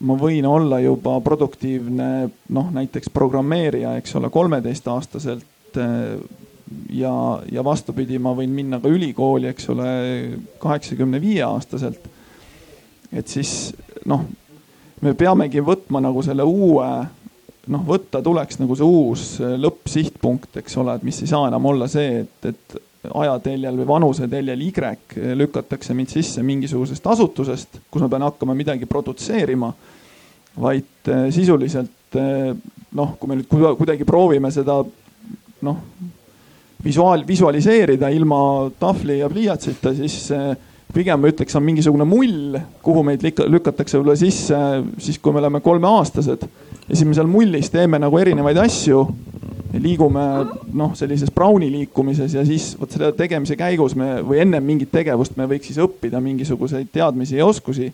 ma 0.04 0.17
võin 0.19 0.46
olla 0.48 0.80
juba 0.84 1.17
produktiivne 1.24 2.10
noh, 2.56 2.72
näiteks 2.76 3.12
programmeerija, 3.13 3.96
eks 4.00 4.15
ole, 4.19 4.30
kolmeteistaastaselt. 4.34 5.80
ja, 6.93 7.13
ja 7.52 7.63
vastupidi, 7.63 8.19
ma 8.19 8.34
võin 8.38 8.52
minna 8.54 8.80
ka 8.80 8.91
ülikooli, 8.91 9.48
eks 9.50 9.69
ole, 9.74 9.89
kaheksakümne 10.60 11.22
viie 11.22 11.43
aastaselt. 11.48 12.10
et 13.12 13.28
siis 13.28 13.74
noh, 14.06 14.26
me 15.02 15.13
peamegi 15.13 15.62
võtma 15.62 16.02
nagu 16.02 16.22
selle 16.24 16.43
uue 16.43 16.88
noh, 17.71 17.84
võtta 17.88 18.21
tuleks 18.23 18.60
nagu 18.60 18.76
see 18.76 18.88
uus 18.88 19.28
lõppsihtpunkt, 19.39 20.58
eks 20.60 20.76
ole, 20.82 20.97
et 20.97 21.06
mis 21.08 21.21
ei 21.23 21.30
saa 21.32 21.47
enam 21.47 21.69
olla 21.71 21.88
see, 21.91 22.23
et, 22.26 22.49
et 22.52 22.80
ajateljel 23.04 23.82
või 23.82 23.88
vanuseteljel 23.88 24.62
Y 24.63 25.36
lükatakse 25.36 25.93
mind 25.93 26.12
sisse 26.12 26.43
mingisugusest 26.43 27.08
asutusest, 27.08 27.82
kus 27.91 28.04
ma 28.04 28.10
pean 28.12 28.23
hakkama 28.23 28.56
midagi 28.56 28.88
produtseerima. 28.88 29.73
vaid 30.54 31.10
eh, 31.10 31.32
sisuliselt 31.34 31.89
noh, 32.93 33.15
kui 33.19 33.30
me 33.30 33.39
nüüd 33.39 33.49
kuidagi 33.49 34.06
proovime 34.06 34.52
seda 34.54 34.76
noh, 35.65 35.80
visuaal, 36.84 37.23
visualiseerida 37.28 38.12
ilma 38.13 38.69
tahvli 38.80 39.19
ja 39.19 39.30
pliiatsita, 39.32 39.93
siis 39.97 40.30
pigem 40.93 41.21
ma 41.23 41.32
ütleks, 41.32 41.56
on 41.58 41.65
mingisugune 41.65 42.06
mull, 42.06 42.60
kuhu 42.86 43.02
meid 43.08 43.23
lükatakse 43.26 43.97
võib-olla 43.97 44.17
sisse 44.19 44.60
siis, 45.02 45.17
kui 45.17 45.34
me 45.34 45.41
oleme 45.41 45.63
kolmeaastased 45.65 46.45
ja 46.93 46.97
siis 46.97 47.08
me 47.10 47.15
seal 47.17 47.29
mullis 47.29 47.71
teeme 47.73 47.97
nagu 47.97 48.17
erinevaid 48.21 48.60
asju 48.62 48.99
liigume 49.82 50.23
noh, 50.77 50.91
sellises 50.93 51.32
Browni 51.34 51.71
liikumises 51.73 52.36
ja 52.38 52.43
siis 52.45 52.75
vot 52.77 52.91
selle 52.93 53.10
tegemise 53.17 53.58
käigus 53.58 53.95
me 53.97 54.19
või 54.21 54.43
ennem 54.43 54.62
mingit 54.67 54.91
tegevust 54.93 55.34
me 55.39 55.47
võiks 55.49 55.71
siis 55.71 55.79
õppida 55.82 56.21
mingisuguseid 56.21 56.91
teadmisi 56.93 57.39
ja 57.39 57.47
oskusi. 57.49 57.89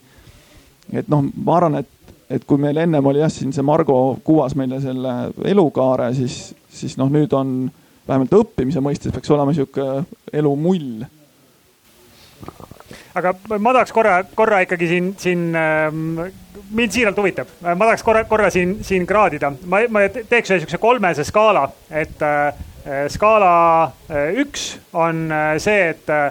et 0.91 1.07
noh, 1.07 1.23
ma 1.23 1.55
arvan, 1.55 1.79
et, 1.79 2.17
et 2.27 2.43
kui 2.43 2.59
meil 2.59 2.81
ennem 2.83 3.07
oli 3.07 3.23
jah, 3.23 3.31
siin 3.31 3.55
see 3.55 3.63
Margo 3.63 4.17
kuvas 4.23 4.57
meile 4.59 4.81
selle 4.83 5.13
elukaare, 5.47 6.11
siis, 6.17 6.51
siis 6.67 6.97
noh, 6.99 7.07
nüüd 7.07 7.31
on 7.39 7.71
vähemalt 8.09 8.35
õppimise 8.35 8.83
mõistes 8.83 9.15
peaks 9.15 9.31
olema 9.31 9.55
sihuke 9.55 9.87
elumull 10.33 11.07
aga 13.15 13.33
ma 13.55 13.71
tahaks 13.71 13.95
korra, 13.95 14.19
korra 14.35 14.59
ikkagi 14.67 14.91
siin, 14.91 15.13
siin 15.21 15.49
ähm, 15.55 16.19
mind 16.75 16.93
siiralt 16.93 17.17
huvitab, 17.17 17.49
ma 17.63 17.77
tahaks 17.77 18.03
korra, 18.05 18.23
korra 18.29 18.49
siin, 18.53 18.77
siin 18.85 19.07
kraadida, 19.09 19.51
ma, 19.65 19.81
ma 19.89 20.05
teeks 20.09 20.51
ühe 20.51 20.59
sihukese 20.59 20.81
kolmese 20.81 21.25
skaala, 21.27 21.65
et 21.89 22.21
äh, 22.25 22.53
skaala 23.11 23.51
äh, 24.09 24.37
üks 24.43 24.71
on 24.93 25.27
äh, 25.33 25.55
see, 25.61 25.89
et 25.93 26.13
äh, 26.13 26.29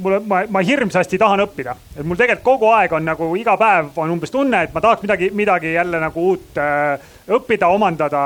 mulle, 0.00 0.20
ma, 0.26 0.42
ma 0.48 0.64
hirmsasti 0.64 1.20
tahan 1.20 1.44
õppida, 1.44 1.76
et 1.96 2.04
mul 2.06 2.18
tegelikult 2.20 2.46
kogu 2.46 2.72
aeg 2.74 2.96
on 2.96 3.04
nagu 3.06 3.30
iga 3.38 3.56
päev 3.60 3.92
on 4.00 4.16
umbes 4.16 4.32
tunne, 4.34 4.64
et 4.64 4.74
ma 4.74 4.82
tahaks 4.84 5.04
midagi, 5.04 5.30
midagi 5.36 5.74
jälle 5.76 6.00
nagu 6.02 6.28
uut 6.32 6.60
äh, 6.60 7.10
õppida, 7.38 7.70
omandada 7.72 8.22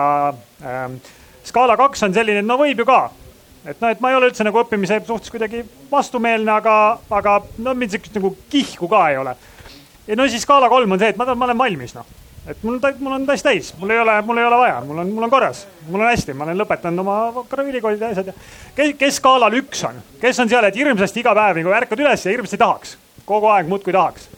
äh,. 0.63 0.85
skaala 1.49 1.79
kaks 1.81 2.03
on 2.05 2.15
selline, 2.15 2.43
et 2.43 2.49
no 2.49 2.59
võib 2.61 2.83
ju 2.83 2.87
ka 2.89 3.09
et 3.69 3.81
noh, 3.83 3.91
et 3.93 4.01
ma 4.01 4.13
ei 4.13 4.17
ole 4.17 4.31
üldse 4.31 4.47
nagu 4.47 4.61
õppimise 4.63 5.01
suhtes 5.07 5.33
kuidagi 5.33 5.63
vastumeelne, 5.91 6.51
aga, 6.53 6.75
aga 7.13 7.39
no 7.65 7.75
mind 7.77 7.95
sihukest 7.95 8.17
nagu 8.17 8.33
kihku 8.53 8.89
ka 8.91 9.03
ei 9.13 9.19
ole. 9.21 9.35
Ja 10.09 10.17
no 10.17 10.29
siis 10.29 10.43
skaala 10.43 10.69
kolm 10.73 10.97
on 10.97 11.01
see, 11.01 11.13
et 11.13 11.21
ma, 11.21 11.29
ma 11.35 11.49
olen 11.49 11.59
valmis 11.59 11.95
noh, 11.97 12.07
et 12.49 12.63
mul, 12.63 12.79
mul 13.01 13.17
on 13.19 13.27
tass 13.29 13.45
täis, 13.45 13.73
mul 13.79 13.93
ei 13.93 14.01
ole, 14.01 14.15
mul 14.27 14.41
ei 14.41 14.49
ole 14.49 14.61
vaja, 14.63 14.79
mul 14.87 15.03
on, 15.03 15.11
mul 15.17 15.27
on 15.29 15.33
korras, 15.33 15.65
mul 15.89 16.03
on 16.03 16.11
hästi, 16.11 16.37
ma 16.37 16.47
olen 16.47 16.61
lõpetanud 16.63 17.05
oma 17.05 17.19
ülikoolid 17.65 18.03
ja 18.03 18.13
asjad 18.15 18.33
ja. 18.33 18.37
kes, 18.77 18.95
kes 19.01 19.21
skaalal 19.21 19.59
üks 19.61 19.85
on, 19.89 20.01
kes 20.23 20.41
on 20.45 20.51
seal, 20.51 20.69
et 20.69 20.79
hirmsasti 20.79 21.25
iga 21.25 21.35
päev 21.37 21.61
nagu 21.61 21.75
ärkad 21.81 22.05
üles 22.05 22.25
ja 22.25 22.33
hirmsasti 22.35 22.61
tahaks, 22.61 22.97
kogu 23.29 23.51
aeg 23.53 23.69
muudkui 23.71 23.95
tahaks? 23.97 24.31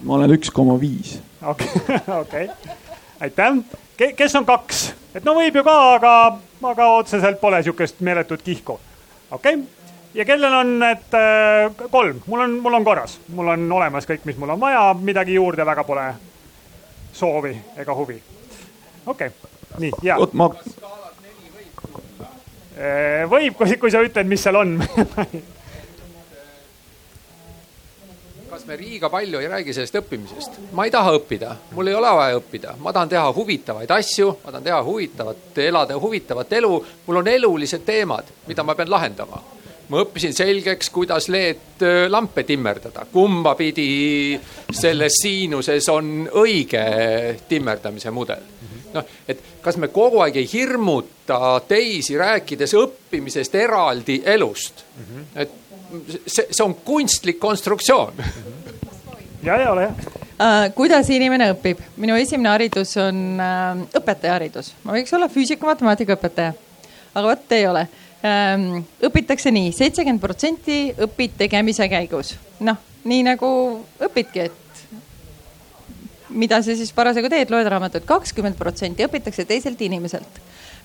ma 0.00 0.16
olen 0.18 0.36
üks 0.38 0.52
koma 0.54 0.78
viis. 0.80 1.18
okei, 1.42 1.82
okei, 2.22 2.46
aitäh. 3.20 3.64
kes 4.16 4.38
on 4.38 4.46
kaks, 4.48 4.86
et 5.14 5.26
no 5.26 5.34
võib 5.38 5.58
ju 5.60 5.66
ka, 5.66 5.76
aga 5.96 6.14
aga 6.68 6.86
otseselt 7.00 7.40
pole 7.40 7.62
sihukest 7.62 8.00
meeletut 8.00 8.42
kihku. 8.42 8.80
okei 9.30 9.54
okay., 9.54 9.66
ja 10.14 10.24
kellel 10.24 10.54
on, 10.54 10.82
et 10.82 11.14
äh, 11.14 11.88
kolm, 11.90 12.22
mul 12.26 12.40
on, 12.40 12.58
mul 12.64 12.74
on 12.80 12.84
korras, 12.84 13.18
mul 13.28 13.52
on 13.54 13.72
olemas 13.72 14.08
kõik, 14.08 14.24
mis 14.28 14.38
mul 14.40 14.54
on 14.56 14.60
vaja, 14.60 14.82
midagi 14.94 15.36
juurde 15.38 15.66
väga 15.66 15.84
pole 15.84 16.08
soovi 17.12 17.54
ega 17.76 17.94
huvi. 17.94 18.18
okei 19.06 19.28
okay., 19.28 19.78
nii, 19.78 19.92
ja. 20.02 20.18
oot, 20.18 20.34
ma. 20.34 20.50
Äh, 22.80 23.24
võib, 23.30 23.54
kui, 23.58 23.76
kui 23.76 23.90
sa 23.92 24.02
ütled, 24.04 24.28
mis 24.30 24.42
seal 24.42 24.56
on 24.56 24.78
kas 28.50 28.66
me 28.66 28.76
liiga 28.76 29.08
palju 29.08 29.38
ei 29.38 29.48
räägi 29.48 29.72
sellest 29.72 29.94
õppimisest? 30.00 30.58
ma 30.76 30.84
ei 30.84 30.90
taha 30.90 31.14
õppida, 31.16 31.54
mul 31.76 31.88
ei 31.88 31.94
ole 31.94 32.10
vaja 32.16 32.40
õppida, 32.40 32.74
ma 32.82 32.92
tahan 32.92 33.08
teha 33.08 33.30
huvitavaid 33.36 33.90
asju, 33.94 34.32
ma 34.42 34.50
tahan 34.50 34.66
teha 34.66 34.80
huvitavat, 34.84 35.46
elada 35.64 35.96
huvitavat 36.00 36.52
elu, 36.58 36.72
mul 37.06 37.20
on 37.22 37.30
elulised 37.30 37.86
teemad, 37.86 38.28
mida 38.48 38.66
ma 38.66 38.74
pean 38.74 38.90
lahendama. 38.90 39.40
Ma 39.90 40.04
õppisin 40.04 40.34
selgeks, 40.36 40.90
kuidas 40.94 41.28
LED-lampe 41.32 42.44
timmerdada, 42.46 43.06
kumba 43.12 43.56
pidi 43.58 44.38
selles 44.70 45.18
siinuses 45.22 45.88
on 45.92 46.28
õige 46.42 46.84
timmerdamise 47.50 48.12
mudel 48.14 48.46
noh, 48.94 49.06
et 49.28 49.42
kas 49.62 49.78
me 49.78 49.90
kogu 49.94 50.22
aeg 50.24 50.40
ei 50.40 50.48
hirmuta 50.50 51.60
teisi, 51.68 52.16
rääkides 52.18 52.74
õppimisest 52.78 53.54
eraldi 53.58 54.20
elust 54.26 54.84
et 55.34 55.52
see, 56.26 56.46
see 56.50 56.64
on 56.64 56.74
kunstlik 56.84 57.38
konstruktsioon. 57.40 58.12
ja, 59.42 59.56
ja 59.56 59.70
ole 59.72 59.86
hea 59.86 59.94
uh,. 59.94 60.66
kuidas 60.74 61.10
inimene 61.12 61.50
õpib? 61.54 61.82
minu 62.00 62.16
esimene 62.18 62.52
haridus 62.52 62.96
on 63.00 63.40
uh, 63.40 63.82
õpetajaharidus, 64.00 64.74
ma 64.84 64.98
võiks 64.98 65.14
olla 65.16 65.30
füüsika-matemaatika 65.32 66.16
õpetaja, 66.18 66.54
aga 67.14 67.26
vot 67.26 67.56
ei 67.56 67.66
ole. 67.68 67.86
Õpitakse 68.20 69.52
nii, 69.54 69.72
seitsekümmend 69.72 70.20
protsenti 70.20 70.80
õpid 71.06 71.38
tegemise 71.40 71.86
käigus, 71.88 72.34
noh, 72.60 72.76
nii 73.08 73.22
nagu 73.24 73.50
õpidki, 74.04 74.48
et 74.50 74.60
mida 76.30 76.60
sa 76.62 76.76
siis 76.76 76.92
parasjagu 76.94 77.30
teed, 77.32 77.50
loed 77.52 77.68
raamatut, 77.70 78.04
kakskümmend 78.08 78.58
protsenti 78.58 79.06
õpitakse 79.06 79.46
teiselt 79.48 79.80
inimeselt. 79.82 80.40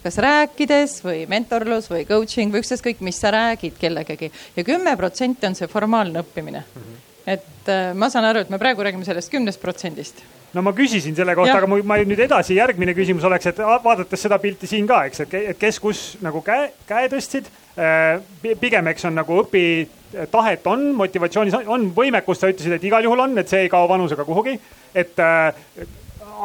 Kas 0.06 0.20
rääkides 0.22 1.00
või 1.06 1.26
mentorlus 1.30 1.90
või 1.90 2.06
coaching 2.06 2.54
või 2.54 2.62
ükstaskõik, 2.62 3.02
mis 3.06 3.18
sa 3.20 3.32
räägid 3.34 3.78
kellegagi. 3.82 4.30
Ja 4.56 4.64
kümme 4.66 4.94
protsenti 4.98 5.50
on 5.50 5.58
see 5.58 5.70
formaalne 5.70 6.22
õppimine. 6.22 6.62
Mm. 6.62 6.82
-hmm. 6.82 7.04
et 7.26 7.70
äh, 7.74 7.94
ma 7.94 8.10
saan 8.10 8.26
aru, 8.26 8.46
et 8.46 8.50
me 8.50 8.62
praegu 8.62 8.84
räägime 8.86 9.06
sellest 9.06 9.32
kümnest 9.34 9.62
protsendist 9.62 10.22
no 10.56 10.64
ma 10.66 10.74
küsisin 10.76 11.16
selle 11.18 11.36
kohta, 11.38 11.58
aga 11.60 11.68
ma 11.68 12.00
nüüd 12.02 12.22
edasi, 12.26 12.56
järgmine 12.58 12.96
küsimus 12.98 13.28
oleks, 13.28 13.52
et 13.52 13.60
vaadates 13.60 14.26
seda 14.28 14.40
pilti 14.42 14.70
siin 14.70 14.88
ka, 14.90 15.04
eks, 15.10 15.26
et 15.26 15.60
kes 15.60 15.80
kus 15.84 16.06
nagu 16.26 16.42
käe, 16.46 16.72
käe 16.90 17.12
tõstsid. 17.12 17.52
Äh, 17.76 18.24
pigem, 18.62 18.88
eks 18.88 19.06
on 19.10 19.18
nagu 19.20 19.42
õpitahet 19.42 20.68
on, 20.72 20.88
motivatsioonis 20.96 21.60
on, 21.68 21.90
võimekust 21.96 22.46
sa 22.46 22.52
ütlesid, 22.54 22.78
et 22.78 22.88
igal 22.88 23.04
juhul 23.04 23.26
on, 23.28 23.38
et 23.42 23.52
see 23.52 23.66
ei 23.66 23.72
kao 23.72 23.90
vanusega 23.92 24.24
kuhugi. 24.26 24.56
et 24.96 25.20
äh, 25.20 25.52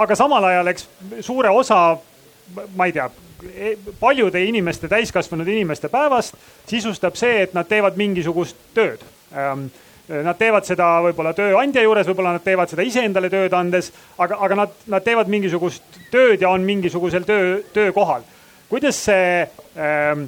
aga 0.03 0.18
samal 0.18 0.44
ajal, 0.51 0.75
eks 0.75 0.88
suure 1.23 1.55
osa, 1.55 1.81
ma 2.75 2.90
ei 2.90 2.96
tea 2.99 3.07
E, 3.40 3.77
paljude 4.01 4.44
inimeste, 4.44 4.88
täiskasvanud 4.88 5.49
inimeste 5.49 5.88
päevast 5.88 6.35
sisustab 6.68 7.16
see, 7.16 7.42
et 7.42 7.55
nad 7.57 7.68
teevad 7.68 7.96
mingisugust 7.96 8.59
tööd. 8.77 9.01
Ähm, 10.11 10.25
nad 10.27 10.38
teevad 10.38 10.66
seda 10.66 10.88
võib-olla 11.05 11.33
tööandja 11.37 11.85
juures, 11.85 12.09
võib-olla 12.11 12.35
nad 12.37 12.44
teevad 12.44 12.70
seda 12.73 12.85
iseendale 12.87 13.31
tööd 13.33 13.55
andes, 13.55 13.92
aga, 14.18 14.40
aga 14.46 14.61
nad, 14.64 14.77
nad 14.90 15.07
teevad 15.07 15.31
mingisugust 15.31 16.01
tööd 16.11 16.42
ja 16.42 16.51
on 16.51 16.66
mingisugusel 16.66 17.27
töö, 17.29 17.61
töökohal. 17.75 18.27
kuidas 18.70 18.99
see 19.05 19.46
ähm, 19.77 20.27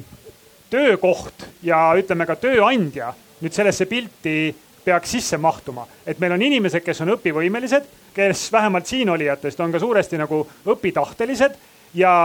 töökoht 0.71 1.47
ja 1.63 1.91
ütleme 1.99 2.25
ka 2.25 2.35
tööandja 2.35 3.13
nüüd 3.43 3.55
sellesse 3.55 3.85
pilti 3.85 4.53
peaks 4.83 5.13
sisse 5.15 5.37
mahtuma, 5.39 5.85
et 6.07 6.19
meil 6.19 6.35
on 6.35 6.41
inimesed, 6.43 6.83
kes 6.83 7.03
on 7.03 7.13
õpivõimelised, 7.15 7.85
kes 8.15 8.49
vähemalt 8.51 8.87
siinolijatest 8.87 9.59
on 9.63 9.71
ka 9.71 9.79
suuresti 9.79 10.19
nagu 10.19 10.41
õpitahtelised 10.67 11.55
ja 11.99 12.15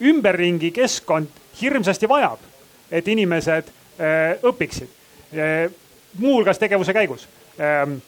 ümberringi 0.00 0.72
keskkond 0.74 1.28
hirmsasti 1.60 2.08
vajab, 2.10 2.42
et 2.90 3.08
inimesed 3.08 3.70
äh, 3.70 4.42
õpiksid, 4.46 4.90
äh, 5.34 5.70
muuhulgas 6.18 6.58
tegevuse 6.58 6.94
käigus. 6.96 7.28
Ähm, 7.60 7.98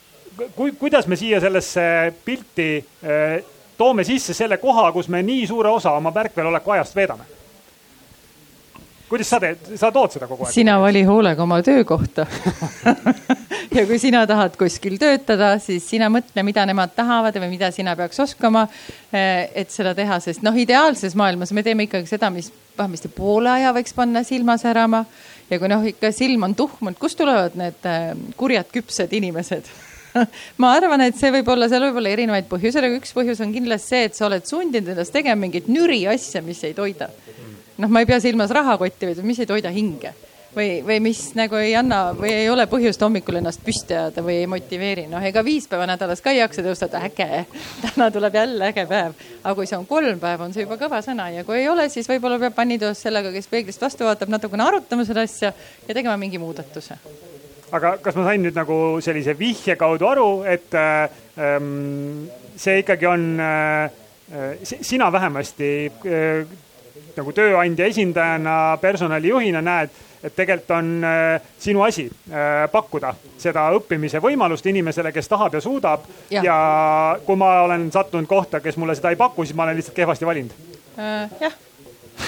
kui, 0.55 0.71
kuidas 0.79 1.07
me 1.07 1.15
siia 1.15 1.39
sellesse 1.43 2.13
pilti 2.25 2.69
äh, 2.79 3.43
toome 3.77 4.03
sisse 4.03 4.33
selle 4.33 4.57
koha, 4.57 4.91
kus 4.91 5.09
me 5.09 5.23
nii 5.23 5.47
suure 5.47 5.69
osa 5.69 5.91
oma 5.91 6.13
värkveloleku 6.13 6.77
ajast 6.77 6.95
veedame? 6.95 7.29
kuidas 9.13 9.29
sa 9.29 9.37
teed, 9.37 9.75
sa 9.77 9.91
tood 9.93 10.09
seda 10.15 10.25
kogu 10.25 10.47
aeg? 10.47 10.53
sina 10.55 10.79
vali 10.81 11.03
hoolega 11.05 11.43
oma 11.43 11.59
töökohta 11.61 12.25
ja 13.77 13.83
kui 13.85 13.99
sina 14.01 14.23
tahad 14.29 14.55
kuskil 14.57 14.95
töötada, 15.01 15.51
siis 15.61 15.85
sina 15.89 16.09
mõtle, 16.13 16.41
mida 16.45 16.65
nemad 16.65 16.95
tahavad 16.95 17.37
või 17.43 17.51
mida 17.51 17.69
sina 17.75 17.93
peaks 17.99 18.23
oskama, 18.23 18.65
eh, 19.13 19.51
et 19.63 19.73
seda 19.73 19.93
teha, 19.97 20.17
sest 20.23 20.41
noh, 20.45 20.57
ideaalses 20.57 21.13
maailmas 21.19 21.53
me 21.53 21.61
teeme 21.65 21.85
ikkagi 21.85 22.09
seda, 22.09 22.31
mis 22.33 22.49
vähemasti 22.77 23.11
poole 23.13 23.51
aja 23.53 23.73
võiks 23.75 23.93
panna 23.93 24.23
silma 24.25 24.57
särama. 24.57 25.03
Ja 25.49 25.59
kui 25.59 25.71
noh, 25.71 25.85
ikka 25.93 26.11
silm 26.15 26.45
on 26.47 26.55
tuhmunud, 26.57 26.99
kust 26.99 27.19
tulevad 27.19 27.57
need 27.59 27.89
eh, 27.89 28.11
kurjad 28.39 28.69
küpsed 28.73 29.13
inimesed? 29.19 29.69
Ma 30.61 30.75
arvan, 30.77 31.01
et 31.07 31.17
see 31.17 31.31
võib 31.33 31.47
olla, 31.49 31.69
seal 31.71 31.87
võib 31.87 32.01
olla 32.01 32.11
erinevaid 32.13 32.49
põhjuseid, 32.51 32.85
aga 32.85 32.99
üks 32.99 33.15
põhjus 33.17 33.41
on 33.43 33.53
kindlasti 33.55 33.95
see, 33.95 34.03
et 34.09 34.19
sa 34.19 34.27
oled 34.27 34.45
sundinud 34.45 34.93
ennast 34.93 35.15
tegema 35.15 35.41
mingit 35.41 35.71
nüri 35.71 36.03
asja, 36.11 36.43
mis 36.45 36.61
ei 36.67 36.75
toida. 36.77 37.09
Noh, 37.81 37.89
ma 37.89 38.03
ei 38.03 38.09
pea 38.09 38.19
silmas 38.21 38.53
rahakotti, 38.53 39.09
vaid 39.09 39.25
mis 39.25 39.41
ei 39.41 39.49
toida 39.49 39.73
hinge 39.73 40.13
või, 40.55 40.67
või 40.85 40.99
mis 41.03 41.21
nagu 41.37 41.57
ei 41.59 41.73
anna 41.77 41.99
või 42.17 42.31
ei 42.33 42.49
ole 42.49 42.65
põhjust 42.69 43.01
hommikul 43.03 43.39
ennast 43.39 43.63
püsti 43.65 43.95
ajada 43.95 44.23
või 44.25 44.39
ei 44.43 44.47
motiveeri. 44.49 45.05
noh, 45.11 45.23
ega 45.25 45.43
viis 45.45 45.67
päeva 45.67 45.87
nädalas 45.89 46.21
ka 46.21 46.31
ei 46.33 46.39
jaksa 46.39 46.63
tõusta, 46.65 46.89
et 46.89 46.97
äge, 47.09 47.45
täna 47.85 48.09
tuleb 48.13 48.37
jälle 48.37 48.69
äge 48.69 48.85
päev. 48.89 49.13
aga 49.43 49.55
kui 49.55 49.69
see 49.69 49.77
on 49.77 49.85
kolm 49.89 50.19
päeva, 50.19 50.45
on 50.45 50.53
see 50.53 50.65
juba 50.65 50.77
kõva 50.81 51.01
sõna 51.05 51.29
ja 51.33 51.43
kui 51.47 51.59
ei 51.61 51.69
ole, 51.69 51.89
siis 51.89 52.09
võib-olla 52.09 52.39
peab 52.41 52.57
vannitoas 52.57 53.01
sellega, 53.05 53.31
kes 53.33 53.49
peeglist 53.51 53.81
vastu 53.81 54.07
vaatab, 54.07 54.31
natukene 54.33 54.67
arutama 54.67 55.05
seda 55.05 55.25
asja 55.25 55.53
ja 55.87 55.93
tegema 55.93 56.17
mingi 56.17 56.41
muudatuse. 56.41 56.99
aga 57.71 57.97
kas 57.97 58.15
ma 58.15 58.27
sain 58.29 58.43
nüüd 58.45 58.55
nagu 58.55 58.79
sellise 59.01 59.37
vihje 59.37 59.75
kaudu 59.75 60.07
aru, 60.07 60.29
et 60.45 60.73
äh, 60.77 61.09
ähm, 61.37 62.29
see 62.55 62.83
ikkagi 62.83 63.09
on 63.09 63.39
äh, 63.39 63.89
sina 64.63 65.11
vähemasti 65.11 65.71
äh, 66.05 66.45
nagu 67.17 67.33
tööandja 67.35 67.87
esindajana, 67.89 68.77
personalijuhina 68.81 69.61
näed, 69.61 69.89
et 70.23 70.35
tegelikult 70.35 70.71
on 70.71 71.03
äh, 71.03 71.41
sinu 71.59 71.81
asi 71.83 72.05
äh, 72.07 72.71
pakkuda 72.71 73.13
seda 73.37 73.65
õppimise 73.77 74.21
võimalust 74.23 74.65
inimesele, 74.71 75.11
kes 75.11 75.27
tahab 75.27 75.53
ja 75.57 75.61
suudab. 75.61 76.07
ja 76.31 76.57
kui 77.25 77.35
ma 77.39 77.61
olen 77.67 77.89
sattunud 77.91 78.27
kohta, 78.27 78.59
kes 78.63 78.77
mulle 78.77 78.95
seda 78.95 79.11
ei 79.13 79.19
paku, 79.19 79.45
siis 79.45 79.55
ma 79.55 79.67
olen 79.67 79.75
lihtsalt 79.79 79.95
kehvasti 79.95 80.25
valinud 80.25 80.55
äh,. 80.97 81.29
jah, 81.41 81.57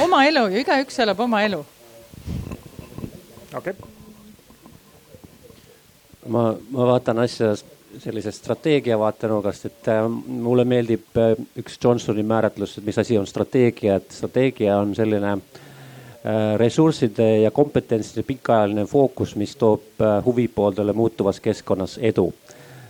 oma 0.04 0.24
elu 0.28 0.48
ju, 0.52 0.64
igaüks 0.66 1.00
elab 1.00 1.20
oma 1.20 1.42
elu. 1.48 1.62
okei 3.56 3.74
okay. 3.74 3.74
ma, 6.28 6.52
ma 6.72 6.92
vaatan 6.92 7.24
asja 7.24 7.56
sellisest 8.00 8.44
strateegia 8.44 9.00
vaatenurgast, 9.00 9.66
et 9.70 9.88
äh, 9.88 10.04
mulle 10.28 10.66
meeldib 10.68 11.20
äh, 11.22 11.36
üks 11.60 11.80
Johnsoni 11.84 12.24
määratlus, 12.28 12.78
et 12.78 12.88
mis 12.88 13.00
asi 13.00 13.18
on 13.18 13.28
strateegia, 13.28 14.00
et 14.02 14.12
strateegia 14.12 14.80
on 14.82 14.96
selline 14.98 15.38
ressursside 16.58 17.26
ja 17.44 17.52
kompetentside 17.52 18.24
pikaajaline 18.26 18.86
fookus, 18.90 19.36
mis 19.36 19.56
toob 19.56 20.02
huvipooldele 20.26 20.94
muutuvas 20.94 21.40
keskkonnas 21.40 22.00
edu. 22.02 22.32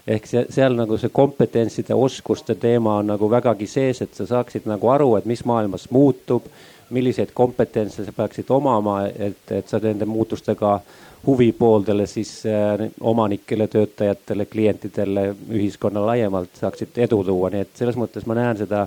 Ehk 0.08 0.28
see, 0.30 0.44
seal 0.54 0.76
nagu 0.78 1.00
see 1.02 1.10
kompetentside, 1.10 1.96
oskuste 1.98 2.56
teema 2.62 3.00
on 3.02 3.10
nagu 3.10 3.30
vägagi 3.30 3.68
sees, 3.68 4.04
et 4.06 4.14
sa 4.14 4.28
saaksid 4.30 4.68
nagu 4.70 4.92
aru, 4.94 5.16
et 5.18 5.26
mis 5.26 5.42
maailmas 5.50 5.90
muutub, 5.92 6.46
milliseid 6.94 7.34
kompetentse 7.34 8.06
sa 8.06 8.14
peaksid 8.14 8.52
omama, 8.54 9.00
et, 9.10 9.42
et 9.52 9.68
sa 9.68 9.80
nende 9.82 10.06
muutustega 10.06 10.78
huvipooldele, 11.26 12.06
siis 12.06 12.44
äh, 12.46 12.86
omanikele, 13.02 13.68
töötajatele, 13.68 14.46
klientidele, 14.46 15.26
ühiskonna 15.50 16.06
laiemalt 16.06 16.62
saaksid 16.62 17.02
edu 17.08 17.24
tuua, 17.26 17.50
nii 17.50 17.66
et 17.66 17.74
selles 17.82 17.98
mõttes 17.98 18.30
ma 18.30 18.38
näen 18.38 18.62
seda 18.62 18.86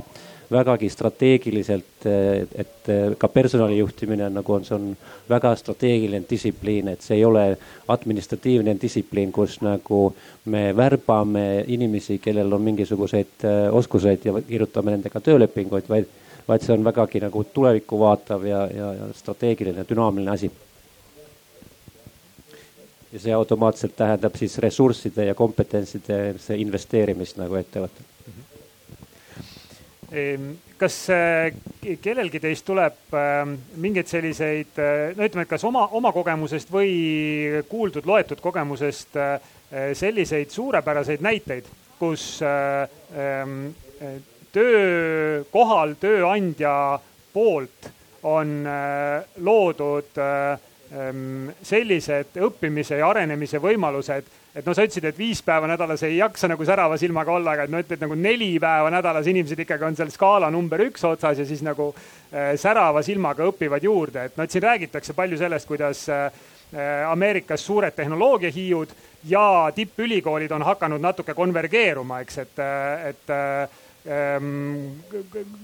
vägagi 0.50 0.88
strateegiliselt, 0.88 2.06
et 2.54 2.90
ka 3.18 3.28
personali 3.28 3.78
juhtimine 3.78 4.26
on 4.26 4.38
nagu 4.38 4.54
on, 4.54 4.64
see 4.64 4.76
on 4.76 4.86
väga 5.28 5.52
strateegiline 5.60 6.24
distsipliin, 6.30 6.88
et 6.88 7.04
see 7.04 7.18
ei 7.18 7.24
ole 7.24 7.44
administratiivne 7.92 8.76
distsipliin, 8.80 9.32
kus 9.32 9.58
nagu 9.64 10.00
me 10.48 10.70
värbame 10.76 11.64
inimesi, 11.68 12.18
kellel 12.24 12.52
on 12.52 12.64
mingisuguseid 12.70 13.44
äh, 13.44 13.58
oskuseid 13.74 14.24
ja 14.24 14.34
kirjutame 14.40 14.96
nendega 14.96 15.20
töölepinguid, 15.20 15.88
vaid, 15.88 16.08
vaid 16.48 16.64
see 16.64 16.76
on 16.76 16.86
vägagi 16.86 17.20
nagu 17.26 17.44
tulevikku 17.52 18.00
vaatav 18.00 18.46
ja, 18.48 18.64
ja, 18.72 18.92
ja 19.02 19.12
strateegiline, 19.14 19.84
dünaamiline 19.88 20.32
asi 20.32 20.52
ja 23.12 23.20
see 23.20 23.32
automaatselt 23.32 23.96
tähendab 23.96 24.36
siis 24.36 24.58
ressursside 24.64 25.28
ja 25.28 25.34
kompetentside 25.34 26.36
investeerimist 26.56 27.40
nagu 27.40 27.56
ettevõttel. 27.60 28.17
Ehm, 30.12 30.54
kas 30.80 30.94
äh, 31.12 31.50
kellelgi 32.00 32.40
teist 32.40 32.64
tuleb 32.64 33.12
ähm, 33.12 33.58
mingeid 33.76 34.08
selliseid, 34.08 34.78
äh, 34.80 35.10
no 35.16 35.26
ütleme, 35.26 35.44
et 35.44 35.50
kas 35.50 35.66
oma, 35.68 35.84
oma 35.98 36.14
kogemusest 36.16 36.72
või 36.72 36.94
kuuldud, 37.68 38.08
loetud 38.08 38.40
kogemusest 38.40 39.18
äh, 39.20 39.34
selliseid 39.92 40.54
suurepäraseid 40.54 41.20
näiteid, 41.20 41.68
kus 41.98 42.38
ähm, 42.40 43.74
töökohal 44.54 45.92
tööandja 46.00 46.72
poolt 47.34 47.90
on 48.24 48.62
loodud 49.44 50.16
Ehm, 50.88 51.50
sellised 51.60 52.38
õppimise 52.40 52.96
ja 52.96 53.10
arenemise 53.10 53.58
võimalused, 53.60 54.28
et 54.58 54.66
noh, 54.66 54.74
sa 54.74 54.82
ütlesid, 54.82 55.06
et 55.06 55.18
viis 55.18 55.40
päeva 55.46 55.68
nädalas 55.70 56.02
ei 56.06 56.16
jaksa 56.18 56.48
nagu 56.50 56.66
särava 56.66 56.98
silmaga 56.98 57.34
olla, 57.36 57.54
aga 57.54 57.66
et 57.68 57.72
no 57.72 57.80
ütled 57.82 58.02
nagu 58.02 58.16
neli 58.18 58.50
päeva 58.62 58.90
nädalas 58.90 59.28
inimesed 59.30 59.62
ikkagi 59.62 59.86
on 59.86 59.98
seal 59.98 60.10
skaala 60.10 60.50
number 60.50 60.82
üks 60.88 61.04
otsas 61.06 61.38
ja 61.38 61.46
siis 61.46 61.62
nagu 61.66 61.92
äh, 61.94 62.54
särava 62.58 63.02
silmaga 63.06 63.46
õpivad 63.52 63.86
juurde, 63.86 64.28
et 64.28 64.38
noh, 64.38 64.48
et 64.48 64.54
siin 64.54 64.64
räägitakse 64.66 65.14
palju 65.18 65.38
sellest, 65.38 65.68
kuidas 65.68 66.06
äh, 66.12 66.30
Ameerikas 67.08 67.62
suured 67.64 67.94
tehnoloogiahiiud 67.96 68.90
ja 69.30 69.72
tippülikoolid 69.74 70.52
on 70.52 70.66
hakanud 70.66 71.00
natuke 71.00 71.32
konvergeeruma, 71.34 72.20
eks, 72.20 72.38
et, 72.42 72.60
et 73.08 73.32
ähm, 74.04 74.98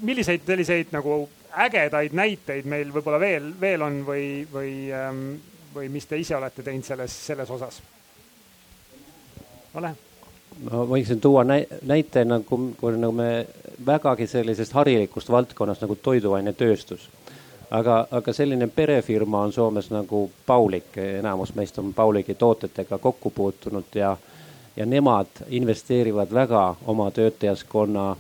milliseid 0.00 0.46
selliseid 0.46 0.94
nagu 0.96 1.26
ägedaid 1.66 2.16
näiteid 2.16 2.64
meil 2.70 2.94
võib-olla 2.94 3.20
veel, 3.20 3.50
veel 3.60 3.84
on 3.84 4.00
või, 4.06 4.28
või, 4.52 4.72
ähm, 4.96 5.26
või 5.74 5.92
mis 5.92 6.08
te 6.08 6.16
ise 6.18 6.38
olete 6.38 6.64
teinud 6.64 6.88
selles, 6.88 7.18
selles 7.26 7.52
osas? 7.52 7.82
Ole. 9.74 9.94
ma 10.70 10.84
võiksin 10.86 11.20
tuua 11.20 11.44
näite 11.44 12.24
nagu, 12.24 12.58
kui 12.80 12.96
nagu 12.96 13.12
me 13.12 13.46
vägagi 13.86 14.26
sellisest 14.26 14.72
harilikust 14.72 15.30
valdkonnast 15.30 15.82
nagu 15.82 15.96
toiduainetööstus. 15.96 17.08
aga, 17.70 18.06
aga 18.10 18.32
selline 18.32 18.66
perefirma 18.66 19.40
on 19.40 19.52
Soomes 19.52 19.90
nagu 19.90 20.30
Paulik, 20.46 20.96
enamus 20.96 21.54
meist 21.54 21.78
on 21.78 21.94
Pauliki 21.94 22.34
tootetega 22.34 22.98
kokku 22.98 23.30
puutunud 23.30 23.94
ja, 23.94 24.16
ja 24.76 24.86
nemad 24.86 25.26
investeerivad 25.48 26.34
väga 26.34 26.74
oma 26.86 27.10
töötajaskonna 27.10 28.14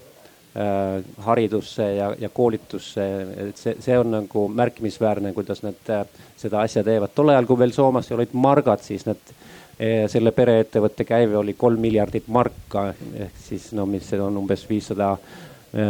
Äh, 0.56 1.04
haridusse 1.18 1.94
ja, 1.94 2.12
ja 2.18 2.28
koolitusse, 2.28 3.04
et 3.42 3.58
see, 3.58 3.72
see 3.82 3.96
on 3.98 4.12
nagu 4.14 4.44
märkimisväärne, 4.54 5.32
kuidas 5.34 5.64
nad 5.64 5.88
äh, 5.90 6.04
seda 6.38 6.60
asja 6.62 6.84
teevad. 6.86 7.10
tol 7.10 7.32
ajal, 7.32 7.48
kui 7.48 7.58
veel 7.58 7.72
Soomes 7.74 8.12
olid 8.14 8.36
margad, 8.38 8.84
siis 8.86 9.02
nad, 9.08 9.32
selle 10.08 10.30
pereettevõtte 10.30 11.04
käive 11.04 11.36
oli 11.36 11.56
kolm 11.58 11.80
miljardit 11.82 12.28
marka 12.28 12.92
ehk 12.94 13.40
siis 13.48 13.72
no 13.74 13.86
mis 13.90 14.06
see 14.08 14.20
on 14.22 14.36
umbes 14.38 14.62
viissada 14.68 15.16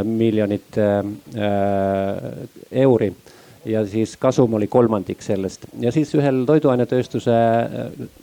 miljonit 0.04 0.78
euri. 2.72 3.12
Ja 3.64 3.80
siis 3.88 4.16
kasum 4.20 4.54
oli 4.54 4.66
kolmandik 4.68 5.22
sellest. 5.24 5.62
Ja 5.80 5.92
siis 5.92 6.10
ühel 6.16 6.42
toiduainetööstuse 6.44 7.36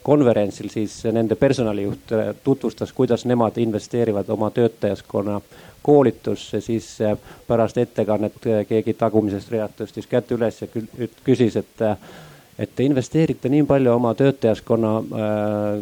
konverentsil 0.05 0.69
siis 0.69 0.99
nende 1.09 1.35
personalijuht 1.35 2.13
tutvustas, 2.43 2.93
kuidas 2.93 3.25
nemad 3.25 3.57
investeerivad 3.57 4.29
oma 4.29 4.51
töötajaskonna 4.53 5.39
koolitusse, 5.81 6.61
siis 6.61 6.91
pärast 7.47 7.77
ettekannet 7.81 8.37
keegi 8.69 8.93
tagumisest 8.93 9.49
reast 9.51 9.81
tõstis 9.81 10.09
kätt 10.09 10.29
üles 10.37 10.61
ja 10.61 10.69
küsis, 11.25 11.57
et 11.57 11.81
et 12.59 12.71
te 12.75 12.83
investeerite 12.83 13.49
nii 13.49 13.63
palju 13.67 13.93
oma 13.93 14.13
töötajaskonna 14.17 14.91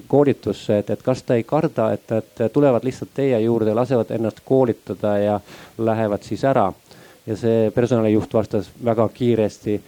koolitusse, 0.08 0.80
et, 0.80 0.90
et 0.90 1.02
kas 1.04 1.24
te 1.24 1.40
ei 1.40 1.44
karda, 1.48 1.90
et 1.96 2.14
nad 2.14 2.44
tulevad 2.54 2.86
lihtsalt 2.86 3.12
teie 3.16 3.40
juurde, 3.44 3.74
lasevad 3.76 4.12
ennast 4.16 4.44
koolitada 4.46 5.18
ja 5.18 5.40
lähevad 5.78 6.24
siis 6.24 6.44
ära. 6.44 6.72
ja 7.28 7.36
see 7.38 7.72
personalijuht 7.72 8.34
vastas 8.34 8.70
väga 8.86 9.10
kiiresti, 9.14 9.82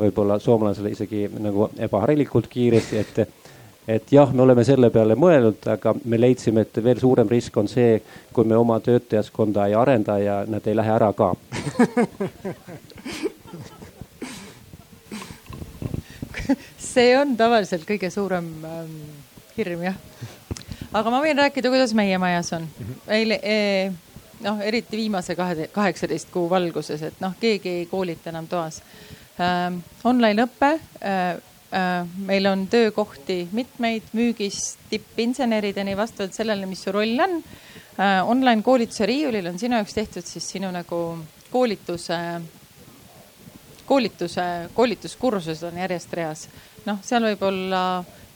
võib-olla 0.00 0.38
soomlasele 0.38 0.90
isegi 0.90 1.28
nagu 1.38 1.68
ebaharilikult 1.78 2.48
kiiresti, 2.50 2.98
et 2.98 3.20
et 3.88 4.12
jah, 4.12 4.32
me 4.32 4.42
oleme 4.42 4.64
selle 4.64 4.90
peale 4.90 5.16
mõelnud, 5.18 5.64
aga 5.72 5.94
me 6.04 6.18
leidsime, 6.20 6.62
et 6.62 6.82
veel 6.84 7.00
suurem 7.00 7.28
risk 7.28 7.56
on 7.56 7.68
see, 7.68 7.96
kui 8.32 8.44
me 8.46 8.56
oma 8.56 8.78
töötajaskonda 8.84 9.66
ei 9.66 9.74
arenda 9.74 10.18
ja 10.20 10.36
nad 10.46 10.66
ei 10.66 10.76
lähe 10.76 10.92
ära 10.94 11.12
ka 11.16 11.32
see 16.90 17.16
on 17.18 17.36
tavaliselt 17.38 17.86
kõige 17.88 18.10
suurem 18.12 18.48
ähm, 18.66 18.94
hirm 19.56 19.84
jah. 19.88 19.98
aga 20.92 21.10
ma 21.10 21.20
võin 21.24 21.38
rääkida, 21.44 21.72
kuidas 21.72 21.94
meie 21.94 22.18
majas 22.18 22.52
on. 22.58 22.66
eile 23.08 23.40
eh, 23.42 23.92
noh, 24.44 24.60
eriti 24.64 25.00
viimase 25.00 25.36
kahe, 25.38 25.70
kaheksateist 25.72 26.32
kuu 26.34 26.48
valguses, 26.50 27.02
et 27.10 27.22
noh, 27.22 27.36
keegi 27.40 27.80
ei 27.82 27.86
koolita 27.90 28.34
enam 28.34 28.50
toas 28.50 28.82
ähm,. 29.38 29.80
Online 30.04 30.44
õpe 30.48 30.74
äh, 30.76 31.38
Äh, 31.72 32.06
meil 32.18 32.46
on 32.50 32.64
töökohti 32.66 33.48
mitmeid, 33.52 34.08
müügist 34.12 34.80
tippinsenerideni 34.90 35.92
vastavalt 35.96 36.34
sellele, 36.34 36.66
mis 36.66 36.82
su 36.82 36.90
roll 36.90 37.20
on. 37.22 37.36
Äh, 37.94 38.26
online 38.26 38.64
koolituse 38.66 39.06
riiulil 39.06 39.46
on 39.46 39.58
sinu 39.58 39.78
jaoks 39.78 39.94
tehtud 39.94 40.26
siis 40.26 40.48
sinu 40.50 40.72
nagu 40.74 40.98
koolituse, 41.52 42.18
koolituse, 43.86 44.46
koolituskursused 44.74 45.62
on 45.70 45.78
järjest 45.78 46.18
reas. 46.18 46.42
Noh, 46.88 46.98
seal 47.02 47.24
võib 47.30 47.42
olla 47.48 47.82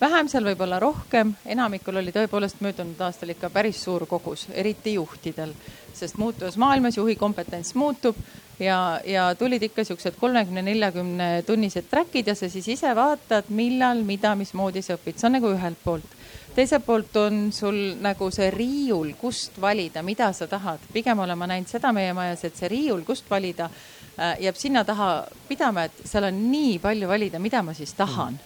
vähem, 0.01 0.29
seal 0.29 0.45
võib 0.45 0.61
olla 0.65 0.79
rohkem, 0.83 1.35
enamikul 1.47 2.01
oli 2.01 2.13
tõepoolest 2.15 2.61
möödunud 2.65 3.01
aastal 3.07 3.33
ikka 3.35 3.51
päris 3.51 3.83
suur 3.85 4.07
kogus, 4.11 4.49
eriti 4.53 4.97
juhtidel, 4.99 5.55
sest 5.95 6.19
muutuvas 6.19 6.59
maailmas 6.61 6.99
juhi 6.99 7.17
kompetents 7.17 7.75
muutub 7.79 8.19
ja, 8.59 9.01
ja 9.07 9.35
tulid 9.39 9.63
ikka 9.63 9.85
siuksed 9.85 10.19
kolmekümne, 10.21 10.63
neljakümne 10.63 11.29
tunnised 11.47 11.89
track'id 11.91 12.29
ja 12.29 12.35
sa 12.35 12.51
siis 12.51 12.69
ise 12.77 12.95
vaatad, 12.97 13.49
millal, 13.55 14.05
mida, 14.07 14.35
mismoodi 14.39 14.83
sa 14.83 14.99
õpid, 14.99 15.19
see 15.19 15.31
on 15.31 15.39
nagu 15.39 15.53
ühelt 15.55 15.81
poolt. 15.85 16.21
teiselt 16.55 16.85
poolt 16.87 17.17
on 17.19 17.49
sul 17.53 17.97
nagu 18.03 18.31
see 18.31 18.51
riiul, 18.55 19.15
kust 19.19 19.61
valida, 19.61 20.03
mida 20.03 20.33
sa 20.33 20.47
tahad. 20.47 20.81
pigem 20.93 21.19
olen 21.19 21.39
ma 21.39 21.47
näinud 21.51 21.69
seda 21.69 21.93
meie 21.93 22.13
majas, 22.13 22.45
et 22.45 22.57
see 22.57 22.69
riiul, 22.69 23.03
kust 23.07 23.31
valida, 23.31 23.71
jääb 24.17 24.59
sinna 24.59 24.85
taha 24.87 25.27
pidama, 25.49 25.89
et 25.89 26.05
seal 26.07 26.29
on 26.29 26.43
nii 26.51 26.79
palju 26.83 27.09
valida, 27.11 27.41
mida 27.43 27.63
ma 27.67 27.75
siis 27.75 27.95
tahan 27.99 28.39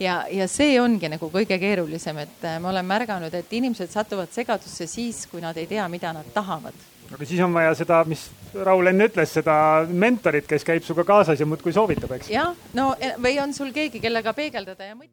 ja, 0.00 0.22
ja 0.30 0.46
see 0.50 0.76
ongi 0.80 1.10
nagu 1.12 1.28
kõige 1.32 1.58
keerulisem, 1.60 2.22
et 2.24 2.46
äh, 2.46 2.58
ma 2.62 2.70
olen 2.72 2.86
märganud, 2.86 3.34
et 3.34 3.52
inimesed 3.54 3.92
satuvad 3.92 4.32
segadusse 4.34 4.86
siis, 4.90 5.24
kui 5.30 5.42
nad 5.44 5.56
ei 5.60 5.68
tea, 5.70 5.86
mida 5.92 6.14
nad 6.16 6.28
tahavad 6.34 6.76
aga 7.12 7.26
siis 7.28 7.42
on 7.44 7.52
vaja 7.52 7.74
seda, 7.76 7.98
mis 8.08 8.22
Raul 8.64 8.88
enne 8.88 9.08
ütles, 9.10 9.34
seda 9.36 9.54
mentorit, 9.88 10.46
kes 10.48 10.64
käib 10.64 10.84
sinuga 10.84 11.04
kaasas 11.08 11.40
ja 11.40 11.48
muudkui 11.48 11.74
soovitab, 11.76 12.14
eks? 12.16 12.30
jah, 12.32 12.54
no 12.78 12.92
e, 12.96 13.14
või 13.20 13.36
on 13.42 13.52
sul 13.56 13.72
keegi, 13.74 14.00
kellega 14.00 14.32
peegeldada 14.36 14.88
ja 14.88 14.96
mõt-. 14.96 15.12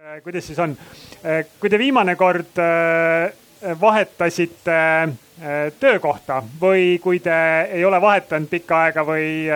Äh, 0.00 0.20
kuidas 0.24 0.48
siis 0.50 0.60
on? 0.60 0.76
Äh, 1.24 1.46
kui 1.60 1.72
te 1.72 1.80
viimane 1.80 2.16
kord 2.20 2.60
äh, 2.60 3.32
vahetasite 3.80 4.76
töökohta 5.80 6.42
või 6.60 6.98
kui 7.00 7.20
te 7.24 7.32
ei 7.72 7.84
ole 7.84 8.00
vahetanud 8.00 8.48
pikka 8.50 8.82
aega 8.84 9.04
või 9.08 9.48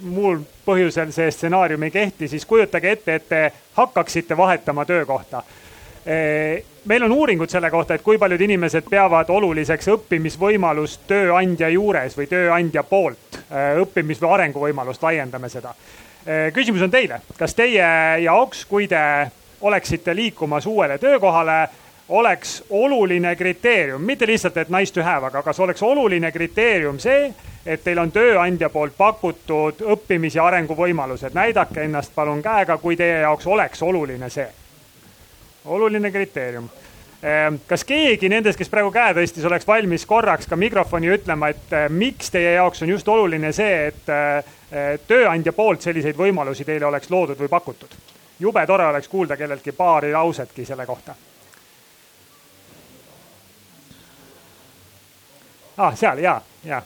muul 0.00 0.38
põhjusel 0.64 1.12
see 1.12 1.30
stsenaarium 1.30 1.82
ei 1.84 1.92
kehti, 1.92 2.28
siis 2.28 2.46
kujutage 2.48 2.90
ette, 2.96 3.14
et 3.14 3.28
te 3.28 3.42
hakkaksite 3.76 4.36
vahetama 4.36 4.84
töökohta. 4.88 5.42
Meil 6.88 7.04
on 7.04 7.12
uuringud 7.12 7.50
selle 7.52 7.70
kohta, 7.70 7.98
et 7.98 8.02
kui 8.02 8.16
paljud 8.18 8.40
inimesed 8.40 8.86
peavad 8.88 9.28
oluliseks 9.28 9.90
õppimisvõimalust 9.92 11.04
tööandja 11.10 11.68
juures 11.68 12.16
või 12.16 12.28
tööandja 12.30 12.82
poolt, 12.88 13.40
õppimis- 13.82 14.22
või 14.22 14.32
arenguvõimalust, 14.38 15.02
laiendame 15.02 15.48
seda. 15.52 15.74
küsimus 16.52 16.82
on 16.82 16.90
teile, 16.90 17.20
kas 17.38 17.54
teie 17.54 17.84
jaoks, 18.22 18.64
kui 18.64 18.88
te 18.88 19.30
oleksite 19.60 20.14
liikumas 20.16 20.66
uuele 20.66 20.98
töökohale, 20.98 21.68
oleks 22.08 22.64
oluline 22.70 23.36
kriteerium, 23.36 24.02
mitte 24.02 24.26
lihtsalt, 24.26 24.56
et 24.56 24.68
nice 24.68 24.92
to 24.94 25.02
have, 25.02 25.26
aga 25.26 25.42
kas 25.42 25.60
oleks 25.60 25.82
oluline 25.82 26.32
kriteerium 26.32 26.98
see, 26.98 27.28
et 27.66 27.84
teil 27.84 27.98
on 28.00 28.12
tööandja 28.12 28.70
poolt 28.72 28.96
pakutud 28.96 29.82
õppimis- 29.84 30.36
ja 30.36 30.46
arenguvõimalused, 30.46 31.34
näidake 31.34 31.84
ennast 31.84 32.14
palun 32.14 32.42
käega, 32.42 32.78
kui 32.78 32.96
teie 32.96 33.20
jaoks 33.20 33.46
oleks 33.46 33.82
oluline 33.82 34.30
see. 34.30 34.48
oluline 35.64 36.10
kriteerium. 36.10 36.68
Ehm, 37.22 37.54
kas 37.66 37.84
keegi 37.84 38.28
nendest, 38.28 38.58
kes 38.58 38.68
praegu 38.68 38.90
käe 38.90 39.12
tõstis, 39.14 39.44
oleks 39.44 39.66
valmis 39.66 40.06
korraks 40.06 40.46
ka 40.46 40.56
mikrofoni 40.56 41.10
ütlema, 41.12 41.48
et 41.48 41.72
eh, 41.72 41.88
miks 41.88 42.30
teie 42.30 42.54
jaoks 42.54 42.82
on 42.82 42.88
just 42.88 43.08
oluline 43.08 43.52
see, 43.52 43.86
et 43.86 44.08
eh, 44.08 44.98
tööandja 45.06 45.52
poolt 45.52 45.82
selliseid 45.82 46.16
võimalusi 46.16 46.64
teile 46.64 46.86
oleks 46.86 47.10
loodud 47.10 47.38
või 47.38 47.48
pakutud? 47.48 47.96
jube 48.40 48.66
tore 48.66 48.86
oleks 48.86 49.08
kuulda 49.08 49.36
kelleltki 49.36 49.72
paari 49.72 50.12
lausetki 50.12 50.64
selle 50.64 50.86
kohta 50.86 51.14
ah,. 55.78 55.94
seal 55.96 56.18
ja, 56.18 56.40
ja 56.64 56.82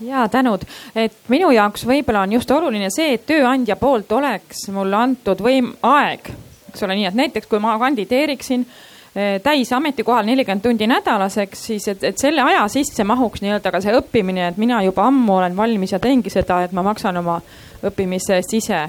ja 0.00 0.28
tänud, 0.28 0.62
et 0.96 1.16
minu 1.28 1.50
jaoks 1.50 1.84
võib-olla 1.86 2.24
on 2.24 2.32
just 2.32 2.50
oluline 2.50 2.88
see, 2.92 3.14
et 3.14 3.26
tööandja 3.28 3.76
poolt 3.76 4.12
oleks 4.16 4.68
mulle 4.72 4.96
antud 4.96 5.42
võim, 5.44 5.74
aeg, 5.86 6.30
eks 6.70 6.86
ole, 6.86 6.96
nii 6.96 7.10
et 7.10 7.18
näiteks 7.18 7.50
kui 7.50 7.60
ma 7.62 7.76
kandideeriksin 7.78 8.64
eh, 8.64 9.36
täis 9.44 9.72
ametikohal 9.76 10.24
nelikümmend 10.28 10.64
tundi 10.64 10.88
nädalas, 10.90 11.36
eks 11.44 11.66
siis, 11.70 11.88
et, 11.92 12.04
et 12.12 12.18
selle 12.18 12.44
aja 12.46 12.64
sisse 12.72 13.04
mahuks 13.04 13.44
nii-öelda 13.44 13.74
ka 13.74 13.82
see 13.84 13.96
õppimine, 13.98 14.48
et 14.48 14.60
mina 14.60 14.80
juba 14.86 15.06
ammu 15.10 15.36
olen 15.36 15.56
valmis 15.56 15.92
ja 15.92 16.00
teengi 16.00 16.32
seda, 16.32 16.62
et 16.64 16.72
ma 16.72 16.84
maksan 16.86 17.20
oma 17.20 17.40
õppimise 17.84 18.40
eest 18.40 18.56
ise 18.56 18.82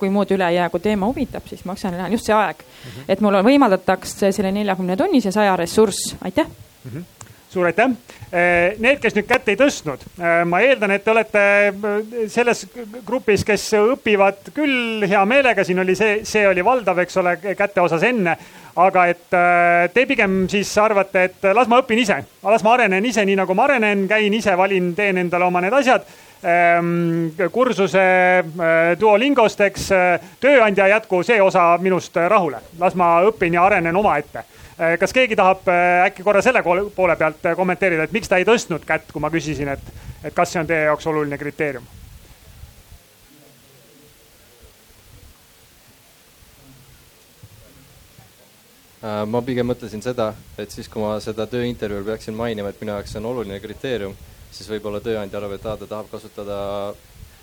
kui 0.00 0.08
muud 0.08 0.30
üle 0.32 0.46
ei 0.48 0.56
jää, 0.56 0.70
kui 0.72 0.80
teema 0.80 1.10
huvitab, 1.10 1.44
siis 1.48 1.66
maksan 1.68 1.98
just 2.08 2.24
see 2.24 2.34
aeg 2.34 2.56
mm. 2.56 2.90
-hmm. 2.90 3.04
et 3.08 3.20
mul 3.20 3.36
võimaldatakse 3.44 4.32
selle 4.32 4.52
neljakümne 4.52 4.96
tunnise 4.96 5.32
aja 5.40 5.56
ressurss, 5.56 6.16
aitäh 6.24 6.48
mm. 6.84 6.90
-hmm 6.90 7.20
suur 7.50 7.66
aitäh. 7.66 7.90
Eh, 8.32 8.76
need, 8.78 9.00
kes 9.02 9.16
nüüd 9.16 9.26
kätt 9.26 9.48
ei 9.50 9.58
tõstnud, 9.58 10.04
eh, 10.20 10.42
ma 10.46 10.60
eeldan, 10.62 10.92
et 10.94 11.02
te 11.04 11.10
olete 11.10 11.42
eh, 11.66 12.12
selles 12.30 12.62
grupis, 13.06 13.42
kes 13.46 13.64
õpivad 13.80 14.52
küll 14.54 15.02
hea 15.10 15.22
meelega, 15.26 15.64
siin 15.66 15.82
oli 15.82 15.96
see, 15.98 16.20
see 16.28 16.46
oli 16.46 16.62
valdav, 16.64 17.02
eks 17.02 17.18
ole, 17.22 17.36
käte 17.58 17.82
osas 17.82 18.06
enne. 18.06 18.38
aga 18.80 19.02
et 19.10 19.34
te 19.92 20.02
pigem 20.06 20.44
siis 20.48 20.70
arvate, 20.78 21.24
et 21.26 21.46
las 21.52 21.66
ma 21.68 21.80
õpin 21.82 21.98
ise, 21.98 22.14
las 22.46 22.62
ma 22.62 22.76
arenen 22.76 23.04
ise, 23.04 23.24
nii 23.26 23.34
nagu 23.36 23.54
ma 23.58 23.64
arenen, 23.66 24.06
käin 24.08 24.32
ise, 24.32 24.54
valin, 24.56 24.92
teen 24.94 25.18
endale 25.18 25.44
oma 25.44 25.60
need 25.60 25.74
asjad 25.74 26.06
ehm, 26.46 27.50
kursuse 27.50 28.04
Duolingost, 29.00 29.60
eks 29.66 29.88
tööandja 30.40 30.86
jätku 30.94 31.24
see 31.26 31.42
osa 31.42 31.66
minust 31.82 32.16
rahule, 32.30 32.62
las 32.78 32.94
ma 32.94 33.16
õpin 33.26 33.58
ja 33.58 33.66
arenen 33.66 34.00
omaette 34.00 34.46
kas 34.80 35.12
keegi 35.12 35.36
tahab 35.36 35.66
äh, 35.68 36.06
äkki 36.06 36.24
korra 36.24 36.40
selle 36.42 36.62
poole 36.64 37.16
pealt 37.20 37.44
äh, 37.44 37.56
kommenteerida, 37.56 38.06
et 38.06 38.14
miks 38.16 38.30
ta 38.30 38.38
ei 38.40 38.46
tõstnud 38.48 38.86
kätt, 38.88 39.10
kui 39.12 39.20
ma 39.20 39.28
küsisin, 39.32 39.68
et, 39.68 39.90
et 40.24 40.36
kas 40.36 40.54
see 40.54 40.62
on 40.62 40.70
teie 40.70 40.86
jaoks 40.88 41.08
oluline 41.10 41.38
kriteerium? 41.40 41.88
ma 49.00 49.40
pigem 49.40 49.64
mõtlesin 49.64 50.02
seda, 50.04 50.26
et 50.60 50.74
siis, 50.74 50.84
kui 50.92 51.00
ma 51.00 51.14
seda 51.24 51.46
tööintervjuul 51.48 52.02
peaksin 52.04 52.34
mainima, 52.36 52.68
et 52.68 52.82
minu 52.82 52.92
jaoks 52.92 53.14
see 53.14 53.20
on 53.22 53.30
oluline 53.30 53.56
kriteerium, 53.62 54.12
siis 54.52 54.68
võib-olla 54.68 55.00
tööandja 55.00 55.38
arvab, 55.40 55.54
et 55.56 55.64
aa, 55.64 55.78
ta 55.80 55.88
tahab 55.88 56.10
kasutada 56.10 56.58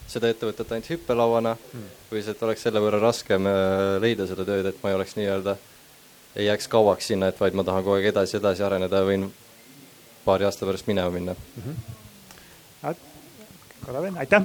seda 0.05 0.29
ettevõtet 0.29 0.75
ainult 0.75 0.91
hüppelauana 0.93 1.55
hmm. 1.57 1.87
või 2.11 2.21
siis, 2.21 2.29
et 2.35 2.43
oleks 2.45 2.61
selle 2.61 2.83
võrra 2.83 3.01
raskem 3.01 3.49
leida 4.05 4.29
seda 4.29 4.45
tööd, 4.45 4.69
et 4.69 4.83
ma 4.83 4.93
ei 4.93 4.99
oleks 4.99 5.17
nii-öelda 5.17 5.57
ei 6.37 6.45
jääks 6.45 6.67
kauaks 6.67 7.07
sinna, 7.07 7.27
et 7.27 7.39
vaid 7.39 7.57
ma 7.57 7.63
tahan 7.65 7.83
kogu 7.83 7.97
aeg 7.97 8.11
edasi, 8.11 8.37
edasi 8.37 8.63
areneda 8.63 9.01
ja 9.01 9.05
võin 9.07 9.25
paari 10.25 10.45
aasta 10.45 10.67
pärast 10.69 10.87
minema 10.87 11.09
minna 11.09 11.33
mm. 11.33 11.63
-hmm. 12.83 12.95
korra 13.85 14.01
veel, 14.01 14.17
aitäh. 14.17 14.43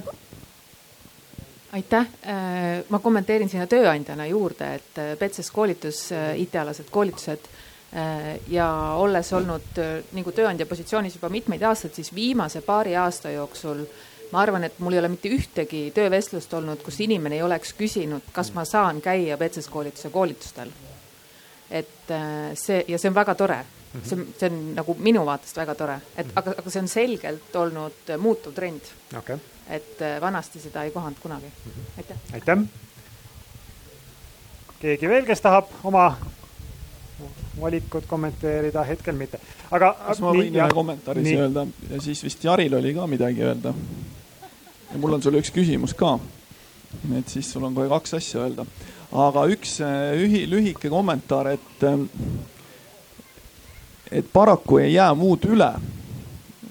aitäh, 1.71 2.07
äh, 2.27 2.83
ma 2.89 2.99
kommenteerin 2.99 3.49
sinna 3.49 3.67
tööandjana 3.67 4.25
juurde, 4.25 4.73
et 4.75 4.97
äh, 4.97 5.17
Petses 5.19 5.51
koolitus, 5.51 6.11
äh, 6.11 6.39
IT-alased 6.39 6.89
koolitused 6.91 7.51
ja 8.49 8.67
olles 8.97 9.27
olnud 9.33 9.77
nagu 10.17 10.31
tööandja 10.31 10.65
positsioonis 10.65 11.15
juba 11.15 11.29
mitmeid 11.29 11.61
aastaid, 11.61 11.93
siis 11.93 12.09
viimase 12.15 12.61
paari 12.61 12.95
aasta 12.97 13.29
jooksul 13.29 13.83
ma 14.31 14.41
arvan, 14.41 14.63
et 14.63 14.79
mul 14.79 14.93
ei 14.93 14.99
ole 14.99 15.11
mitte 15.13 15.29
ühtegi 15.29 15.91
töövestlust 15.93 16.53
olnud, 16.53 16.81
kus 16.81 16.97
inimene 17.05 17.35
ei 17.35 17.43
oleks 17.45 17.73
küsinud, 17.77 18.25
kas 18.33 18.49
ma 18.53 18.65
saan 18.65 19.01
käia 19.01 19.37
Petses 19.37 19.69
koolituse 19.69 20.09
koolitustel 20.09 20.73
et 21.69 22.11
äh, 22.11 22.51
see 22.59 22.83
ja 22.87 22.97
see 22.97 23.09
on 23.09 23.15
väga 23.15 23.35
tore 23.35 23.57
mm, 23.57 23.99
-hmm. 23.99 24.05
see 24.09 24.19
on, 24.19 24.27
see 24.39 24.49
on 24.49 24.75
nagu 24.75 24.95
minu 24.99 25.25
vaatest 25.25 25.57
väga 25.57 25.75
tore, 25.75 25.99
et 26.17 26.25
mm 26.25 26.31
-hmm. 26.31 26.39
aga, 26.39 26.55
aga 26.57 26.69
see 26.69 26.81
on 26.81 26.87
selgelt 26.87 27.55
olnud 27.55 28.09
äh, 28.09 28.19
muutuv 28.19 28.53
trend 28.53 28.81
okay.. 29.17 29.37
et 29.69 30.01
äh, 30.01 30.21
vanasti 30.21 30.59
seda 30.59 30.83
ei 30.83 30.91
kohanud 30.91 31.19
kunagi 31.19 31.45
mm. 31.45 31.71
-hmm. 31.71 31.97
aitäh. 31.97 32.17
aitäh. 32.33 32.57
keegi 34.79 35.09
veel, 35.09 35.25
kes 35.25 35.41
tahab 35.41 35.65
oma 35.83 36.17
valikut 37.61 38.05
kommenteerida, 38.05 38.83
hetkel 38.83 39.15
mitte, 39.15 39.39
aga. 39.71 39.93
kas 40.07 40.21
ma 40.23 40.31
võin 40.33 40.55
ühe 40.55 40.69
kommentaari 40.73 41.25
siia 41.25 41.45
öelda 41.45 41.67
ja 41.89 42.01
siis 42.01 42.23
vist 42.23 42.43
Jaril 42.43 42.73
oli 42.73 42.93
ka 42.93 43.07
midagi 43.07 43.43
öelda. 43.43 43.73
ja 44.91 44.97
mul 44.97 45.13
on 45.13 45.21
sulle 45.21 45.41
üks 45.43 45.53
küsimus 45.53 45.93
ka. 45.93 46.19
et 47.19 47.29
siis 47.29 47.51
sul 47.51 47.63
on 47.63 47.75
kohe 47.75 47.89
kaks 47.89 48.13
asja 48.13 48.47
öelda 48.47 48.65
aga 49.13 49.45
üks 49.53 49.77
äh, 49.83 50.13
ühi, 50.25 50.43
lühike 50.49 50.89
kommentaar, 50.89 51.53
et, 51.53 51.83
äh, 51.85 51.99
et 54.19 54.31
paraku 54.33 54.79
ei 54.81 54.95
jää 54.95 55.13
muud 55.17 55.45
üle. 55.49 55.73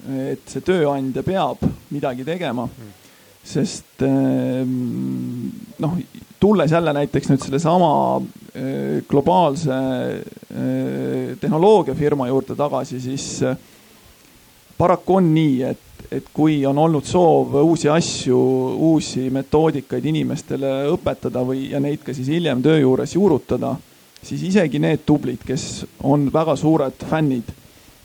et 0.03 0.49
see 0.51 0.59
tööandja 0.59 1.21
peab 1.23 1.61
midagi 1.87 2.25
tegema, 2.27 2.65
sest 3.47 4.03
äh, 4.03 4.65
noh, 5.79 5.93
tulles 6.43 6.73
jälle 6.75 6.91
näiteks 6.97 7.29
nüüd 7.31 7.45
sellesama 7.45 7.91
globaalse 9.07 9.77
tehnoloogiafirma 11.39 12.27
juurde 12.27 12.57
tagasi, 12.59 12.99
siis 12.99 13.29
paraku 14.77 15.15
on 15.21 15.31
nii, 15.33 15.55
et 15.71 15.92
et 16.13 16.29
kui 16.33 16.59
on 16.65 16.77
olnud 16.77 17.05
soov 17.07 17.55
uusi 17.63 17.89
asju, 17.89 18.37
uusi 18.91 19.29
metoodikaid 19.33 20.05
inimestele 20.05 20.73
õpetada 20.93 21.41
või, 21.45 21.67
ja 21.71 21.81
neid 21.81 22.03
ka 22.05 22.13
siis 22.13 22.29
hiljem 22.29 22.61
töö 22.63 22.77
juures 22.83 23.15
juurutada, 23.15 23.73
siis 24.23 24.43
isegi 24.49 24.81
need 24.81 25.03
tublid, 25.07 25.41
kes 25.45 25.85
on 26.05 26.29
väga 26.33 26.55
suured 26.59 27.05
fännid 27.09 27.49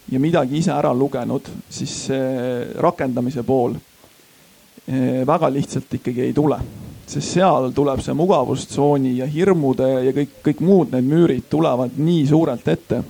ja 0.09 0.21
midagi 0.21 0.59
ise 0.63 0.73
ära 0.73 0.95
lugenud, 0.97 1.51
siis 1.71 1.95
see 2.09 2.65
rakendamise 2.81 3.45
pool 3.47 3.77
eh, 3.77 5.25
väga 5.29 5.53
lihtsalt 5.53 5.99
ikkagi 6.01 6.29
ei 6.29 6.37
tule. 6.37 6.61
sest 7.09 7.39
seal 7.39 7.71
tuleb 7.73 8.03
see 8.05 8.13
mugavustsooni 8.13 9.15
ja 9.17 9.27
hirmude 9.27 9.87
ja 10.05 10.11
kõik, 10.13 10.33
kõik 10.45 10.59
muud 10.61 10.91
need 10.93 11.07
müürid 11.09 11.47
tulevad 11.49 11.97
nii 11.97 12.27
suurelt 12.29 12.69
ette 12.69 13.03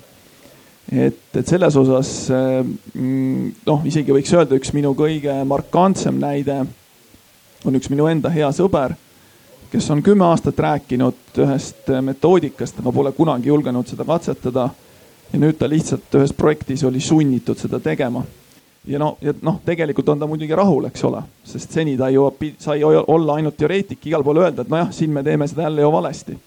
et, 0.93 1.37
et 1.37 1.47
selles 1.47 1.77
osas 1.77 2.11
mm, 2.33 3.51
noh, 3.67 3.85
isegi 3.89 4.15
võiks 4.15 4.33
öelda, 4.35 4.57
üks 4.57 4.73
minu 4.77 4.95
kõige 4.97 5.35
markantsem 5.49 6.17
näide 6.21 6.63
on 7.65 7.77
üks 7.77 7.91
minu 7.93 8.07
enda 8.09 8.31
hea 8.33 8.49
sõber, 8.55 8.95
kes 9.73 9.89
on 9.93 10.03
kümme 10.05 10.25
aastat 10.29 10.59
rääkinud 10.65 11.41
ühest 11.45 11.91
metoodikast, 12.05 12.81
aga 12.81 12.93
pole 12.95 13.13
kunagi 13.17 13.51
julgenud 13.51 13.89
seda 13.89 14.07
katsetada. 14.09 14.71
ja 15.33 15.39
nüüd 15.39 15.59
ta 15.61 15.69
lihtsalt 15.69 16.15
ühes 16.17 16.33
projektis 16.33 16.85
oli 16.85 17.01
sunnitud 17.01 17.59
seda 17.59 17.81
tegema. 17.81 18.23
ja 18.87 18.99
no, 18.99 19.17
ja 19.21 19.35
noh, 19.43 19.61
tegelikult 19.65 20.09
on 20.09 20.19
ta 20.19 20.27
muidugi 20.27 20.55
rahul, 20.55 20.87
eks 20.89 21.05
ole, 21.05 21.23
sest 21.45 21.73
seni 21.73 21.97
ta 21.97 22.09
ju 22.09 22.31
sai 22.59 22.83
olla 22.85 23.35
ainult 23.35 23.57
teoreetik, 23.57 24.07
igal 24.07 24.25
pool 24.25 24.41
öelda, 24.41 24.63
et 24.63 24.69
nojah, 24.69 24.93
siin 24.93 25.13
me 25.13 25.23
teeme 25.23 25.49
seda 25.49 25.63
jälle 25.69 25.83
ju 25.83 25.93
valesti 25.93 26.39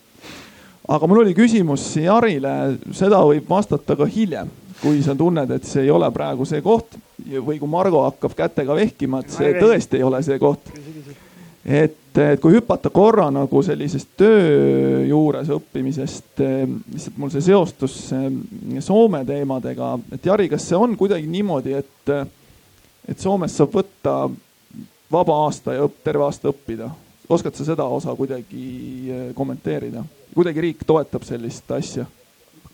aga 0.88 1.07
mul 1.07 1.23
oli 1.23 1.36
küsimus 1.38 1.86
Jarile, 2.01 2.77
seda 2.95 3.21
võib 3.25 3.49
vastata 3.49 3.95
ka 3.97 4.07
hiljem, 4.09 4.49
kui 4.82 5.01
sa 5.05 5.15
tunned, 5.17 5.51
et 5.53 5.65
see 5.67 5.86
ei 5.86 5.91
ole 5.93 6.09
praegu 6.13 6.45
see 6.47 6.61
koht 6.65 6.97
või 7.21 7.59
kui 7.61 7.69
Margo 7.69 8.01
hakkab 8.07 8.34
kätega 8.38 8.75
vehkima, 8.77 9.21
et 9.21 9.34
see 9.34 9.53
tõesti 9.59 9.99
ei 9.99 10.05
ole 10.07 10.21
see 10.25 10.39
koht. 10.41 10.71
et, 11.65 11.97
et 12.17 12.41
kui 12.41 12.55
hüpata 12.55 12.89
korra 12.89 13.27
nagu 13.32 13.61
sellisest 13.63 14.15
töö 14.17 15.03
juures 15.05 15.51
õppimisest, 15.53 16.41
lihtsalt 16.41 17.19
mul 17.21 17.34
see 17.34 17.45
seostus 17.45 17.97
Soome 18.82 19.25
teemadega, 19.25 19.93
et 20.11 20.25
Jari, 20.25 20.49
kas 20.49 20.65
see 20.67 20.79
on 20.79 20.97
kuidagi 20.97 21.29
niimoodi, 21.29 21.77
et, 21.77 22.15
et 23.07 23.21
Soomes 23.21 23.53
saab 23.53 23.77
võtta 23.77 24.15
vaba 25.11 25.38
aasta 25.45 25.77
ja 25.77 25.86
õpp, 25.86 26.01
terve 26.03 26.25
aasta 26.25 26.49
õppida? 26.49 26.89
oskad 27.32 27.55
sa 27.55 27.63
seda 27.63 27.86
osa 27.88 28.11
kuidagi 28.17 29.32
kommenteerida? 29.38 30.03
Kuidagi 30.36 30.61
riik 30.61 30.86
toetab 30.88 31.25
sellist 31.27 31.71
asja? 31.71 32.05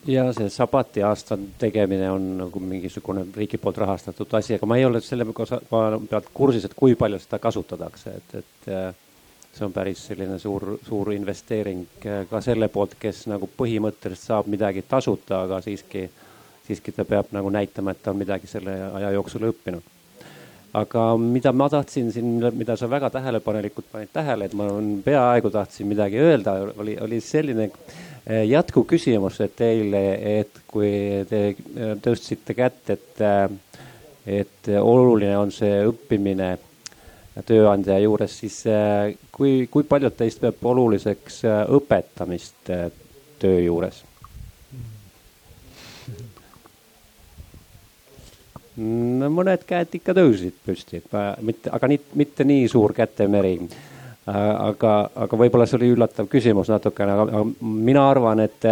ja 0.07 0.29
see 0.33 0.47
sabati 0.49 1.03
aasta 1.03 1.35
tegemine 1.59 2.11
on 2.11 2.27
nagu 2.37 2.59
mingisugune 2.63 3.25
riigi 3.35 3.57
poolt 3.59 3.81
rahastatud 3.83 4.33
asi, 4.39 4.55
aga 4.55 4.69
ma 4.69 4.77
ei 4.79 4.85
ole 4.87 5.01
selle 5.03 5.25
pealt 5.27 6.29
kursis, 6.33 6.63
et 6.65 6.75
kui 6.77 6.95
palju 6.95 7.19
seda 7.19 7.39
kasutatakse, 7.43 8.13
et, 8.21 8.37
et 8.39 8.69
äh, 8.71 8.85
see 9.51 9.65
on 9.67 9.75
päris 9.75 10.05
selline 10.07 10.39
suur, 10.39 10.77
suur 10.87 11.11
investeering 11.11 11.83
äh, 12.05 12.23
ka 12.29 12.39
selle 12.45 12.69
poolt, 12.71 12.95
kes 13.01 13.25
nagu 13.27 13.49
põhimõtteliselt 13.59 14.29
saab 14.31 14.47
midagi 14.53 14.85
tasuta, 14.87 15.41
aga 15.43 15.59
siiski, 15.65 16.05
siiski 16.69 16.95
ta 16.95 17.03
peab 17.05 17.35
nagu 17.35 17.51
näitama, 17.51 17.91
et 17.91 18.03
ta 18.03 18.15
on 18.15 18.23
midagi 18.23 18.47
selle 18.47 18.79
aja 19.01 19.11
jooksul 19.17 19.49
õppinud 19.51 19.96
aga 20.73 21.05
mida 21.17 21.53
ma 21.55 21.69
tahtsin 21.69 22.11
siin, 22.11 22.33
mida 22.53 22.75
sa 22.77 22.89
väga 22.89 23.09
tähelepanelikult 23.09 23.87
panid 23.91 24.11
tähele, 24.13 24.45
et 24.45 24.53
ma 24.53 24.67
peaaegu 25.05 25.49
tahtsin 25.49 25.87
midagi 25.87 26.19
öelda, 26.19 26.57
oli, 26.77 26.97
oli 27.01 27.21
selline 27.23 27.69
Eh, 28.27 28.43
jätkuküsimus 28.43 29.37
teile, 29.55 30.01
et 30.39 30.57
kui 30.67 30.89
te 31.29 31.37
eh, 31.53 31.93
tõstsite 32.03 32.55
kätt, 32.57 32.89
et, 32.91 33.21
eh, 33.23 33.85
et 34.41 34.67
oluline 34.81 35.37
on 35.39 35.53
see 35.55 35.77
õppimine 35.87 36.49
tööandja 37.47 38.01
juures, 38.03 38.35
siis 38.41 38.57
kui, 39.31 39.69
kui 39.71 39.87
paljud 39.87 40.17
teist 40.19 40.41
peab 40.43 40.59
oluliseks 40.73 41.39
õpetamist 41.77 42.73
töö 43.39 43.59
juures? 43.61 44.01
No 48.77 49.29
mõned 49.33 49.67
käed 49.67 49.99
ikka 49.99 50.15
tõusid 50.17 50.57
püsti, 50.65 51.01
et 51.01 51.13
ma 51.13 51.29
mitte, 51.41 51.71
aga 51.73 51.91
mitte, 51.91 52.17
mitte 52.19 52.47
nii 52.47 52.67
suur 52.71 52.93
kätemeri 52.97 53.57
aga, 54.27 54.95
aga 55.15 55.39
võib-olla 55.39 55.67
see 55.67 55.79
oli 55.79 55.93
üllatav 55.95 56.27
küsimus 56.31 56.71
natukene, 56.71 57.15
aga 57.23 57.45
mina 57.61 58.09
arvan, 58.11 58.43
et, 58.43 58.67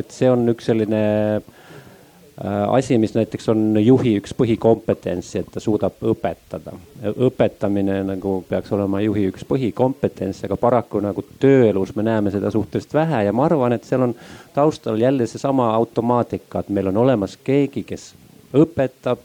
et 0.00 0.12
see 0.12 0.28
on 0.30 0.44
üks 0.52 0.68
selline 0.68 1.00
äh, 1.40 2.66
asi, 2.76 2.98
mis 3.00 3.14
näiteks 3.16 3.48
on 3.52 3.80
juhi 3.80 4.16
üks 4.20 4.36
põhikompetentsi, 4.36 5.40
et 5.40 5.50
ta 5.54 5.64
suudab 5.64 6.02
õpetada. 6.12 6.76
õpetamine 7.10 8.02
nagu 8.12 8.40
peaks 8.48 8.72
olema 8.76 9.00
juhi 9.04 9.30
üks 9.32 9.48
põhikompetents, 9.48 10.44
aga 10.44 10.60
paraku 10.60 11.00
nagu 11.04 11.24
tööelus 11.40 11.94
me 11.96 12.04
näeme 12.06 12.32
seda 12.34 12.52
suhteliselt 12.52 12.94
vähe 13.00 13.24
ja 13.30 13.32
ma 13.32 13.48
arvan, 13.48 13.76
et 13.76 13.88
seal 13.88 14.10
on 14.10 14.16
taustal 14.54 15.00
jälle 15.00 15.26
seesama 15.26 15.72
automaatika, 15.74 16.60
et 16.60 16.68
meil 16.68 16.92
on 16.92 17.00
olemas 17.06 17.38
keegi, 17.44 17.86
kes 17.88 18.12
õpetab 18.54 19.18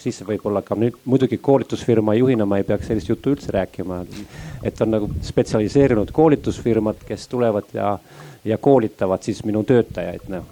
siis 0.00 0.20
võib-olla 0.26 0.62
ka 0.64 0.76
nüüd 0.78 0.96
muidugi 1.04 1.38
koolitusfirma 1.42 2.14
juhina 2.16 2.46
ma 2.48 2.60
ei 2.60 2.64
peaks 2.64 2.88
sellist 2.88 3.08
juttu 3.08 3.34
üldse 3.34 3.52
rääkima. 3.52 4.04
et 4.62 4.80
on 4.80 4.90
nagu 4.90 5.10
spetsialiseerunud 5.22 6.12
koolitusfirmad, 6.12 7.02
kes 7.06 7.28
tulevad 7.28 7.68
ja, 7.74 7.98
ja 8.44 8.58
koolitavad 8.58 9.22
siis 9.22 9.44
minu 9.44 9.64
töötajaid, 9.64 10.28
noh. 10.28 10.46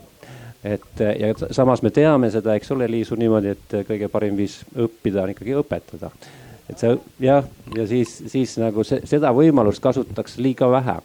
et 0.65 1.01
ja 1.21 1.33
samas 1.51 1.83
me 1.83 1.91
teame 1.91 2.31
seda, 2.31 2.55
eks 2.55 2.71
ole, 2.77 2.91
Liisu 2.91 3.17
niimoodi, 3.17 3.55
et 3.57 3.79
kõige 3.89 4.09
parim 4.13 4.37
viis 4.37 4.61
õppida 4.77 5.23
on 5.23 5.33
ikkagi 5.33 5.57
õpetada. 5.63 6.11
et 6.69 6.79
see 6.79 6.99
jah, 7.21 7.45
ja 7.77 7.87
siis, 7.87 8.19
siis 8.27 8.59
nagu 8.61 8.85
see, 8.85 9.01
seda 9.09 9.33
võimalust 9.33 9.83
kasutatakse 9.83 10.43
liiga 10.43 10.71
vähe 10.71 11.01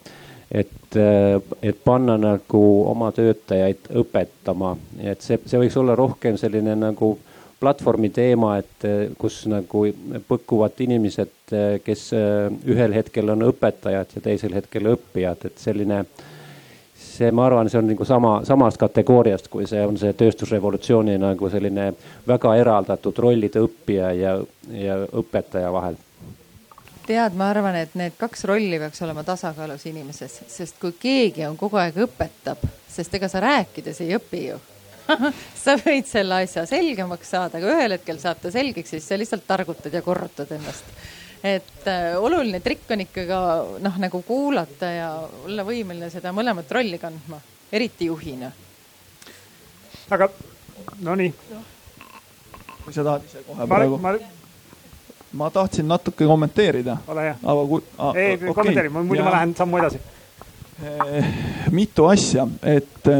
et, 0.51 0.97
et 1.61 1.83
panna 1.85 2.17
nagu 2.17 2.63
oma 2.89 3.11
töötajaid 3.15 3.91
õpetama, 4.01 4.75
et 5.01 5.21
see, 5.21 5.39
see 5.45 5.61
võiks 5.61 5.77
olla 5.79 5.95
rohkem 5.97 6.37
selline 6.37 6.75
nagu 6.77 7.13
äh, 7.15 7.33
platvormi 7.63 8.09
teema, 8.09 8.57
et 8.59 8.87
eh, 8.87 9.07
kus 9.19 9.43
nagu 9.51 9.85
põkuvad 10.27 10.79
inimesed, 10.83 11.33
eh, 11.55 11.79
kes 11.85 12.09
ühel 12.73 12.95
hetkel 12.97 13.31
on 13.31 13.47
õpetajad 13.47 14.17
ja 14.17 14.23
teisel 14.27 14.57
hetkel 14.59 14.93
õppijad, 14.97 15.49
et 15.49 15.67
selline. 15.67 16.03
see, 17.03 17.29
ma 17.35 17.43
arvan, 17.45 17.67
see 17.69 17.77
on 17.77 17.85
nagu 17.91 18.05
sama, 18.09 18.29
samast 18.47 18.79
kategooriast, 18.81 19.47
kui 19.53 19.67
see 19.69 19.81
on 19.85 19.99
see 20.01 20.15
tööstusrevolutsiooni 20.17 21.19
nagu 21.21 21.49
selline 21.51 21.91
väga 22.25 22.55
eraldatud 22.57 23.19
rollide 23.21 23.61
õppija 23.61 24.07
ja, 24.17 24.31
ja 24.73 24.95
õpetaja 25.21 25.69
vahel 25.75 25.99
tead, 27.07 27.37
ma 27.39 27.49
arvan, 27.51 27.75
et 27.75 27.95
need 27.99 28.15
kaks 28.19 28.45
rolli 28.49 28.79
peaks 28.81 29.01
olema 29.05 29.23
tasakaalus 29.27 29.85
inimeses, 29.89 30.41
sest 30.51 30.79
kui 30.81 30.95
keegi 30.99 31.45
on 31.47 31.57
kogu 31.59 31.79
aeg 31.81 31.97
õpetab, 32.05 32.61
sest 32.89 33.17
ega 33.17 33.29
sa 33.31 33.41
rääkides 33.43 34.01
ei 34.05 34.15
õpi 34.17 34.45
ju 34.49 34.59
sa 35.63 35.75
võid 35.79 36.07
selle 36.07 36.43
asja 36.43 36.65
selgemaks 36.69 37.33
saada, 37.35 37.59
aga 37.59 37.75
ühel 37.75 37.97
hetkel 37.97 38.19
saab 38.21 38.39
ta 38.43 38.51
selgeks, 38.53 38.93
siis 38.95 39.07
sa 39.07 39.19
lihtsalt 39.19 39.45
targutad 39.47 39.93
ja 39.93 40.01
korrutad 40.05 40.51
ennast. 40.55 40.93
et 41.43 41.87
äh, 41.91 42.13
oluline 42.19 42.61
trikk 42.63 42.91
on 42.95 43.03
ikka 43.03 43.25
ka 43.27 43.39
noh, 43.83 43.99
nagu 43.99 44.21
kuulata 44.23 44.91
ja 44.91 45.09
olla 45.43 45.65
võimeline 45.67 46.09
seda 46.13 46.31
mõlemat 46.35 46.71
rolli 46.71 46.99
kandma, 47.01 47.41
eriti 47.71 48.07
juhina. 48.07 48.51
aga 50.09 50.29
nonii. 51.01 51.33
kui 52.85 52.93
sa 52.93 53.03
tahad 53.03 53.27
ise 53.27 53.43
kohe 53.47 53.67
praegu 53.67 53.99
ma... 55.33 55.49
tahtsin 55.49 55.87
natuke 55.87 56.25
kommenteerida. 56.25 56.97
ole 57.07 57.29
hea. 57.29 57.35
aga 57.43 57.67
kui 57.67 57.81
ei 58.15 58.33
okay., 58.35 58.53
kommenteeri, 58.53 58.89
muidu 58.89 59.21
ja... 59.21 59.29
ma 59.29 59.37
lähen 59.37 59.55
sammu 59.55 59.77
edasi 59.81 60.01
eh, 60.83 61.33
mitu 61.71 62.05
asja, 62.05 62.47
et 62.63 63.11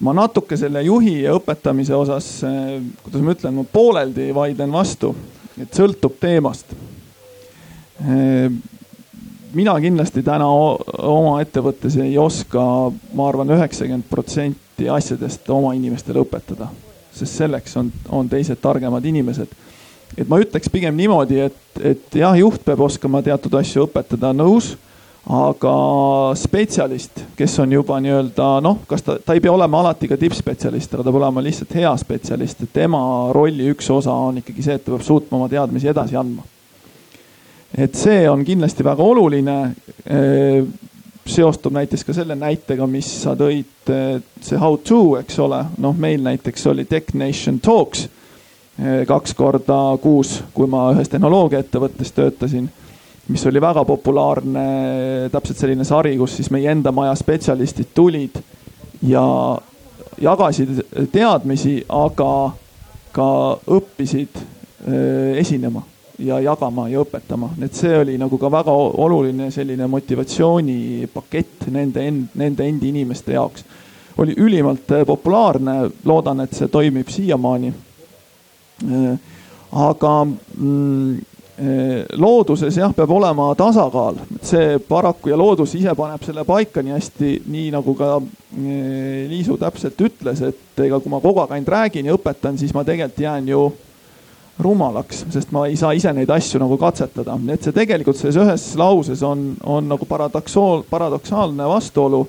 ma 0.00 0.14
natuke 0.16 0.56
selle 0.56 0.82
juhi 0.84 1.20
ja 1.24 1.34
õpetamise 1.36 1.94
osas, 1.96 2.28
eh, 2.48 2.80
kuidas 3.04 3.24
ma 3.24 3.36
ütlen, 3.36 3.56
ma 3.58 3.64
pooleldi 3.72 4.30
vaidlen 4.34 4.72
vastu, 4.72 5.12
et 5.60 5.76
sõltub 5.76 6.16
teemast. 6.20 6.72
Eh, 8.00 8.48
mina 9.54 9.76
kindlasti 9.82 10.22
täna 10.24 10.48
oma 10.48 11.40
ettevõttes 11.44 11.98
ei 12.00 12.16
oska, 12.18 12.62
ma 13.14 13.28
arvan, 13.28 13.52
üheksakümmend 13.56 14.08
protsenti 14.10 14.88
asjadest 14.88 15.50
oma 15.52 15.74
inimestele 15.76 16.22
õpetada, 16.24 16.70
sest 17.12 17.42
selleks 17.42 17.76
on, 17.76 17.92
on 18.08 18.28
teised 18.30 18.60
targemad 18.62 19.04
inimesed. 19.04 19.52
Et 20.18 20.28
ma 20.28 20.40
ütleks 20.42 20.70
pigem 20.72 20.96
niimoodi, 20.96 21.40
et, 21.48 21.82
et 21.82 22.20
jah, 22.22 22.36
juht 22.38 22.64
peab 22.64 22.80
oskama 22.86 23.22
teatud 23.22 23.54
asju 23.60 23.86
õpetada, 23.88 24.32
nõus 24.36 24.74
aga 25.28 25.72
spetsialist, 26.38 27.24
kes 27.36 27.58
on 27.60 27.72
juba 27.72 27.98
nii-öelda 28.00 28.46
noh, 28.64 28.80
kas 28.88 29.04
ta, 29.04 29.18
ta 29.20 29.36
ei 29.36 29.42
pea 29.44 29.52
olema 29.52 29.82
alati 29.82 30.08
ka 30.08 30.16
tippspetsialist, 30.20 30.94
aga 30.94 31.04
ta 31.04 31.10
peab 31.10 31.18
olema 31.20 31.42
lihtsalt 31.44 31.74
hea 31.76 31.90
spetsialist, 32.00 32.64
et 32.64 32.72
tema 32.72 33.00
rolli 33.34 33.68
üks 33.74 33.90
osa 33.92 34.14
on 34.28 34.40
ikkagi 34.40 34.64
see, 34.64 34.78
et 34.78 34.84
ta 34.84 34.94
peab 34.94 35.04
suutma 35.04 35.38
oma 35.38 35.50
teadmisi 35.52 35.90
edasi 35.92 36.16
andma. 36.16 36.46
et 37.76 37.94
see 37.94 38.24
on 38.30 38.44
kindlasti 38.44 38.84
väga 38.84 39.02
oluline. 39.02 39.58
seostub 41.30 41.72
näiteks 41.72 42.02
ka 42.02 42.12
selle 42.16 42.34
näitega, 42.34 42.86
mis 42.90 43.06
sa 43.22 43.36
tõid, 43.38 43.90
see 44.42 44.58
how 44.58 44.74
to, 44.76 45.18
eks 45.20 45.38
ole, 45.38 45.60
noh, 45.78 45.94
meil 45.94 46.24
näiteks 46.24 46.66
oli 46.66 46.84
Tech 46.84 47.14
Nation 47.14 47.60
Talks 47.60 48.08
kaks 49.06 49.34
korda 49.36 49.76
kuus, 50.00 50.38
kui 50.54 50.68
ma 50.70 50.86
ühes 50.94 51.10
tehnoloogiaettevõttes 51.12 52.14
töötasin 52.16 52.70
mis 53.30 53.46
oli 53.46 53.60
väga 53.60 53.84
populaarne, 53.84 54.62
täpselt 55.32 55.58
selline 55.58 55.84
sari, 55.84 56.16
kus 56.18 56.34
siis 56.38 56.50
meie 56.50 56.70
enda 56.72 56.92
maja 56.92 57.14
spetsialistid 57.14 57.92
tulid 57.94 58.40
ja 59.06 59.22
jagasid 60.20 60.80
teadmisi, 61.12 61.76
aga 61.88 62.32
ka 63.14 63.28
õppisid 63.70 64.40
äh, 64.40 65.38
esinema 65.40 65.82
ja 66.20 66.40
jagama 66.44 66.88
ja 66.90 67.00
õpetama, 67.00 67.52
et 67.64 67.74
see 67.74 67.94
oli 67.96 68.16
nagu 68.20 68.38
ka 68.38 68.50
väga 68.52 68.72
oluline 68.74 69.48
selline 69.54 69.86
motivatsioonipakett 69.88 71.70
nende 71.72 72.04
end, 72.06 72.34
nende 72.34 72.66
endi 72.68 72.90
inimeste 72.92 73.32
jaoks. 73.38 73.64
oli 74.18 74.34
ülimalt 74.36 74.90
äh, 74.92 75.06
populaarne, 75.06 75.90
loodan, 76.04 76.40
et 76.40 76.52
see 76.52 76.68
toimib 76.68 77.08
siiamaani. 77.08 77.72
Äh, 78.84 79.18
aga 79.70 80.14
mm, 80.24 81.18
Eh, 81.60 82.06
looduses 82.16 82.72
jah, 82.78 82.92
peab 82.96 83.10
olema 83.12 83.50
tasakaal, 83.58 84.16
see 84.40 84.78
paraku 84.88 85.28
ja 85.28 85.36
loodus 85.36 85.74
ise 85.76 85.92
paneb 85.98 86.22
selle 86.24 86.40
paika 86.48 86.80
nii 86.80 86.94
hästi, 86.94 87.32
nii 87.52 87.66
nagu 87.74 87.92
ka 87.98 88.14
eh, 88.16 89.26
Liisu 89.28 89.58
täpselt 89.60 90.00
ütles, 90.00 90.40
et 90.46 90.80
ega 90.86 90.96
kui 91.04 91.12
ma 91.12 91.20
kogu 91.20 91.42
aeg 91.42 91.52
ainult 91.58 91.72
räägin 91.74 92.08
ja 92.08 92.16
õpetan, 92.16 92.56
siis 92.56 92.72
ma 92.72 92.80
tegelikult 92.88 93.20
jään 93.26 93.50
ju 93.52 93.66
rumalaks, 94.64 95.26
sest 95.34 95.52
ma 95.52 95.66
ei 95.68 95.76
saa 95.76 95.92
ise 95.98 96.14
neid 96.16 96.32
asju 96.32 96.62
nagu 96.62 96.80
katsetada, 96.80 97.36
et 97.52 97.68
see 97.68 97.76
tegelikult 97.76 98.16
selles 98.16 98.40
ühes 98.40 98.64
lauses 98.80 99.20
on, 99.28 99.50
on 99.60 99.92
nagu 99.92 100.08
paradoksool, 100.08 100.86
paradoksaalne 100.88 101.68
vastuolu. 101.68 102.22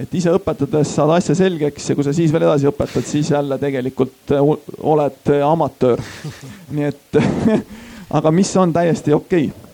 Et 0.00 0.14
ise 0.16 0.34
õpetades 0.34 0.94
saad 0.96 1.14
asja 1.16 1.36
selgeks 1.38 1.90
ja 1.90 1.96
kui 1.98 2.06
sa 2.06 2.14
siis 2.16 2.32
veel 2.32 2.48
edasi 2.48 2.68
õpetad, 2.70 3.06
siis 3.06 3.30
jälle 3.30 3.58
tegelikult 3.60 4.34
oled 4.34 5.34
amatöör. 5.44 6.02
nii 6.76 6.90
et 6.90 7.20
aga 8.18 8.32
mis 8.34 8.54
on 8.56 8.72
täiesti 8.74 9.14
okei 9.14 9.50
okay 9.50 9.68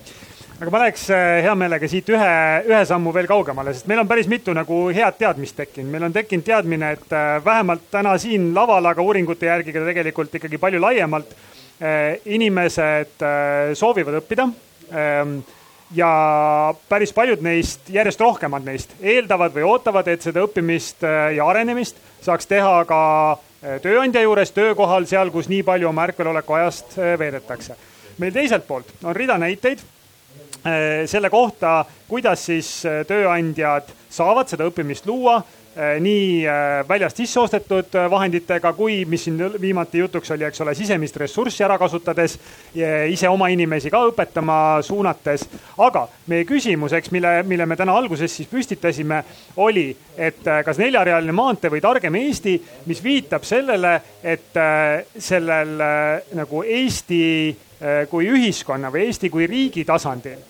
aga 0.57 0.73
ma 0.73 0.81
läheks 0.81 1.05
äh, 1.13 1.43
hea 1.45 1.53
meelega 1.59 1.89
siit 1.91 2.09
ühe, 2.13 2.29
ühe 2.71 2.79
sammu 2.89 3.13
veel 3.15 3.29
kaugemale, 3.29 3.75
sest 3.77 3.89
meil 3.91 4.01
on 4.01 4.09
päris 4.09 4.29
mitu 4.31 4.55
nagu 4.57 4.87
head 4.95 5.19
teadmist 5.21 5.57
tekkinud, 5.59 5.91
meil 5.93 6.07
on 6.09 6.15
tekkinud 6.15 6.47
teadmine, 6.47 6.95
et 6.97 7.13
äh, 7.13 7.37
vähemalt 7.45 7.85
täna 7.93 8.15
siin 8.21 8.49
laval, 8.57 8.89
aga 8.89 9.05
uuringute 9.05 9.51
järgi 9.51 9.75
ka 9.75 9.85
tegelikult 9.91 10.39
ikkagi 10.41 10.61
palju 10.63 10.81
laiemalt. 10.83 11.37
Äh, 11.77 12.17
inimesed 12.33 13.21
soovivad 13.77 14.23
õppida. 14.23 14.47
Ja 15.95 16.75
päris 16.89 17.13
paljud 17.15 17.43
neist, 17.47 17.91
järjest 17.95 18.21
rohkemad 18.21 18.65
neist 18.67 18.97
eeldavad 19.01 19.53
või 19.55 19.63
ootavad, 19.69 20.09
et 20.11 20.25
seda 20.25 20.43
õppimist 20.43 21.05
ja 21.07 21.47
arenemist 21.47 22.01
saaks 22.27 22.49
teha 22.51 22.81
ka 22.89 23.01
tööandja 23.83 24.25
juures, 24.25 24.51
töökohal, 24.51 25.07
seal, 25.07 25.31
kus 25.31 25.47
nii 25.49 25.63
palju 25.67 25.89
oma 25.89 26.09
ärkveloleku 26.09 26.59
ajast 26.59 26.97
veedetakse. 27.19 27.77
meil 28.19 28.33
teiselt 28.33 28.67
poolt 28.67 28.91
on 29.05 29.17
rida 29.17 29.39
näiteid 29.39 29.85
selle 31.07 31.31
kohta, 31.31 31.85
kuidas 32.09 32.47
siis 32.47 32.83
tööandjad 33.07 33.93
saavad 34.11 34.51
seda 34.51 34.67
õppimist 34.67 35.07
luua 35.07 35.39
Äh, 35.39 35.66
nii 35.77 36.47
äh, 36.49 36.89
väljast 36.89 37.17
sisse 37.21 37.41
ostetud 37.41 37.95
äh, 37.95 38.11
vahenditega 38.11 38.73
kui, 38.73 39.05
mis 39.05 39.27
siin 39.27 39.37
viimati 39.61 39.99
jutuks 39.99 40.31
oli, 40.33 40.47
eks 40.49 40.63
ole, 40.65 40.73
sisemist 40.75 41.17
ressurssi 41.21 41.65
ära 41.67 41.77
kasutades, 41.79 42.39
ise 43.11 43.29
oma 43.29 43.49
inimesi 43.53 43.91
ka 43.93 44.01
õpetama 44.09 44.81
suunates. 44.87 45.45
aga 45.79 46.07
meie 46.33 46.47
küsimus, 46.49 46.95
eks, 46.97 47.13
mille, 47.13 47.43
mille 47.43 47.67
me 47.67 47.77
täna 47.77 47.97
alguses 47.97 48.33
siis 48.37 48.49
püstitasime, 48.49 49.23
oli, 49.57 49.91
et 50.17 50.41
kas 50.65 50.81
neljarealine 50.81 51.33
maantee 51.37 51.71
või 51.71 51.85
targem 51.85 52.15
Eesti, 52.17 52.57
mis 52.87 53.03
viitab 53.05 53.45
sellele, 53.45 54.01
et 54.25 54.57
sellel 55.19 55.77
nagu 56.35 56.63
Eesti 56.63 57.57
kui 58.11 58.31
ühiskonna 58.33 58.89
või 58.93 59.11
Eesti 59.11 59.31
kui 59.31 59.47
riigi 59.47 59.85
tasandil 59.85 60.41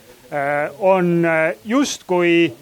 on 0.86 1.26
justkui 1.64 2.52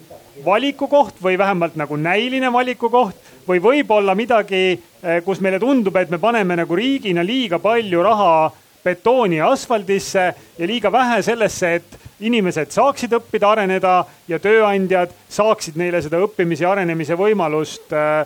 valikukoht 0.45 1.21
või 1.23 1.37
vähemalt 1.37 1.75
nagu 1.79 1.95
näiline 1.95 2.51
valikukoht 2.53 3.31
või 3.47 3.61
võib-olla 3.61 4.15
midagi, 4.15 4.79
eh, 5.03 5.21
kus 5.23 5.39
meile 5.41 5.59
tundub, 5.59 5.95
et 5.95 6.09
me 6.09 6.17
paneme 6.17 6.55
nagu 6.55 6.75
riigina 6.75 7.23
liiga 7.23 7.59
palju 7.59 8.03
raha 8.03 8.51
betooni 8.83 9.37
ja 9.37 9.49
asfaldisse 9.49 10.25
ja 10.57 10.67
liiga 10.67 10.91
vähe 10.91 11.21
sellesse, 11.21 11.73
et 11.75 11.97
inimesed 12.19 12.71
saaksid 12.71 13.13
õppida, 13.17 13.49
areneda 13.51 14.05
ja 14.27 14.39
tööandjad 14.39 15.11
saaksid 15.29 15.75
neile 15.75 16.01
seda 16.01 16.19
õppimise 16.21 16.63
ja 16.63 16.71
arenemise 16.71 17.17
võimalust 17.17 17.93
äh, 17.93 18.25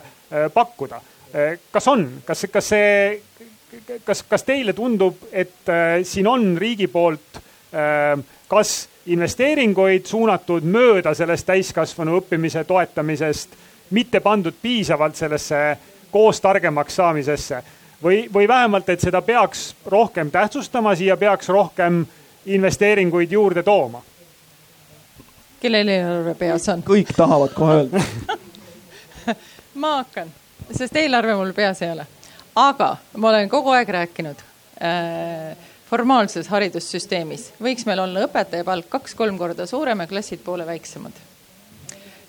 pakkuda. 0.54 1.00
kas 1.70 1.86
on, 1.88 2.22
kas, 2.26 2.44
kas 2.50 2.68
see, 2.68 3.20
kas, 4.04 4.22
kas 4.22 4.42
teile 4.42 4.72
tundub, 4.72 5.16
et 5.32 5.70
siin 6.02 6.26
on 6.26 6.56
riigi 6.58 6.86
poolt 6.90 7.38
kas 8.50 8.88
investeeringuid 9.06 10.06
suunatud 10.06 10.64
mööda 10.64 11.14
sellest 11.14 11.46
täiskasvanu 11.46 12.18
õppimise 12.20 12.64
toetamisest, 12.64 13.56
mitte 13.90 14.20
pandud 14.20 14.54
piisavalt 14.62 15.16
sellesse 15.16 15.78
koos 16.10 16.40
targemaks 16.40 16.96
saamisesse 16.96 17.62
või, 18.02 18.28
või 18.32 18.48
vähemalt, 18.48 18.88
et 18.88 19.00
seda 19.00 19.22
peaks 19.22 19.74
rohkem 19.86 20.30
tähtsustama, 20.30 20.94
siia 20.94 21.16
peaks 21.16 21.48
rohkem 21.48 22.04
investeeringuid 22.46 23.32
juurde 23.32 23.62
tooma. 23.62 24.02
kellel 25.60 25.88
eelarve 25.88 26.34
peas 26.34 26.68
on? 26.68 26.82
kõik 26.82 27.12
tahavad 27.16 27.52
kohe 27.54 27.74
öelda 27.82 28.04
ma 29.82 29.96
hakkan, 29.96 30.30
sest 30.72 30.96
eelarve 30.96 31.34
mul 31.34 31.52
peas 31.52 31.82
ei 31.82 31.90
ole, 31.92 32.06
aga 32.54 32.96
ma 33.16 33.28
olen 33.28 33.48
kogu 33.48 33.70
aeg 33.76 33.88
rääkinud 33.88 34.46
äh, 34.82 35.56
formaalses 35.90 36.46
haridussüsteemis 36.52 37.48
võiks 37.62 37.86
meil 37.88 38.04
olla 38.04 38.22
õpetaja 38.28 38.66
palk 38.66 38.86
kaks-kolm 38.92 39.38
korda 39.40 39.66
suurem 39.66 40.04
ja 40.04 40.10
klassid 40.10 40.42
poole 40.44 40.66
väiksemad. 40.68 41.12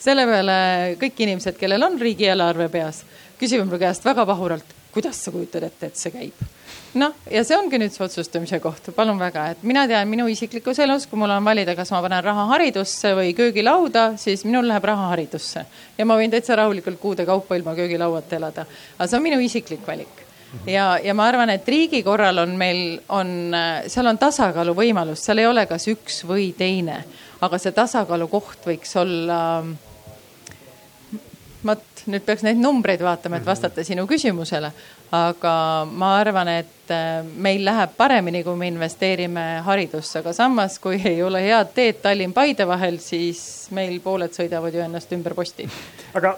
selle 0.02 0.26
peale 0.26 0.56
kõik 1.02 1.20
inimesed, 1.28 1.58
kellel 1.60 1.86
on 1.86 2.00
riigieelarve 2.02 2.70
peas, 2.74 3.04
küsivad 3.40 3.70
mu 3.70 3.78
käest 3.82 4.06
väga 4.06 4.26
pahuralt, 4.26 4.74
kuidas 4.94 5.22
sa 5.22 5.32
kujutad 5.32 5.68
ette, 5.68 5.92
et 5.92 6.00
see 6.00 6.14
käib 6.16 6.42
noh, 6.98 7.14
ja 7.30 7.44
see 7.46 7.56
ongi 7.56 7.78
nüüd 7.80 7.94
see 7.94 8.04
otsustamise 8.04 8.60
koht, 8.64 8.90
palun 8.98 9.22
väga, 9.22 9.46
et 9.54 9.62
mina 9.68 9.86
tean 9.88 10.10
minu 10.10 10.26
isiklikus 10.32 10.82
elus, 10.82 11.06
kui 11.08 11.22
mul 11.22 11.32
on 11.32 11.46
valida, 11.46 11.76
kas 11.78 11.94
ma 11.94 12.02
panen 12.04 12.24
raha 12.26 12.48
haridusse 12.56 13.14
või 13.16 13.36
köögilauda, 13.38 14.16
siis 14.20 14.44
minul 14.48 14.68
läheb 14.68 14.90
raha 14.90 15.12
haridusse. 15.14 15.66
ja 15.98 16.10
ma 16.10 16.18
võin 16.18 16.34
täitsa 16.34 16.58
rahulikult 16.58 17.00
kuude 17.00 17.30
kaupa 17.30 17.62
ilma 17.62 17.78
köögilauata 17.78 18.42
elada. 18.42 18.66
aga 18.98 19.08
see 19.08 19.22
on 19.22 19.30
minu 19.30 19.40
isiklik 19.40 19.88
valik 19.88 20.21
ja, 20.66 20.98
ja 21.04 21.14
ma 21.18 21.28
arvan, 21.30 21.52
et 21.54 21.68
riigi 21.68 22.02
korral 22.04 22.44
on 22.44 22.56
meil, 22.60 23.00
on, 23.10 23.54
seal 23.88 24.12
on 24.12 24.20
tasakaalu 24.22 24.76
võimalus, 24.78 25.24
seal 25.26 25.44
ei 25.44 25.50
ole 25.50 25.66
kas 25.70 25.88
üks 25.92 26.22
või 26.28 26.52
teine, 26.58 27.02
aga 27.42 27.60
see 27.62 27.76
tasakaalu 27.76 28.28
koht 28.32 28.68
võiks 28.68 28.96
olla. 29.00 29.42
vot 31.66 32.06
nüüd 32.10 32.26
peaks 32.26 32.44
neid 32.44 32.58
numbreid 32.58 33.02
vaatama, 33.06 33.38
et 33.38 33.46
vastata 33.46 33.84
sinu 33.86 34.08
küsimusele, 34.10 34.72
aga 35.12 35.54
ma 35.92 36.14
arvan, 36.22 36.48
et 36.62 36.92
äh, 36.94 37.20
meil 37.44 37.66
läheb 37.68 37.96
paremini, 37.98 38.44
kui 38.46 38.56
me 38.56 38.70
investeerime 38.72 39.44
haridusse, 39.66 40.22
aga 40.22 40.32
samas, 40.36 40.78
kui 40.80 41.02
ei 41.04 41.20
ole 41.24 41.42
head 41.44 41.74
teed 41.76 42.00
Tallinn-Paide 42.04 42.68
vahel, 42.68 42.96
siis 43.04 43.42
meil 43.76 43.98
pooled 44.04 44.32
sõidavad 44.36 44.76
ju 44.76 44.84
ennast 44.86 45.12
ümber 45.16 45.36
posti. 45.36 45.68
aga, 46.16 46.32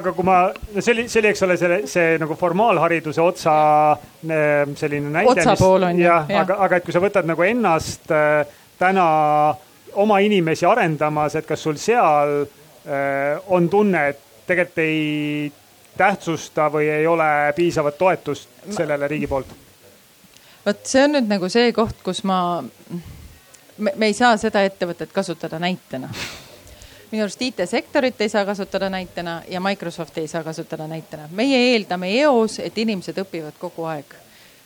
aga 0.00 0.14
kui 0.16 0.26
ma, 0.26 0.40
see 0.80 0.96
oli, 0.96 1.04
see 1.12 1.22
oli, 1.22 1.30
eks 1.30 1.44
ole, 1.46 1.58
selle, 1.60 1.78
see 1.90 2.16
nagu 2.22 2.38
formaalhariduse 2.38 3.22
otsa 3.22 3.54
äh, 3.94 4.74
selline 4.74 5.12
näide. 5.20 5.30
otsapool 5.30 5.86
on 5.86 6.00
ju. 6.02 6.08
jah 6.08 6.26
ja., 6.26 6.42
aga, 6.42 6.58
aga 6.66 6.80
et 6.80 6.88
kui 6.88 6.96
sa 6.96 7.02
võtad 7.04 7.30
nagu 7.30 7.46
ennast 7.46 8.10
äh, 8.10 8.42
täna 8.80 9.06
oma 9.96 10.18
inimesi 10.20 10.66
arendamas, 10.66 11.38
et 11.38 11.46
kas 11.46 11.62
sul 11.62 11.78
seal 11.80 12.42
on 13.50 13.64
tunne, 13.66 14.02
et 14.12 14.18
tegelikult 14.46 14.82
ei 14.84 15.48
tähtsusta 15.96 16.70
või 16.72 16.88
ei 16.90 17.06
ole 17.06 17.52
piisavat 17.56 17.98
toetust 17.98 18.48
sellele 18.70 19.08
riigi 19.08 19.26
poolt? 19.26 19.54
vot 20.66 20.82
see 20.86 21.04
on 21.04 21.14
nüüd 21.16 21.30
nagu 21.30 21.48
see 21.52 21.70
koht, 21.72 22.00
kus 22.04 22.22
ma, 22.26 22.38
me, 23.78 23.94
ei 24.08 24.16
saa 24.16 24.36
seda 24.40 24.64
ettevõtet 24.66 25.12
kasutada 25.14 25.58
näitena. 25.62 26.10
minu 27.10 27.22
arust 27.22 27.42
IT-sektorit 27.42 28.20
ei 28.20 28.28
saa 28.28 28.44
kasutada 28.44 28.90
näitena 28.90 29.42
ja 29.48 29.60
Microsofti 29.60 30.20
ei 30.20 30.28
saa 30.28 30.44
kasutada 30.44 30.86
näitena. 30.86 31.28
meie 31.30 31.58
eeldame 31.72 32.10
eos, 32.20 32.58
et 32.58 32.78
inimesed 32.78 33.18
õpivad 33.22 33.58
kogu 33.58 33.84
aeg. 33.84 34.14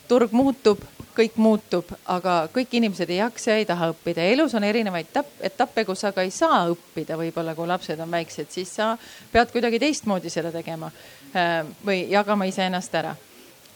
turg 0.07 0.31
muutub, 0.31 0.81
kõik 1.15 1.37
muutub, 1.41 1.89
aga 2.11 2.35
kõik 2.53 2.75
inimesed 2.79 3.09
ei 3.09 3.19
jaksa 3.19 3.53
ja 3.53 3.61
ei 3.61 3.65
taha 3.69 3.91
õppida. 3.93 4.23
Ja 4.23 4.35
elus 4.35 4.55
on 4.57 4.65
erinevaid 4.67 5.11
etappe, 5.41 5.85
kus 5.87 6.03
aga 6.07 6.25
ei 6.25 6.31
saa 6.33 6.63
õppida, 6.71 7.17
võib-olla 7.19 7.55
kui 7.57 7.67
lapsed 7.69 7.99
on 7.99 8.11
väiksed, 8.11 8.51
siis 8.53 8.71
sa 8.79 8.93
pead 9.31 9.51
kuidagi 9.53 9.79
teistmoodi 9.81 10.31
seda 10.33 10.51
tegema 10.53 10.91
äh, 11.35 11.61
või 11.85 12.05
jagama 12.11 12.47
iseennast 12.49 12.97
ära. 13.01 13.15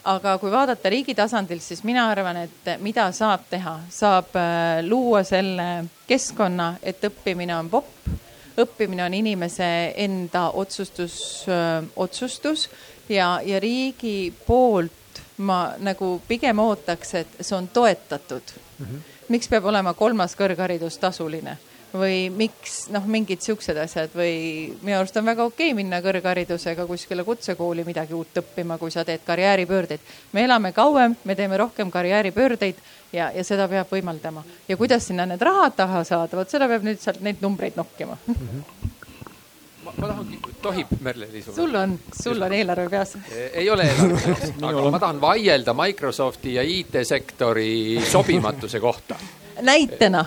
Aga 0.05 0.35
kui 0.37 0.51
vaadata 0.53 0.89
riigi 0.93 1.15
tasandil, 1.17 1.59
siis 1.65 1.81
mina 1.83 2.03
arvan, 2.11 2.43
et 2.45 2.75
mida 2.85 3.07
saab 3.15 3.47
teha, 3.49 3.79
saab 3.89 4.35
äh, 4.37 4.83
luua 4.85 5.23
selle 5.25 5.85
keskkonna, 6.07 6.75
et 6.83 7.01
õppimine 7.09 7.55
on 7.57 7.71
popp, 7.73 8.11
õppimine 8.61 9.03
on 9.05 9.15
inimese 9.17 9.69
enda 10.05 10.49
otsustus, 10.53 11.17
äh, 11.49 11.81
otsustus 11.95 12.69
ja, 13.09 13.39
ja 13.45 13.59
riigi 13.59 14.33
poolt 14.45 15.04
ma 15.37 15.75
nagu 15.79 16.21
pigem 16.27 16.59
ootaks, 16.59 17.13
et 17.21 17.39
see 17.41 17.57
on 17.57 17.67
toetatud 17.67 18.55
mm. 18.79 18.85
-hmm. 18.85 18.99
miks 19.27 19.47
peab 19.47 19.65
olema 19.65 19.93
kolmas 19.93 20.35
kõrgharidus 20.35 20.99
tasuline 20.99 21.57
või 21.95 22.29
miks 22.33 22.87
noh, 22.93 23.05
mingid 23.07 23.41
siuksed 23.43 23.77
asjad 23.77 24.13
või 24.15 24.73
minu 24.81 24.97
arust 24.97 25.17
on 25.17 25.25
väga 25.25 25.45
okei 25.45 25.71
okay 25.71 25.77
minna 25.77 26.01
kõrgharidusega 26.03 26.85
kuskile 26.87 27.23
kutsekooli 27.23 27.85
midagi 27.87 28.13
uut 28.13 28.41
õppima, 28.41 28.77
kui 28.77 28.91
sa 28.91 29.05
teed 29.05 29.23
karjääripöördeid. 29.25 29.99
me 30.33 30.43
elame 30.43 30.71
kauem, 30.71 31.15
me 31.23 31.35
teeme 31.35 31.57
rohkem 31.57 31.91
karjääripöördeid 31.91 32.75
ja, 33.13 33.31
ja 33.31 33.43
seda 33.43 33.67
peab 33.67 33.91
võimaldama 33.91 34.43
ja 34.67 34.77
kuidas 34.77 35.07
sinna 35.07 35.25
need 35.25 35.41
rahad 35.41 35.75
taha 35.75 36.03
saada, 36.03 36.37
vot 36.37 36.49
seda 36.49 36.67
peab 36.67 36.83
nüüd 36.83 36.99
sealt 36.99 37.21
neid 37.21 37.41
numbreid 37.41 37.75
nokkima 37.75 38.17
mm. 38.27 38.35
-hmm 38.35 38.93
ma, 39.97 40.07
ma 40.07 40.13
tahan, 40.13 40.37
tohib 40.61 40.95
Merle-Liis? 41.01 41.51
sul 41.55 41.75
on, 41.75 41.97
sul 42.21 42.41
on 42.41 42.53
eelarve 42.53 42.89
peas. 42.89 43.17
ei 43.53 43.69
ole 43.69 43.89
eelarve 43.89 44.21
peas 44.25 44.55
aga 44.69 44.87
ma 44.91 45.03
tahan 45.03 45.21
vaielda 45.21 45.75
Microsofti 45.77 46.55
ja 46.57 46.63
IT-sektori 46.63 48.01
sobimatuse 48.11 48.79
kohta. 48.79 49.19
näitena 49.61 50.25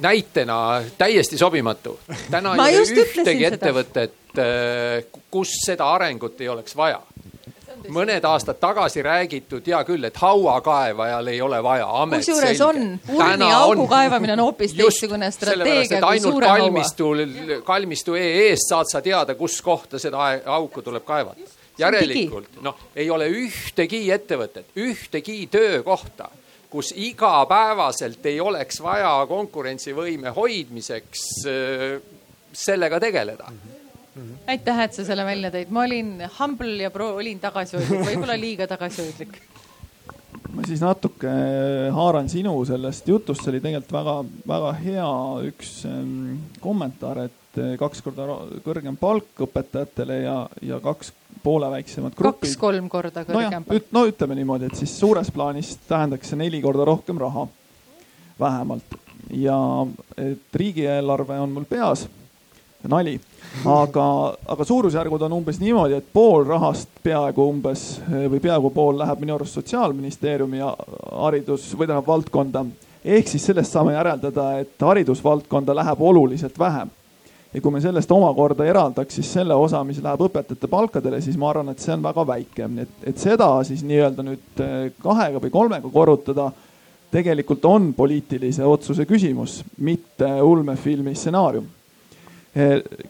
näitena 0.00 0.82
täiesti 0.98 1.38
sobimatu. 1.38 1.98
täna 2.30 2.54
ei 2.54 2.78
ole 2.78 3.04
ühtegi 3.04 3.44
ettevõtet, 3.44 4.16
äh, 4.38 5.04
kus 5.30 5.52
seda 5.66 5.90
arengut 5.98 6.40
ei 6.40 6.48
oleks 6.48 6.76
vaja 6.76 7.02
mõned 7.92 8.24
aastad 8.24 8.58
tagasi 8.60 9.02
räägitud, 9.02 9.66
hea 9.66 9.82
küll, 9.88 10.04
et 10.08 10.16
hauakaevajal 10.20 11.30
ei 11.32 11.40
ole 11.42 11.60
vaja 11.62 11.86
amet. 12.02 12.24
kusjuures 12.24 12.62
on, 12.66 12.80
urni 13.12 13.50
augu 13.52 13.86
kaevamine 13.90 14.36
on 14.36 14.44
hoopis 14.46 14.74
teistsugune 14.76 15.30
strateegia 15.34 16.00
kui 16.00 16.20
suure 16.20 16.48
haua. 16.48 16.58
kalmistul, 16.64 17.22
kalmistu 17.64 18.16
EE-st 18.18 18.72
saad 18.72 18.90
sa 18.92 19.02
teada, 19.02 19.34
kus 19.38 19.60
kohta 19.62 20.00
seda 20.02 20.32
auku 20.58 20.82
tuleb 20.82 21.04
kaevata. 21.04 21.54
järelikult 21.78 22.60
noh, 22.64 22.88
ei 22.96 23.10
ole 23.10 23.28
ühtegi 23.28 24.06
ettevõtet, 24.12 24.74
ühtegi 24.76 25.46
töökohta 25.50 26.30
kus 26.70 26.92
igapäevaselt 26.96 28.26
ei 28.26 28.40
oleks 28.40 28.82
vaja 28.82 29.12
konkurentsivõime 29.28 30.32
hoidmiseks 30.36 31.24
äh, 31.46 31.98
sellega 32.52 33.00
tegeleda 33.00 33.50
mm. 33.50 33.58
-hmm 33.58 33.75
mm. 34.16 34.22
-hmm. 34.22 34.50
aitäh, 34.54 34.80
et 34.80 34.94
sa 34.94 35.04
selle 35.04 35.24
välja 35.24 35.50
tõid, 35.50 35.70
ma 35.70 35.84
olin 35.84 36.16
humble 36.38 36.82
ja 36.82 36.90
pro-, 36.90 37.14
olin 37.20 37.40
tagasihoidlik, 37.40 38.06
võib-olla 38.10 38.38
liiga 38.40 38.66
tagasihoidlik. 38.66 39.40
ma 40.56 40.62
siis 40.66 40.80
natuke 40.80 41.32
haaran 41.92 42.28
sinu 42.28 42.54
sellest 42.64 43.08
jutust, 43.08 43.44
see 43.44 43.52
oli 43.52 43.60
tegelikult 43.60 43.92
väga-väga 43.92 44.72
hea 44.84 45.10
üks 45.50 45.84
ähm, 45.88 46.38
kommentaar, 46.60 47.26
et 47.26 47.60
äh, 47.60 47.76
kaks 47.78 48.02
korda 48.02 48.28
kõrgem 48.64 48.96
palk 48.96 49.46
õpetajatele 49.48 50.22
ja, 50.22 50.38
ja 50.62 50.80
kaks 50.80 51.12
poole 51.46 51.70
väiksemad 51.70 52.16
grupid. 52.16 52.48
kaks-kolm 52.48 52.88
korda 52.90 53.22
kõrgem 53.24 53.62
no 53.62 53.70
palk. 53.70 53.92
no 53.92 54.06
ütleme 54.08 54.34
niimoodi, 54.38 54.70
et 54.70 54.80
siis 54.80 54.98
suures 54.98 55.30
plaanis 55.30 55.76
tähendaks 55.88 56.32
see 56.32 56.40
neli 56.40 56.62
korda 56.64 56.86
rohkem 56.88 57.20
raha, 57.22 57.46
vähemalt. 58.40 58.98
ja 59.30 59.58
et 60.16 60.60
riigieelarve 60.62 61.38
on 61.42 61.54
mul 61.54 61.68
peas, 61.68 62.06
nali 62.86 63.18
aga, 63.64 64.34
aga 64.46 64.64
suurusjärgud 64.64 65.22
on 65.22 65.32
umbes 65.38 65.60
niimoodi, 65.60 65.96
et 65.98 66.12
pool 66.12 66.44
rahast 66.46 66.90
peaaegu 67.04 67.48
umbes 67.50 67.86
või 68.10 68.40
peaaegu 68.42 68.70
pool 68.74 68.98
läheb 69.00 69.22
minu 69.22 69.36
arust 69.36 69.58
sotsiaalministeeriumi 69.58 70.60
haridus 70.62 71.70
või 71.74 71.86
tähendab 71.86 72.06
valdkonda. 72.06 72.64
ehk 73.04 73.28
siis 73.28 73.46
sellest 73.46 73.72
saame 73.72 73.94
järeldada, 73.94 74.58
et 74.58 74.82
haridusvaldkonda 74.82 75.74
läheb 75.74 76.00
oluliselt 76.00 76.58
vähem. 76.58 76.90
ja 77.54 77.60
kui 77.60 77.72
me 77.72 77.80
sellest 77.80 78.12
omakorda 78.12 78.64
eraldaks 78.64 79.14
siis 79.14 79.32
selle 79.32 79.54
osa, 79.54 79.84
mis 79.84 80.02
läheb 80.02 80.20
õpetajate 80.20 80.68
palkadele, 80.68 81.20
siis 81.20 81.36
ma 81.36 81.50
arvan, 81.50 81.68
et 81.68 81.78
see 81.78 81.94
on 81.94 82.02
väga 82.02 82.26
väike, 82.26 82.70
et, 82.82 82.88
et 83.02 83.18
seda 83.18 83.64
siis 83.64 83.82
nii-öelda 83.82 84.22
nüüd 84.22 84.60
eh, 84.60 84.92
kahega 85.02 85.40
või 85.40 85.50
kolmega 85.50 85.88
korrutada 85.88 86.50
tegelikult 87.10 87.64
on 87.64 87.94
poliitilise 87.94 88.64
otsuse 88.64 89.06
küsimus, 89.06 89.62
mitte 89.78 90.28
ulmefilmi 90.42 91.14
stsenaarium 91.14 91.75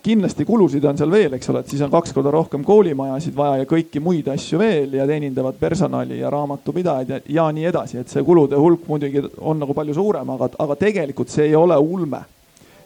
kindlasti 0.03 0.45
kulusid 0.45 0.85
on 0.85 0.97
seal 0.99 1.11
veel, 1.11 1.37
eks 1.37 1.51
ole, 1.53 1.61
et 1.63 1.71
siis 1.71 1.83
on 1.87 1.91
kaks 1.93 2.11
korda 2.17 2.33
rohkem 2.35 2.65
koolimajasid 2.67 3.35
vaja 3.37 3.61
ja 3.61 3.69
kõiki 3.71 4.01
muid 4.03 4.27
asju 4.33 4.59
veel 4.59 4.97
ja 4.99 5.07
teenindavat 5.07 5.61
personali 5.61 6.19
ja 6.19 6.31
raamatupidajad 6.35 7.13
ja, 7.13 7.21
ja 7.37 7.45
nii 7.55 7.69
edasi, 7.71 8.01
et 8.03 8.11
see 8.11 8.25
kulude 8.27 8.59
hulk 8.59 8.89
muidugi 8.91 9.23
on 9.39 9.61
nagu 9.63 9.75
palju 9.77 9.95
suurem, 9.95 10.33
aga, 10.35 10.51
aga 10.65 10.79
tegelikult 10.81 11.31
see 11.31 11.47
ei 11.47 11.55
ole 11.55 11.79
ulme. 11.79 12.25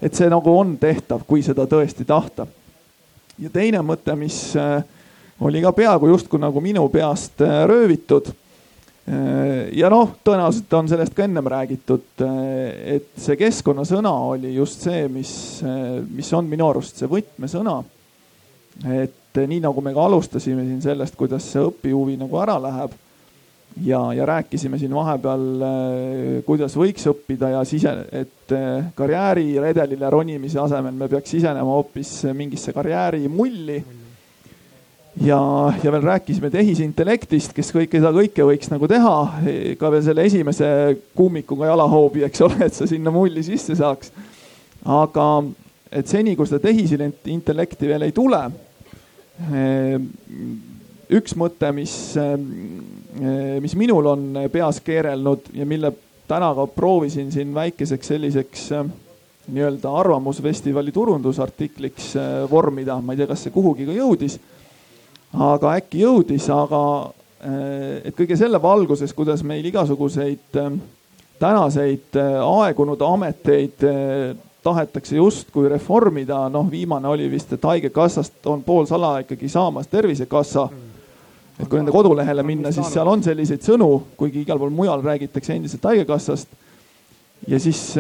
et 0.03 0.15
see 0.17 0.29
nagu 0.33 0.53
on 0.57 0.77
tehtav, 0.81 1.25
kui 1.29 1.43
seda 1.43 1.65
tõesti 1.69 2.05
tahta. 2.05 2.47
ja 3.39 3.51
teine 3.51 3.81
mõte, 3.81 4.17
mis 4.17 4.57
eh, 4.57 4.85
oli 5.41 5.63
ka 5.65 5.73
peaaegu 5.73 6.13
justkui 6.13 6.41
nagu 6.41 6.61
minu 6.61 6.89
peast 6.89 7.41
eh, 7.41 7.65
röövitud 7.65 8.33
ja 9.73 9.89
noh, 9.91 10.17
tõenäoliselt 10.25 10.75
on 10.77 10.89
sellest 10.91 11.15
ka 11.17 11.25
ennem 11.25 11.47
räägitud, 11.51 12.23
äh, 12.23 12.97
et 12.97 13.09
see 13.19 13.39
keskkonnasõna 13.41 14.13
oli 14.35 14.55
just 14.55 14.85
see, 14.87 15.07
mis, 15.13 15.33
äh, 15.65 16.01
mis 16.05 16.31
on 16.37 16.49
minu 16.51 16.69
arust 16.69 17.01
see 17.01 17.11
võtmesõna. 17.11 17.81
et 18.87 19.37
nii 19.37 19.61
nagu 19.61 19.83
me 19.85 19.93
ka 19.93 20.05
alustasime 20.07 20.63
siin 20.65 20.81
sellest, 20.83 21.17
kuidas 21.19 21.45
see 21.53 21.61
õpihuvi 21.61 22.15
nagu 22.17 22.39
ära 22.41 22.55
läheb 22.63 22.95
ja, 23.85 24.01
ja 24.17 24.27
rääkisime 24.27 24.79
siin 24.81 24.95
vahepeal, 24.95 25.45
kuidas 26.47 26.77
võiks 26.79 27.05
õppida 27.11 27.51
ja 27.53 27.61
sise, 27.69 27.93
et 28.13 28.55
karjääriredelile 28.97 30.11
ronimise 30.11 30.63
asemel 30.63 30.97
me 30.97 31.11
peaks 31.13 31.35
sisenema 31.37 31.77
hoopis 31.77 32.15
mingisse 32.33 32.73
karjäärimulli 32.73 33.83
ja, 35.21 35.73
ja 35.83 35.93
veel 35.93 36.05
rääkisime 36.05 36.51
tehisintellektist, 36.53 37.53
kes 37.57 37.73
kõike 37.75 38.01
seda 38.01 38.13
kõike 38.15 38.47
võiks 38.47 38.71
nagu 38.73 38.89
teha, 38.91 39.15
ka 39.81 39.93
veel 39.93 40.05
selle 40.05 40.25
esimese 40.29 40.71
kummikuga 41.17 41.71
jalahoobi, 41.71 42.25
eks 42.29 42.45
ole, 42.47 42.61
et 42.67 42.77
sa 42.77 42.89
sinna 42.89 43.13
mulli 43.15 43.45
sisse 43.45 43.77
saaks. 43.79 44.13
aga 44.85 45.27
et 45.93 46.09
seni, 46.09 46.37
kui 46.37 46.49
seda 46.49 46.63
tehisintellekti 46.65 47.89
veel 47.91 48.07
ei 48.07 48.15
tule, 48.17 48.41
eh, 49.51 49.99
üks 51.11 51.37
mõte, 51.37 51.73
mis, 51.75 51.95
eh, 52.17 53.61
mis 53.61 53.75
minul 53.77 54.07
on 54.07 54.47
peas 54.53 54.81
keerelnud 54.81 55.51
ja 55.53 55.67
mille 55.67 55.93
täna 56.31 56.55
ka 56.55 56.67
proovisin 56.67 57.33
siin 57.33 57.53
väikeseks 57.55 58.13
selliseks 58.15 58.71
eh, 58.73 58.93
nii-öelda 59.51 59.91
arvamusfestivali 59.99 60.93
turundusartikliks 60.95 62.15
vormida, 62.51 63.01
ma 63.03 63.13
ei 63.13 63.19
tea, 63.19 63.27
kas 63.27 63.43
see 63.43 63.51
kuhugi 63.51 63.89
ka 63.89 63.97
jõudis 63.97 64.39
aga 65.39 65.75
äkki 65.79 66.03
jõudis, 66.03 66.49
aga 66.51 66.83
eh, 67.45 68.09
et 68.11 68.17
kõige 68.17 68.37
selle 68.39 68.61
valguses, 68.63 69.13
kuidas 69.15 69.45
meil 69.47 69.67
igasuguseid 69.71 70.59
eh, 70.59 70.71
tänaseid 71.41 72.19
eh, 72.19 72.39
aegunud 72.43 73.03
ameteid 73.07 73.87
tahetakse 74.61 75.17
justkui 75.17 75.71
reformida, 75.73 76.43
noh, 76.53 76.67
viimane 76.69 77.09
oli 77.09 77.31
vist, 77.33 77.53
et 77.57 77.63
Haigekassast 77.65 78.45
on 78.51 78.61
poolsala 78.63 79.21
ikkagi 79.23 79.49
saamas 79.49 79.89
Tervisekassa. 79.89 80.69
et 81.61 81.69
kui 81.69 81.79
nende 81.79 81.93
kodulehele 81.93 82.43
minna, 82.43 82.73
siis 82.73 82.93
seal 82.93 83.09
on 83.09 83.23
selliseid 83.23 83.65
sõnu, 83.65 83.89
kuigi 84.17 84.43
igal 84.43 84.59
pool 84.59 84.73
mujal 84.73 85.01
räägitakse 85.05 85.55
endiselt 85.55 85.85
Haigekassast. 85.85 86.49
ja 87.49 87.61
siis 87.61 87.95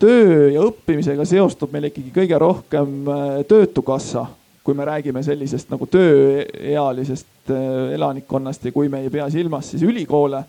töö 0.00 0.48
ja 0.54 0.64
õppimisega 0.64 1.24
seostub 1.28 1.72
meil 1.72 1.90
ikkagi 1.90 2.14
kõige 2.14 2.38
rohkem 2.40 3.04
Töötukassa 3.48 4.24
kui 4.64 4.74
me 4.74 4.84
räägime 4.84 5.22
sellisest 5.22 5.68
nagu 5.72 5.86
tööealisest 5.86 7.50
äh, 7.52 7.92
elanikkonnast 7.94 8.64
ja 8.64 8.72
kui 8.72 8.88
me 8.88 9.02
ei 9.04 9.10
pea 9.12 9.26
silmas 9.30 9.70
siis 9.70 9.82
ülikoole, 9.84 10.40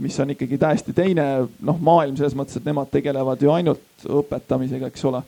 mis 0.00 0.16
on 0.20 0.32
ikkagi 0.32 0.58
täiesti 0.58 0.94
teine 0.96 1.26
noh, 1.60 1.80
maailm 1.80 2.16
selles 2.16 2.36
mõttes, 2.38 2.56
et 2.56 2.64
nemad 2.64 2.88
tegelevad 2.92 3.42
ju 3.44 3.52
ainult 3.52 4.06
õpetamisega, 4.08 4.88
eks 4.88 5.04
ole. 5.10 5.20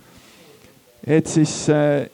et 1.07 1.29
siis, 1.29 1.53
äh, 1.69 2.07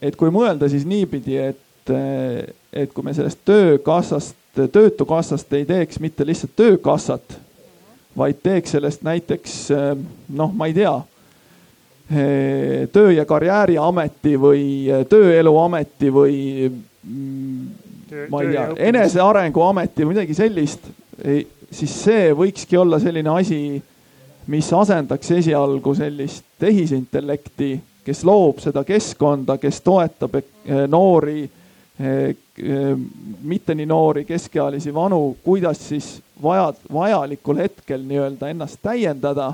et 0.00 0.16
kui 0.16 0.32
mõelda 0.32 0.70
siis 0.72 0.88
niipidi, 0.88 1.36
et, 1.36 1.92
äh, 1.92 2.48
et 2.72 2.94
kui 2.96 3.04
me 3.04 3.12
sellest 3.14 3.44
töökassast, 3.44 4.36
töötukassast 4.56 5.52
ei 5.52 5.68
teeks 5.68 6.00
mitte 6.00 6.26
lihtsalt 6.26 6.56
töökassat, 6.56 7.36
vaid 8.16 8.40
teeks 8.42 8.72
sellest 8.74 9.04
näiteks 9.06 9.58
noh, 10.34 10.50
ma 10.56 10.66
ei 10.66 10.74
tea 10.74 10.96
töö- 12.92 13.12
ja 13.16 13.24
karjääriameti 13.28 14.36
või 14.40 14.62
eh, 14.88 15.04
tööeluameti 15.08 16.12
või 16.12 16.38
mm, 16.68 17.66
ma 18.32 18.42
ei 18.42 18.54
tea, 18.54 18.64
enesearenguameti 18.88 20.06
või 20.06 20.14
midagi 20.14 20.36
sellist, 20.36 20.88
siis 21.70 21.96
see 22.04 22.30
võikski 22.32 22.78
olla 22.80 22.96
selline 23.02 23.34
asi, 23.36 23.60
mis 24.48 24.72
asendaks 24.72 25.30
esialgu 25.36 25.92
sellist 25.98 26.46
tehisintellekti, 26.58 27.74
kes 28.04 28.24
loob 28.24 28.64
seda 28.64 28.86
keskkonda, 28.88 29.58
kes 29.60 29.82
toetab 29.84 30.40
eh, 30.40 30.86
noori, 30.88 31.42
mitte 33.42 33.74
nii 33.74 33.86
noori, 33.90 34.22
keskealisi, 34.24 34.92
vanu, 34.94 35.36
kuidas 35.42 35.80
siis 35.88 36.20
vaja, 36.42 36.68
vajalikul 36.94 37.58
hetkel 37.58 38.04
nii-öelda 38.06 38.52
ennast 38.52 38.78
täiendada 38.82 39.48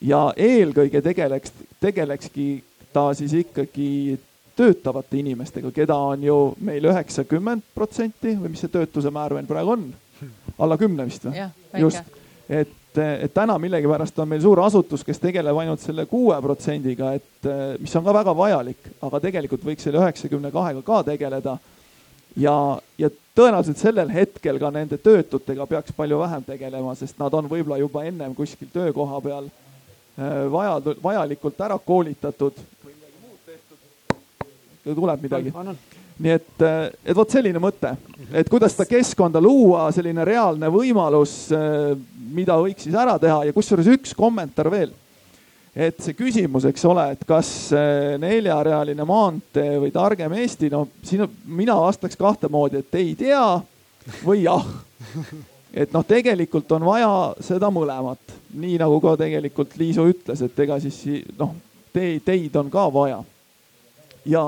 ja 0.00 0.32
eelkõige 0.36 1.02
tegeleks, 1.02 1.52
tegelekski 1.80 2.48
ta 2.92 3.10
siis 3.14 3.34
ikkagi 3.42 4.18
töötavate 4.58 5.18
inimestega, 5.20 5.70
keda 5.74 5.96
on 6.12 6.22
ju 6.22 6.38
meil 6.66 6.88
üheksakümmend 6.90 7.62
protsenti 7.74 8.34
või 8.38 8.54
mis 8.54 8.64
see 8.64 8.72
töötuse 8.72 9.12
määr 9.14 9.36
meil 9.38 9.46
praegu 9.50 9.76
on? 9.76 9.88
alla 10.58 10.78
kümne 10.78 11.06
vist 11.06 11.28
või? 11.28 11.44
just, 11.78 12.18
et, 12.50 12.98
et 12.98 13.34
täna 13.34 13.54
millegipärast 13.62 14.18
on 14.18 14.28
meil 14.32 14.42
suur 14.42 14.58
asutus, 14.64 15.04
kes 15.06 15.22
tegeleb 15.22 15.60
ainult 15.62 15.82
selle 15.84 16.06
kuue 16.10 16.34
protsendiga, 16.42 17.12
et 17.14 17.50
mis 17.78 17.94
on 17.96 18.06
ka 18.06 18.14
väga 18.16 18.34
vajalik, 18.36 18.90
aga 19.06 19.20
tegelikult 19.28 19.66
võiks 19.68 19.86
selle 19.86 20.02
üheksakümne 20.02 20.50
kahega 20.54 20.82
ka 20.82 21.02
tegeleda. 21.12 21.58
ja, 22.36 22.56
ja 22.98 23.10
tõenäoliselt 23.38 23.78
sellel 23.78 24.10
hetkel 24.10 24.58
ka 24.58 24.70
nende 24.74 24.98
töötutega 24.98 25.66
peaks 25.66 25.94
palju 25.94 26.18
vähem 26.18 26.42
tegelema, 26.44 26.94
sest 26.98 27.18
nad 27.22 27.34
on 27.34 27.46
võib-olla 27.50 27.78
juba 27.78 28.04
ennem 28.10 28.34
kuskil 28.34 28.74
töökoha 28.74 29.20
peal 29.22 29.50
vaja, 30.50 30.80
vajalikult 31.02 31.60
ära 31.62 31.78
koolitatud 31.78 32.56
või 32.82 32.94
midagi 32.94 33.20
muud 33.22 33.38
tehtud. 33.46 34.94
tuleb 34.94 35.22
midagi. 35.22 35.52
nii 36.18 36.32
et, 36.34 36.62
äh, 36.62 36.90
et 37.04 37.16
vot 37.16 37.30
selline 37.30 37.60
mõte, 37.62 37.92
et 38.32 38.48
kuidas 38.50 38.74
seda 38.74 38.88
keskkonda 38.90 39.40
luua, 39.40 39.92
selline 39.92 40.24
reaalne 40.24 40.66
võimalus, 40.66 41.52
äh, 41.52 41.94
mida 42.34 42.56
võiks 42.58 42.82
siis 42.82 42.94
ära 42.94 43.18
teha 43.18 43.44
ja 43.44 43.52
kusjuures 43.52 43.86
üks 43.86 44.14
kommentaar 44.14 44.70
veel. 44.70 44.90
et 45.76 46.00
see 46.02 46.14
küsimus, 46.14 46.64
eks 46.64 46.84
ole, 46.84 47.12
et 47.12 47.20
kas 47.24 47.70
neljarealine 48.18 49.04
maantee 49.06 49.78
või 49.78 49.92
targem 49.94 50.32
Eesti, 50.32 50.70
no 50.70 50.88
siin 51.02 51.28
mina 51.44 51.76
vastaks 51.78 52.16
kahte 52.16 52.48
moodi, 52.50 52.78
et 52.78 52.94
ei 52.98 53.14
tea 53.14 53.60
või 54.24 54.42
jah 54.42 54.66
et 55.78 55.92
noh, 55.94 56.04
tegelikult 56.06 56.70
on 56.74 56.86
vaja 56.88 57.10
seda 57.44 57.70
mõlemat, 57.72 58.34
nii 58.58 58.78
nagu 58.80 58.98
ka 59.04 59.14
tegelikult 59.20 59.76
Liisu 59.78 60.08
ütles, 60.10 60.42
et 60.42 60.64
ega 60.64 60.78
siis 60.82 60.98
noh, 61.38 61.54
teid, 61.94 62.24
teid 62.26 62.56
on 62.58 62.70
ka 62.72 62.88
vaja. 62.94 63.20
ja, 64.26 64.44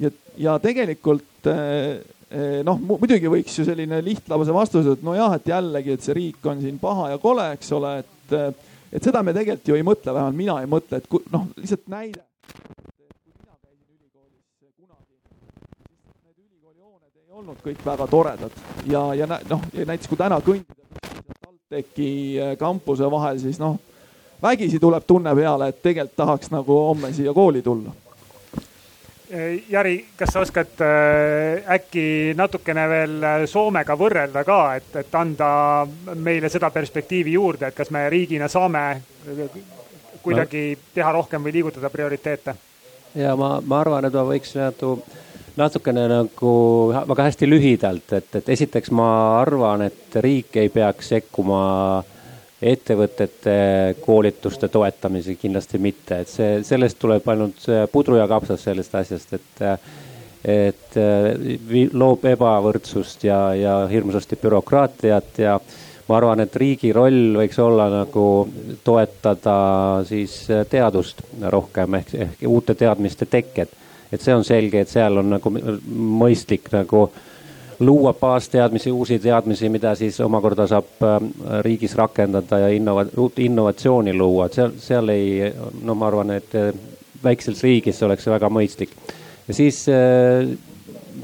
ja, 0.00 0.10
ja 0.40 0.56
tegelikult 0.62 1.50
eh, 1.52 2.02
eh, 2.30 2.60
noh, 2.66 2.80
muidugi 2.80 3.30
võiks 3.30 3.58
ju 3.58 3.66
selline 3.68 4.02
lihtlabase 4.04 4.54
vastuse, 4.56 4.96
et 4.96 5.06
nojah, 5.06 5.38
et 5.38 5.50
jällegi, 5.54 5.94
et 5.94 6.06
see 6.06 6.18
riik 6.18 6.50
on 6.50 6.62
siin 6.64 6.78
paha 6.82 7.12
ja 7.14 7.22
kole, 7.22 7.46
eks 7.54 7.72
ole, 7.78 7.96
et, 8.02 8.60
et 8.92 9.02
seda 9.02 9.22
me 9.22 9.36
tegelikult 9.36 9.70
ju 9.70 9.78
ei 9.78 9.86
mõtle, 9.86 10.14
vähemalt 10.14 10.40
mina 10.42 10.60
ei 10.62 10.70
mõtle, 10.70 10.98
et 10.98 11.18
noh, 11.32 11.50
lihtsalt 11.60 11.86
näide 11.92 12.24
olnud 17.34 17.58
kõik 17.64 17.80
väga 17.82 18.06
toredad 18.06 18.52
ja, 18.86 19.00
ja 19.18 19.26
noh, 19.26 19.62
näiteks 19.74 20.06
kui 20.06 20.18
täna 20.18 20.38
kõndida 20.44 21.10
TalTechi 21.42 22.10
kampuse 22.60 23.08
vahel, 23.10 23.40
siis 23.42 23.58
noh, 23.58 23.74
vägisi 24.42 24.78
tuleb 24.78 25.02
tunne 25.06 25.32
peale, 25.34 25.72
et 25.72 25.80
tegelikult 25.82 26.16
tahaks 26.20 26.52
nagu 26.54 26.76
homme 26.90 27.10
siia 27.16 27.34
kooli 27.34 27.62
tulla 27.62 27.90
Jari, 29.68 29.96
kas 30.14 30.30
sa 30.30 30.44
oskad 30.44 30.78
äh, 30.84 31.64
äkki 31.74 32.36
natukene 32.38 32.84
veel 32.92 33.26
Soomega 33.50 33.96
võrrelda 33.98 34.44
ka, 34.46 34.60
et, 34.78 34.92
et 35.00 35.18
anda 35.18 35.48
meile 36.14 36.52
seda 36.52 36.70
perspektiivi 36.70 37.34
juurde, 37.34 37.72
et 37.72 37.74
kas 37.74 37.90
me 37.90 38.04
riigina 38.12 38.46
saame 38.52 38.84
kuidagi 40.22 40.64
teha 40.94 41.10
rohkem 41.18 41.42
või 41.42 41.56
liigutada 41.58 41.90
prioriteete? 41.90 42.54
ja 43.18 43.34
ma, 43.34 43.56
ma 43.64 43.80
arvan, 43.82 44.06
et 44.06 44.14
ma 44.14 44.22
võiks 44.28 44.54
nagu 44.60 45.00
natukene 45.56 46.06
nagu 46.10 46.54
väga 47.08 47.28
hästi 47.28 47.48
lühidalt, 47.48 48.12
et, 48.16 48.30
et 48.40 48.48
esiteks 48.56 48.90
ma 48.94 49.08
arvan, 49.40 49.86
et 49.86 50.16
riik 50.24 50.56
ei 50.62 50.70
peaks 50.72 51.12
sekkuma 51.14 51.60
ettevõtete 52.64 53.56
koolituste 54.04 54.70
toetamise 54.72 55.36
kindlasti 55.36 55.78
mitte, 55.82 56.22
et 56.24 56.30
see, 56.30 56.58
sellest 56.64 56.98
tuleb 57.02 57.26
ainult 57.28 57.66
pudru 57.92 58.16
ja 58.18 58.28
kapsas 58.30 58.64
sellest 58.66 58.94
asjast, 59.02 59.38
et 59.38 59.64
et 60.44 60.96
loob 61.96 62.26
ebavõrdsust 62.28 63.22
ja, 63.24 63.38
ja 63.56 63.76
hirmsasti 63.88 64.36
bürokraatiat 64.42 65.38
ja 65.40 65.54
ma 66.08 66.18
arvan, 66.18 66.42
et 66.44 66.56
riigi 66.60 66.90
roll 66.92 67.38
võiks 67.38 67.56
olla 67.64 67.86
nagu 67.92 68.26
toetada 68.84 69.56
siis 70.08 70.36
teadust 70.70 71.24
rohkem 71.40 71.96
ehk, 72.00 72.12
ehk 72.26 72.44
uute 72.50 72.76
teadmiste 72.76 73.24
tekket. 73.30 73.72
Et 74.12 74.20
see 74.20 74.34
on 74.34 74.44
selge, 74.44 74.80
et 74.84 74.90
seal 74.90 75.20
on 75.22 75.30
nagu 75.36 75.52
mõistlik 75.54 76.70
nagu 76.72 77.08
luua 77.80 78.12
baasteadmisi, 78.14 78.92
uusi 78.94 79.18
teadmisi, 79.18 79.68
mida 79.68 79.94
siis 79.98 80.20
omakorda 80.22 80.66
saab 80.70 81.02
äh, 81.02 81.16
riigis 81.66 81.96
rakendada 81.98 82.64
ja 82.64 82.68
innova-, 82.74 83.08
uut 83.16 83.38
innovatsiooni 83.42 84.14
luua, 84.14 84.46
et 84.46 84.60
seal, 84.60 84.76
seal 84.78 85.14
ei, 85.14 85.50
no 85.82 85.96
ma 85.98 86.10
arvan, 86.10 86.36
et 86.38 86.54
äh, 86.58 86.70
väikses 87.24 87.64
riigis 87.64 88.02
oleks 88.02 88.26
see 88.26 88.34
väga 88.34 88.50
mõistlik. 88.52 88.94
ja 89.48 89.54
siis 89.54 89.84
äh, 89.88 90.54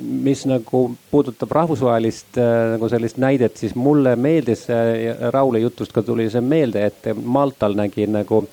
mis 0.00 0.44
nagu 0.46 0.82
puudutab 1.10 1.52
rahvusvahelist 1.52 2.38
äh, 2.38 2.72
nagu 2.74 2.88
sellist 2.88 3.18
näidet, 3.20 3.56
siis 3.56 3.74
mulle 3.74 4.16
meeldis 4.16 4.66
äh,, 4.70 5.30
Rauli 5.32 5.62
jutust 5.62 5.92
ka 5.92 6.02
tuli 6.02 6.28
see 6.30 6.40
meelde, 6.40 6.86
et 6.86 7.10
Maltal 7.24 7.76
nägi 7.78 8.06
nagu 8.10 8.44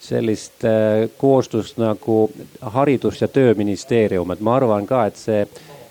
sellist 0.00 0.64
äh, 0.64 1.08
koostööst 1.18 1.78
nagu 1.80 2.28
haridus- 2.74 3.22
ja 3.22 3.28
tööministeerium, 3.28 4.32
et 4.32 4.40
ma 4.40 4.56
arvan 4.56 4.86
ka, 4.86 5.04
et 5.10 5.18
see, 5.18 5.42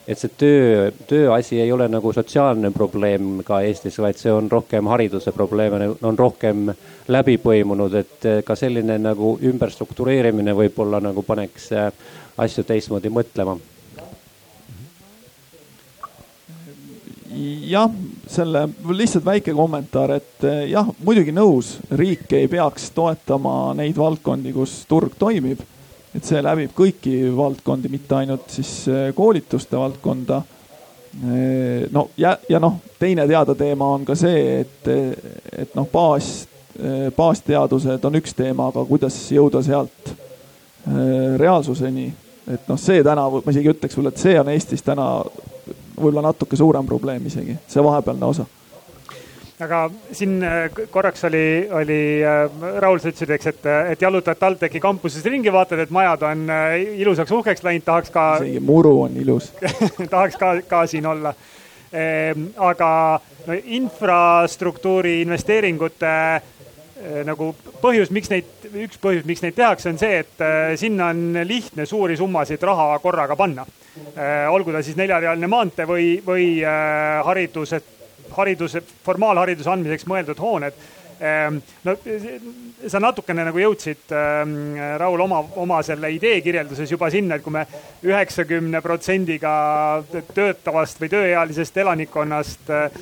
et 0.07 0.19
see 0.19 0.33
töö, 0.39 0.89
tööasi 1.09 1.59
ei 1.61 1.71
ole 1.71 1.89
nagu 1.91 2.13
sotsiaalne 2.15 2.71
probleem 2.71 3.41
ka 3.47 3.61
Eestis, 3.67 3.99
vaid 3.99 4.19
see 4.19 4.31
on 4.31 4.49
rohkem 4.51 4.87
hariduse 4.87 5.33
probleem, 5.35 5.97
on 6.01 6.19
rohkem 6.19 6.71
läbi 7.07 7.37
põimunud, 7.43 7.97
et 7.99 8.29
ka 8.45 8.55
selline 8.55 8.99
nagu 9.03 9.37
ümberstruktureerimine 9.43 10.55
võib-olla 10.55 11.03
nagu 11.03 11.23
paneks 11.27 11.71
äh, 11.75 11.89
asju 12.37 12.63
teistmoodi 12.63 13.11
mõtlema 13.11 13.57
jah, 17.67 17.91
selle 18.27 18.67
lihtsalt 18.89 19.25
väike 19.25 19.53
kommentaar, 19.53 20.17
et 20.17 20.43
eh, 20.47 20.63
jah, 20.71 20.89
muidugi 21.03 21.33
nõus, 21.35 21.77
riik 21.97 22.31
ei 22.37 22.47
peaks 22.51 22.89
toetama 22.95 23.73
neid 23.77 23.97
valdkondi, 23.97 24.53
kus 24.55 24.83
turg 24.89 25.17
toimib. 25.19 25.63
et 26.15 26.25
see 26.25 26.39
läbib 26.41 26.71
kõiki 26.73 27.27
valdkondi, 27.35 27.89
mitte 27.93 28.15
ainult 28.15 28.49
siis 28.49 28.87
eh, 28.89 29.09
koolituste 29.13 29.77
valdkonda. 29.77 30.41
Eh, 31.17 31.87
no 31.91 32.07
ja, 32.17 32.37
ja 32.49 32.59
noh, 32.63 32.79
teine 32.99 33.27
teada 33.27 33.55
teema 33.55 33.91
on 33.93 34.05
ka 34.05 34.15
see, 34.15 34.61
et, 34.61 34.87
et 35.51 35.75
noh, 35.75 35.87
baas, 35.91 36.47
baasteadused 37.17 38.05
on 38.05 38.17
üks 38.19 38.33
teema, 38.37 38.69
aga 38.71 38.83
kuidas 38.85 39.15
jõuda 39.33 39.63
sealt 39.65 40.13
reaalsuseni, 41.37 42.05
et 42.53 42.67
noh, 42.69 42.77
see 42.79 43.01
täna, 43.03 43.25
ma 43.33 43.53
isegi 43.53 43.73
ütleks 43.73 43.97
sulle, 43.97 44.13
et 44.13 44.21
see 44.21 44.37
on 44.39 44.51
Eestis 44.53 44.85
täna 44.85 45.07
võib-olla 45.97 46.29
natuke 46.29 46.55
suurem 46.55 46.85
probleem 46.85 47.25
isegi, 47.27 47.57
see 47.67 47.83
vahepealne 47.83 48.29
osa 48.29 48.45
aga 49.63 49.87
siin 50.13 50.37
äh, 50.45 50.69
korraks 50.93 51.23
oli, 51.25 51.67
oli 51.73 51.99
äh, 52.21 52.65
Raul, 52.81 52.99
sa 53.01 53.09
ütlesid, 53.09 53.31
eks, 53.33 53.49
et, 53.49 53.69
et 53.93 54.03
jalutad 54.05 54.37
TalTechi 54.39 54.81
kampuses 54.83 55.25
ringi, 55.25 55.49
vaatad, 55.53 55.81
et 55.81 55.93
majad 55.93 56.25
on 56.29 56.43
äh, 56.53 56.75
ilusaks 57.01 57.33
uhkeks 57.39 57.65
läinud, 57.65 57.85
tahaks 57.87 58.13
ka. 58.13 58.27
isegi 58.43 58.61
muru 58.61 58.93
on 59.07 59.17
ilus 59.17 59.49
tahaks 60.13 60.37
ka, 60.37 60.53
ka 60.67 60.83
siin 60.89 61.09
olla 61.09 61.33
ehm,. 61.91 62.51
aga 62.57 62.91
no 63.47 63.57
infrastruktuuri 63.79 65.21
investeeringute 65.23 66.13
nagu 67.27 67.51
põhjus, 67.81 68.09
miks 68.13 68.31
neid, 68.31 68.47
üks 68.85 68.97
põhjus, 69.01 69.25
miks 69.29 69.43
neid 69.43 69.53
tehakse, 69.57 69.91
on 69.91 69.99
see, 70.01 70.23
et 70.23 70.41
sinna 70.81 71.11
on 71.13 71.43
lihtne 71.45 71.85
suuri 71.85 72.17
summasid 72.17 72.63
raha 72.65 72.95
korraga 73.03 73.37
panna. 73.37 73.65
Äh, 74.17 74.47
olgu 74.49 74.73
ta 74.73 74.81
siis 74.85 74.97
neljarealine 74.97 75.47
maantee 75.49 75.85
või, 75.89 76.17
või 76.25 76.47
äh, 76.65 77.19
hariduse, 77.25 77.79
hariduse, 78.33 78.81
formaalhariduse 79.05 79.71
andmiseks 79.71 80.07
mõeldud 80.09 80.41
hooned 80.41 80.77
no 81.19 81.93
sa 82.87 82.99
natukene 83.01 83.45
nagu 83.47 83.57
jõudsid, 83.57 84.03
ähm, 84.13 84.51
Raul, 85.01 85.21
oma, 85.23 85.39
oma 85.57 85.79
selle 85.85 86.11
idee 86.13 86.41
kirjelduses 86.45 86.91
juba 86.91 87.09
sinna, 87.13 87.37
et 87.37 87.45
kui 87.45 87.53
me 87.55 87.63
üheksakümne 88.05 88.81
protsendiga 88.85 89.53
töötavast 90.35 91.01
või 91.01 91.09
tööealisest 91.11 91.79
elanikkonnast 91.81 92.69
äh, 92.73 92.99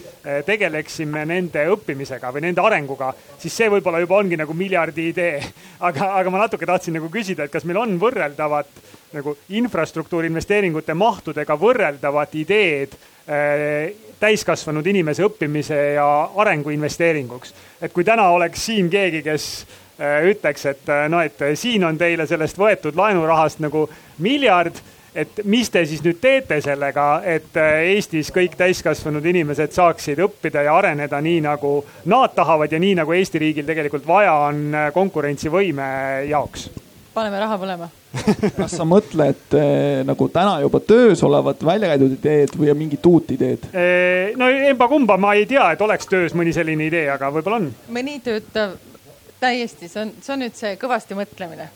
tegeleksime 0.47 1.25
nende 1.27 1.65
õppimisega 1.75 2.31
või 2.35 2.45
nende 2.47 2.63
arenguga, 2.63 3.11
siis 3.41 3.55
see 3.55 3.69
võib-olla 3.73 3.99
juba 4.03 4.21
ongi 4.21 4.39
nagu 4.39 4.55
miljardi 4.55 5.09
idee. 5.11 5.41
aga, 5.87 6.13
aga 6.21 6.31
ma 6.33 6.45
natuke 6.45 6.67
tahtsin 6.69 6.95
nagu 6.99 7.11
küsida, 7.11 7.45
et 7.45 7.53
kas 7.53 7.67
meil 7.67 7.81
on 7.83 7.99
võrreldavad 7.99 8.71
nagu 9.15 9.35
infrastruktuuri 9.55 10.31
investeeringute 10.31 10.95
mahtudega 10.97 11.55
võrreldavad 11.59 12.33
ideed 12.39 12.95
äh, 13.27 14.04
täiskasvanud 14.19 14.87
inimese 14.87 15.25
õppimise 15.25 15.79
ja 15.95 16.07
arengu 16.35 16.69
investeeringuks. 16.69 17.53
et 17.81 17.93
kui 17.93 18.03
täna 18.03 18.29
oleks 18.29 18.65
siin 18.65 18.89
keegi, 18.89 19.21
kes 19.23 19.65
äh, 19.99 20.25
ütleks, 20.31 20.65
et 20.65 20.89
äh, 20.89 21.07
no, 21.09 21.21
et 21.21 21.39
siin 21.55 21.83
on 21.83 21.97
teile 21.97 22.27
sellest 22.27 22.57
võetud 22.57 22.95
laenurahast 22.95 23.59
nagu 23.59 23.89
miljard 24.19 24.81
et 25.15 25.39
mis 25.47 25.69
te 25.71 25.85
siis 25.87 26.01
nüüd 26.03 26.17
teete 26.21 26.57
sellega, 26.61 27.21
et 27.23 27.55
Eestis 27.55 28.33
kõik 28.35 28.57
täiskasvanud 28.59 29.25
inimesed 29.25 29.71
saaksid 29.71 30.19
õppida 30.19 30.65
ja 30.67 30.75
areneda 30.75 31.21
nii, 31.23 31.39
nagu 31.45 31.77
nad 32.11 32.35
tahavad 32.35 32.71
ja 32.71 32.79
nii, 32.83 32.97
nagu 32.99 33.15
Eesti 33.15 33.39
riigil 33.39 33.67
tegelikult 33.67 34.07
vaja 34.07 34.33
on 34.49 34.75
konkurentsivõime 34.93 35.87
jaoks? 36.29 36.67
Paneme 37.15 37.39
raha 37.41 37.59
põlema 37.61 37.89
kas 38.59 38.75
sa 38.77 38.85
mõtled 38.87 39.55
eh, 39.59 40.01
nagu 40.07 40.27
täna 40.33 40.57
juba 40.63 40.81
töös 40.83 41.23
olevat 41.25 41.63
välja 41.65 41.93
käidud 41.93 42.17
ideed 42.17 42.57
või 42.59 42.73
mingit 42.77 43.07
uut 43.09 43.31
ideed? 43.35 43.69
Eh, 43.73 44.35
no 44.39 44.49
emba-kumba 44.71 45.17
ma 45.21 45.35
ei 45.37 45.47
tea, 45.49 45.69
et 45.73 45.81
oleks 45.85 46.09
töös 46.11 46.35
mõni 46.37 46.53
selline 46.55 46.89
idee, 46.89 47.07
aga 47.11 47.31
võib-olla 47.33 47.61
on. 47.63 47.71
mõni 47.95 48.19
töötav, 48.25 48.77
täiesti, 49.41 49.89
see 49.91 50.05
on, 50.05 50.13
see 50.21 50.35
on 50.35 50.45
nüüd 50.45 50.59
see 50.59 50.75
kõvasti 50.81 51.17
mõtlemine 51.17 51.69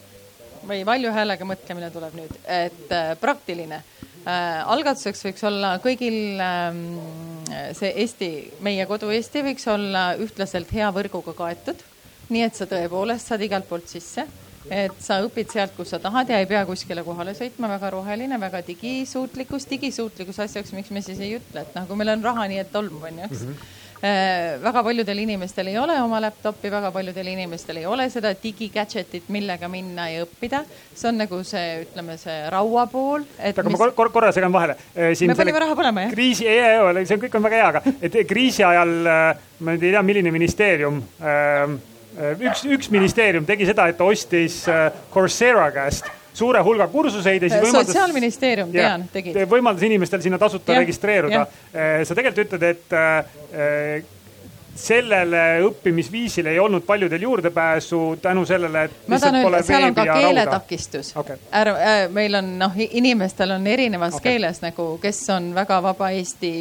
või 0.67 0.83
valju 0.87 1.13
häälega 1.15 1.47
mõtlemine 1.47 1.91
tuleb 1.93 2.17
nüüd, 2.19 2.35
et 2.45 2.91
äh, 2.95 3.13
praktiline 3.19 3.79
äh,. 3.79 4.59
algatuseks 4.73 5.23
võiks 5.29 5.45
olla 5.47 5.75
kõigil 5.83 6.41
äh, 6.43 7.71
see 7.77 7.93
Eesti, 8.03 8.31
meie 8.65 8.85
kodu 8.89 9.11
Eesti 9.15 9.43
võiks 9.45 9.67
olla 9.71 10.11
ühtlaselt 10.19 10.71
hea 10.75 10.91
võrguga 10.95 11.33
kaetud. 11.37 11.87
nii 12.29 12.43
et 12.45 12.55
sa 12.55 12.67
tõepoolest 12.69 13.31
saad 13.31 13.41
igalt 13.41 13.67
poolt 13.69 13.87
sisse 13.89 14.27
et 14.70 15.01
sa 15.03 15.20
õpid 15.26 15.51
sealt, 15.53 15.76
kus 15.78 15.93
sa 15.93 15.99
tahad 16.01 16.30
ja 16.30 16.39
ei 16.41 16.47
pea 16.49 16.61
kuskile 16.67 17.03
kohale 17.05 17.34
sõitma, 17.38 17.72
väga 17.76 17.93
roheline, 17.97 18.39
väga 18.41 18.61
digisuutlikkus, 18.67 19.67
digisuutlikkus 19.70 20.39
asjaks, 20.45 20.74
miks 20.78 20.93
me 20.93 21.03
siis 21.05 21.20
ei 21.26 21.36
ütle, 21.39 21.65
et 21.65 21.76
noh, 21.78 21.89
kui 21.89 21.99
meil 21.99 22.15
on 22.15 22.26
raha 22.26 22.47
nii, 22.49 22.63
et 22.63 22.74
tolmub, 22.74 23.05
on 23.09 23.22
ju, 23.22 23.30
eks 23.30 23.43
mm. 23.43 23.53
-hmm 23.53 23.76
väga 24.63 24.80
paljudel 24.84 25.17
inimestel 25.20 25.67
ei 25.67 25.78
ole 25.78 25.97
oma 26.01 26.22
laptopi, 26.22 26.70
väga 26.72 26.88
paljudel 26.95 27.28
inimestel 27.28 27.82
ei 27.82 27.86
ole 27.86 28.05
seda 28.09 28.32
digigadget'it, 28.32 29.26
millega 29.28 29.67
minna 29.67 30.05
ja 30.07 30.24
õppida. 30.24 30.61
see 30.95 31.09
on 31.09 31.17
nagu 31.17 31.43
see, 31.43 31.82
ütleme, 31.84 32.15
see 32.17 32.38
raua 32.49 32.86
pool. 32.88 33.26
aga 33.43 33.63
mis... 33.63 33.78
ma 33.78 33.91
kor 33.91 34.11
korra 34.11 34.32
segan 34.32 34.53
vahele. 34.53 34.78
me 34.95 35.36
panime 35.36 35.59
raha 35.59 35.76
põlema, 35.76 36.05
jah? 36.05 36.11
kriisi, 36.15 36.47
see 36.47 37.15
on, 37.17 37.22
kõik 37.26 37.36
on 37.36 37.43
väga 37.43 37.59
hea, 37.59 37.67
aga 37.67 37.84
et 38.01 38.15
kriisi 38.28 38.63
ajal, 38.63 38.95
ma 39.59 39.76
nüüd 39.76 39.84
ei 39.84 39.91
tea, 39.91 40.01
milline 40.01 40.32
ministeerium 40.32 41.03
äh, 41.20 41.30
Äh, 41.30 41.99
üks, 42.20 42.63
üks 42.67 42.91
ministeerium 42.93 43.47
tegi 43.47 43.67
seda, 43.70 43.89
et 43.89 43.97
ta 43.99 44.07
ostis 44.07 44.61
äh, 44.70 44.88
Coursera 45.13 45.70
käest 45.76 46.09
suure 46.39 46.61
hulga 46.63 46.88
kursuseid 46.91 47.43
ja 47.43 47.49
siis 47.49 47.63
võimaldas. 47.63 47.89
sotsiaalministeerium, 47.89 48.70
tean, 48.72 49.07
tegi. 49.11 49.34
võimaldas 49.49 49.84
inimestel 49.88 50.22
sinna 50.24 50.38
tasuta 50.39 50.78
ja, 50.78 50.84
registreeruda. 50.84 51.41
sa 52.05 52.15
tegelikult 52.15 52.45
ütled, 52.45 52.63
et 52.70 54.15
sellele 54.80 55.41
õppimisviisile 55.67 56.53
ei 56.53 56.59
olnud 56.59 56.86
paljudel 56.88 57.21
juurdepääsu 57.21 57.99
tänu 58.21 58.45
sellele, 58.45 58.84
et. 58.88 58.91
ma 59.07 59.19
tahan 59.19 59.39
öelda, 59.41 59.61
seal 59.67 59.88
on 59.89 59.95
ka 59.97 60.05
keeletakistus 60.07 61.11
okay.. 61.19 61.38
ära 61.51 61.75
äh,, 61.75 61.99
meil 62.13 62.36
on 62.39 62.51
noh, 62.59 62.77
inimestel 62.80 63.51
on 63.55 63.67
erinevas 63.67 64.15
okay. 64.17 64.32
keeles 64.32 64.61
nagu, 64.63 64.88
kes 65.01 65.19
on 65.36 65.51
väga 65.55 65.82
vaba 65.84 66.09
eesti 66.15 66.51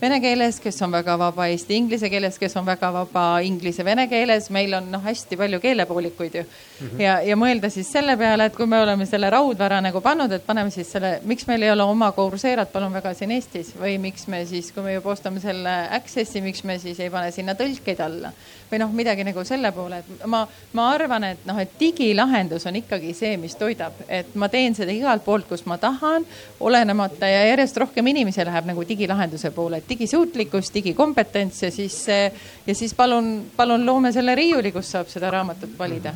vene 0.00 0.20
keeles, 0.22 0.60
kes 0.62 0.78
on 0.86 0.94
väga 0.94 1.16
vaba 1.18 1.48
eesti 1.50 1.76
inglise 1.80 2.10
keeles, 2.12 2.38
kes 2.38 2.56
on 2.60 2.66
väga 2.68 2.92
vaba 2.94 3.24
inglise 3.46 3.84
vene 3.84 4.06
keeles, 4.10 4.50
meil 4.54 4.78
on 4.78 4.90
noh, 4.92 5.02
hästi 5.04 5.38
palju 5.40 5.60
keelepoolikuid 5.60 6.38
ju 6.40 6.44
mm. 6.44 6.86
-hmm. 6.86 7.02
ja, 7.02 7.18
ja 7.26 7.36
mõelda 7.36 7.70
siis 7.70 7.90
selle 7.92 8.16
peale, 8.16 8.46
et 8.46 8.56
kui 8.56 8.66
me 8.66 8.80
oleme 8.82 9.06
selle 9.06 9.30
raudvara 9.30 9.80
nagu 9.80 10.00
pannud, 10.00 10.32
et 10.32 10.46
paneme 10.46 10.70
siis 10.70 10.92
selle, 10.92 11.18
miks 11.24 11.46
meil 11.50 11.62
ei 11.62 11.74
ole 11.74 11.82
oma 11.82 12.12
Courserat, 12.12 12.72
palun 12.72 12.92
väga, 12.92 13.14
siin 13.14 13.30
Eestis 13.30 13.74
või 13.80 13.98
miks 13.98 14.26
me 14.28 14.44
siis, 14.46 14.72
kui 14.72 14.82
me 14.82 14.94
juba 14.94 15.10
ostame 15.10 15.40
selle 15.40 15.76
Access'i, 15.90 16.40
miks 16.40 16.64
me 16.64 16.78
siis 16.78 17.00
ei 17.00 17.10
pane 17.10 17.30
sinna 17.40 17.56
tõlkeid 17.58 18.00
alla 18.04 18.32
või 18.70 18.78
noh, 18.78 18.92
midagi 18.94 19.24
nagu 19.26 19.42
selle 19.44 19.72
poole, 19.74 19.98
et 19.98 20.26
ma, 20.30 20.44
ma 20.78 20.86
arvan, 20.94 21.24
et 21.32 21.46
noh, 21.48 21.58
et 21.58 21.72
digilahendus 21.80 22.68
on 22.70 22.78
ikkagi 22.78 23.10
see, 23.18 23.34
mis 23.40 23.56
toidab, 23.58 23.96
et 24.06 24.34
ma 24.38 24.46
teen 24.52 24.76
seda 24.78 24.94
igalt 24.94 25.24
poolt, 25.26 25.48
kus 25.48 25.64
ma 25.66 25.78
tahan, 25.82 26.26
olenemata 26.62 27.28
ja 27.28 27.48
järjest 27.50 27.80
rohkem 27.82 28.12
inimesi 28.12 28.46
läheb 28.46 28.70
nagu 28.70 28.84
digilahenduse 28.86 29.50
poole, 29.56 29.80
et 29.80 29.88
digisuutlikkus, 29.90 30.70
digikompetents 30.74 31.64
ja 31.66 31.72
siis 31.74 32.04
ja 32.10 32.74
siis 32.74 32.94
palun, 32.94 33.50
palun 33.56 33.86
loome 33.86 34.12
selle 34.14 34.38
riiuli, 34.38 34.70
kus 34.72 34.94
saab 34.94 35.10
seda 35.10 35.32
raamatut 35.34 35.74
valida 35.78 36.14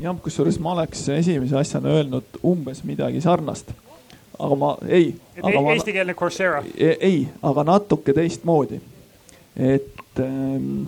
jah, 0.00 0.16
kusjuures 0.22 0.58
ma 0.60 0.74
oleks 0.74 1.06
esimese 1.14 1.56
asjana 1.58 1.94
öelnud 1.96 2.40
umbes 2.44 2.82
midagi 2.84 3.20
sarnast. 3.20 3.72
aga 4.38 4.56
ma 4.56 4.76
ei. 4.88 5.14
eestikeelne 5.36 6.14
Coursera. 6.14 6.62
E-, 6.76 6.96
ei, 7.00 7.28
aga 7.42 7.64
natuke 7.64 8.12
teistmoodi. 8.12 8.80
Et 9.56 10.20
ähm, 10.20 10.84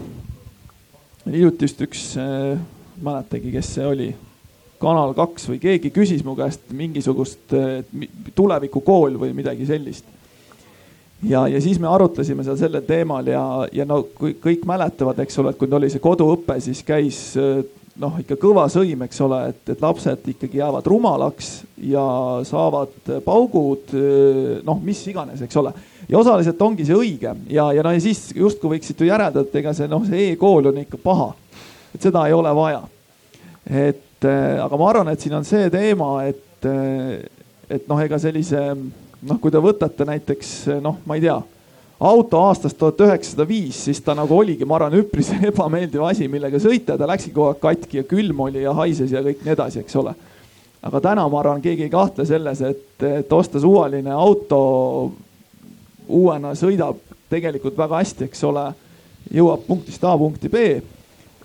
hiljuti 1.26 1.68
just 1.68 1.80
üks 1.84 2.02
äh,, 2.20 2.58
mäletagi, 3.02 3.52
kes 3.54 3.74
see 3.78 3.86
oli, 3.86 4.08
Kanal 4.78 5.10
kaks 5.16 5.48
või 5.50 5.58
keegi 5.58 5.90
küsis 5.90 6.20
mu 6.22 6.36
käest 6.38 6.68
mingisugust 6.76 7.54
äh, 7.56 7.80
tulevikukool 8.38 9.16
või 9.18 9.32
midagi 9.34 9.66
sellist. 9.66 10.04
ja, 11.22 11.48
ja 11.50 11.60
siis 11.60 11.80
me 11.82 11.88
arutlesime 11.90 12.44
seal 12.46 12.60
sellel 12.60 12.84
teemal 12.86 13.26
ja, 13.26 13.42
ja 13.72 13.84
no 13.88 14.04
kõik 14.14 14.62
mäletavad, 14.68 15.18
eks 15.24 15.38
ole, 15.42 15.50
et 15.50 15.58
kui 15.58 15.72
oli 15.72 15.90
see 15.90 16.04
koduõpe, 16.04 16.60
siis 16.62 16.84
käis 16.86 17.32
äh, 17.40 17.64
noh, 17.98 18.20
ikka 18.22 18.38
kõva 18.38 18.68
sõim, 18.70 19.02
eks 19.06 19.20
ole, 19.26 19.40
et, 19.50 19.62
et 19.74 19.82
lapsed 19.82 20.30
ikkagi 20.34 20.60
jäävad 20.60 20.86
rumalaks 20.86 21.52
ja 21.82 22.04
saavad 22.46 23.10
paugud, 23.24 23.94
noh, 24.66 24.82
mis 24.84 25.02
iganes, 25.10 25.42
eks 25.42 25.58
ole. 25.58 25.72
Ja 26.08 26.18
osaliselt 26.18 26.62
ongi 26.62 26.86
see 26.88 26.96
õige 26.96 27.34
ja, 27.52 27.70
ja 27.72 27.82
no 27.84 27.92
ja 27.92 28.00
siis 28.00 28.30
justkui 28.36 28.76
võiksid 28.76 29.00
ju 29.00 29.10
järeldada, 29.10 29.46
et 29.46 29.60
ega 29.60 29.74
see 29.76 29.90
noh, 29.90 30.06
see 30.08 30.32
e-kool 30.32 30.70
on 30.72 30.80
ikka 30.84 31.00
paha 31.02 31.32
et 31.94 32.06
seda 32.08 32.26
ei 32.28 32.36
ole 32.36 32.54
vaja. 32.54 32.82
et 33.68 34.24
äh, 34.24 34.64
aga 34.64 34.78
ma 34.78 34.88
arvan, 34.90 35.12
et 35.12 35.20
siin 35.20 35.36
on 35.38 35.44
see 35.46 35.68
teema, 35.72 36.22
et, 36.28 36.64
äh, 36.66 37.18
et 37.68 37.88
noh, 37.90 38.00
ega 38.00 38.18
sellise 38.20 38.62
noh, 38.72 39.38
kui 39.42 39.52
te 39.52 39.60
võtate 39.62 40.06
näiteks 40.08 40.54
noh, 40.84 41.00
ma 41.06 41.18
ei 41.18 41.26
tea, 41.26 41.36
auto 41.98 42.40
aastast 42.46 42.78
tuhat 42.78 43.00
üheksasada 43.02 43.44
viis, 43.48 43.80
siis 43.88 44.00
ta 44.04 44.14
nagu 44.16 44.36
oligi, 44.38 44.66
ma 44.68 44.78
arvan, 44.78 44.96
üpris 45.00 45.32
ebameeldiv 45.50 46.06
asi, 46.06 46.30
millega 46.30 46.60
sõita, 46.62 46.96
ta 46.96 47.10
läkski 47.10 47.34
kogu 47.34 47.52
aeg 47.52 47.62
katki 47.62 48.02
ja 48.02 48.08
külm 48.08 48.46
oli 48.46 48.64
ja 48.64 48.74
haises 48.78 49.12
ja 49.12 49.24
kõik 49.24 49.44
nii 49.44 49.56
edasi, 49.56 49.84
eks 49.84 50.00
ole. 50.00 50.14
aga 50.88 51.00
täna 51.04 51.28
ma 51.28 51.42
arvan, 51.42 51.62
keegi 51.64 51.88
ei 51.88 51.92
kahtle 51.92 52.26
selles, 52.28 52.62
et, 52.64 52.84
et 53.04 53.32
osta 53.32 53.60
suvaline 53.60 54.14
auto 54.14 54.60
uuena 56.08 56.54
sõidab 56.58 57.00
tegelikult 57.28 57.76
väga 57.76 58.02
hästi, 58.02 58.28
eks 58.28 58.44
ole, 58.48 58.70
jõuab 59.34 59.66
punktist 59.66 60.04
A 60.04 60.16
punkti 60.18 60.48
B 60.48 60.64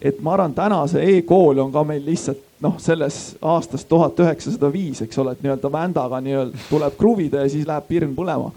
et 0.03 0.20
ma 0.22 0.36
arvan, 0.36 0.53
täna 0.55 0.82
see 0.91 1.18
e-kool 1.18 1.61
on 1.64 1.72
ka 1.72 1.84
meil 1.88 2.03
lihtsalt 2.03 2.41
noh, 2.64 2.76
selles 2.82 3.38
aastast 3.39 3.88
tuhat 3.88 4.20
üheksasada 4.20 4.70
viis, 4.72 5.01
eks 5.03 5.20
ole, 5.22 5.34
et 5.36 5.43
nii-öelda 5.43 5.72
vändaga 5.72 6.20
nii-öelda 6.24 6.68
tuleb 6.68 6.97
kruvida 6.99 7.43
ja 7.43 7.51
siis 7.51 7.68
läheb 7.68 7.88
pirn 7.88 8.11
põlema. 8.16 8.51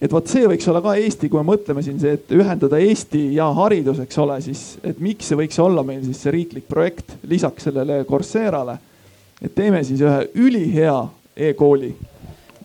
et 0.00 0.12
vot 0.12 0.28
see 0.28 0.44
võiks 0.44 0.68
olla 0.68 0.82
ka 0.84 0.94
Eesti, 1.00 1.30
kui 1.32 1.40
me 1.40 1.48
mõtleme 1.54 1.82
siin 1.84 2.00
see, 2.00 2.18
et 2.18 2.32
ühendada 2.36 2.80
Eesti 2.84 3.22
ja 3.38 3.48
haridus, 3.56 4.02
eks 4.04 4.18
ole, 4.20 4.36
siis 4.44 4.64
et 4.84 5.00
miks 5.00 5.30
see 5.30 5.38
võiks 5.40 5.60
olla 5.64 5.84
meil 5.84 6.02
siis 6.04 6.20
see 6.20 6.34
riiklik 6.36 6.68
projekt 6.68 7.16
lisaks 7.24 7.70
sellele 7.70 8.02
Courserale. 8.04 8.76
et 9.40 9.54
teeme 9.54 9.82
siis 9.84 10.00
ühe 10.04 10.28
ülihea 10.34 10.98
e-kooli 11.36 11.94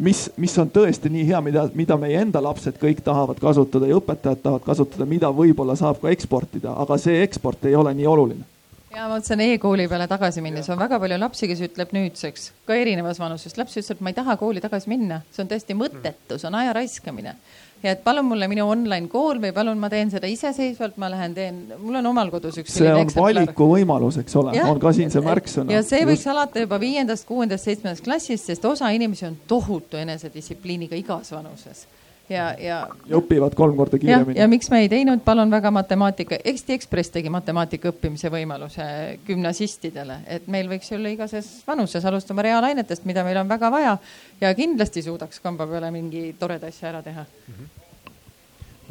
mis, 0.01 0.25
mis 0.37 0.55
on 0.61 0.69
tõesti 0.73 1.11
nii 1.13 1.25
hea, 1.29 1.41
mida, 1.45 1.67
mida 1.77 1.97
meie 2.01 2.21
enda 2.25 2.41
lapsed 2.43 2.79
kõik 2.81 3.03
tahavad 3.05 3.39
kasutada 3.41 3.89
ja 3.89 3.99
õpetajad 3.99 4.41
tahavad 4.43 4.65
kasutada, 4.65 5.07
mida 5.09 5.29
võib-olla 5.35 5.77
saab 5.79 6.01
ka 6.01 6.11
eksportida, 6.13 6.73
aga 6.83 6.97
see 7.01 7.21
eksport 7.25 7.69
ei 7.69 7.77
ole 7.77 7.93
nii 7.97 8.09
oluline. 8.09 8.47
Ja 8.91 9.05
ma 9.07 9.15
mõtlesin 9.15 9.39
e-kooli 9.45 9.85
peale 9.87 10.03
tagasi 10.11 10.41
minnes. 10.43 10.67
On 10.67 10.79
väga 10.79 10.97
palju 10.99 11.15
lapsi, 11.21 11.47
kes 11.47 11.61
ütleb 11.63 11.93
nüüdseks 11.95 12.49
ka 12.67 12.75
erinevas 12.75 13.21
vanuses, 13.21 13.55
laps 13.55 13.77
ütleb, 13.79 14.01
ma 14.03 14.11
ei 14.11 14.17
taha 14.17 14.35
kooli 14.39 14.63
tagasi 14.63 14.91
minna, 14.91 15.21
see 15.31 15.45
on 15.45 15.51
täiesti 15.51 15.77
mõttetu, 15.79 16.35
see 16.35 16.49
on 16.49 16.59
aja 16.59 16.73
raiskamine 16.75 17.37
ja 17.83 17.93
et 17.95 18.03
palun 18.03 18.25
mulle 18.25 18.47
minu 18.51 18.67
online 18.69 19.09
kool 19.11 19.39
või 19.41 19.53
palun, 19.55 19.79
ma 19.81 19.89
teen 19.89 20.11
seda 20.13 20.29
iseseisvalt, 20.29 20.97
ma 21.01 21.09
lähen 21.11 21.33
teen, 21.37 21.61
mul 21.81 21.99
on 22.01 22.11
omal 22.11 22.31
kodus 22.33 22.59
üks. 22.61 22.75
see 22.77 22.91
on 22.93 23.09
valikuvõimalus, 23.15 24.19
eks 24.21 24.37
ole, 24.41 24.57
on 24.65 24.81
ka 24.81 24.93
siin 24.97 25.13
see 25.13 25.23
märksõna. 25.25 25.73
ja 25.73 25.81
see 25.85 26.03
võiks 26.05 26.25
Just... 26.25 26.33
alata 26.33 26.65
juba 26.65 26.79
viiendast, 26.81 27.27
kuuendast, 27.29 27.69
seitsmendast 27.69 28.05
klassist, 28.05 28.51
sest 28.51 28.65
osa 28.69 28.91
inimesi 28.93 29.25
on 29.29 29.39
tohutu 29.47 30.01
enesedistsipliiniga 30.01 30.99
igas 30.99 31.33
vanuses 31.35 31.87
ja, 32.29 32.45
ja. 32.59 32.77
ja 33.09 33.17
õpivad 33.17 33.55
kolm 33.57 33.75
korda 33.79 33.99
kiiremini. 34.01 34.39
ja 34.39 34.47
miks 34.51 34.69
me 34.71 34.81
ei 34.83 34.89
teinud, 34.91 35.23
palun 35.25 35.51
väga 35.51 35.71
matemaatika, 35.73 36.39
Eesti 36.45 36.77
Ekspress 36.77 37.13
tegi 37.13 37.31
matemaatika 37.33 37.91
õppimise 37.91 38.31
võimaluse 38.33 38.85
gümnasistidele, 39.27 40.21
et 40.27 40.47
meil 40.51 40.69
võiks 40.71 40.91
olla 40.95 41.11
igases 41.11 41.51
vanuses 41.67 42.05
alustama 42.05 42.45
reaalainetest, 42.47 43.05
mida 43.09 43.25
meil 43.27 43.41
on 43.41 43.51
väga 43.51 43.71
vaja 43.73 43.97
ja 44.41 44.55
kindlasti 44.57 45.03
suudaks 45.05 45.43
kamba 45.43 45.67
peale 45.67 45.91
mingi 45.91 46.31
toreda 46.39 46.71
asja 46.71 46.89
ära 46.93 47.05
teha 47.05 47.25
mm. 47.27 47.53
-hmm 47.59 47.77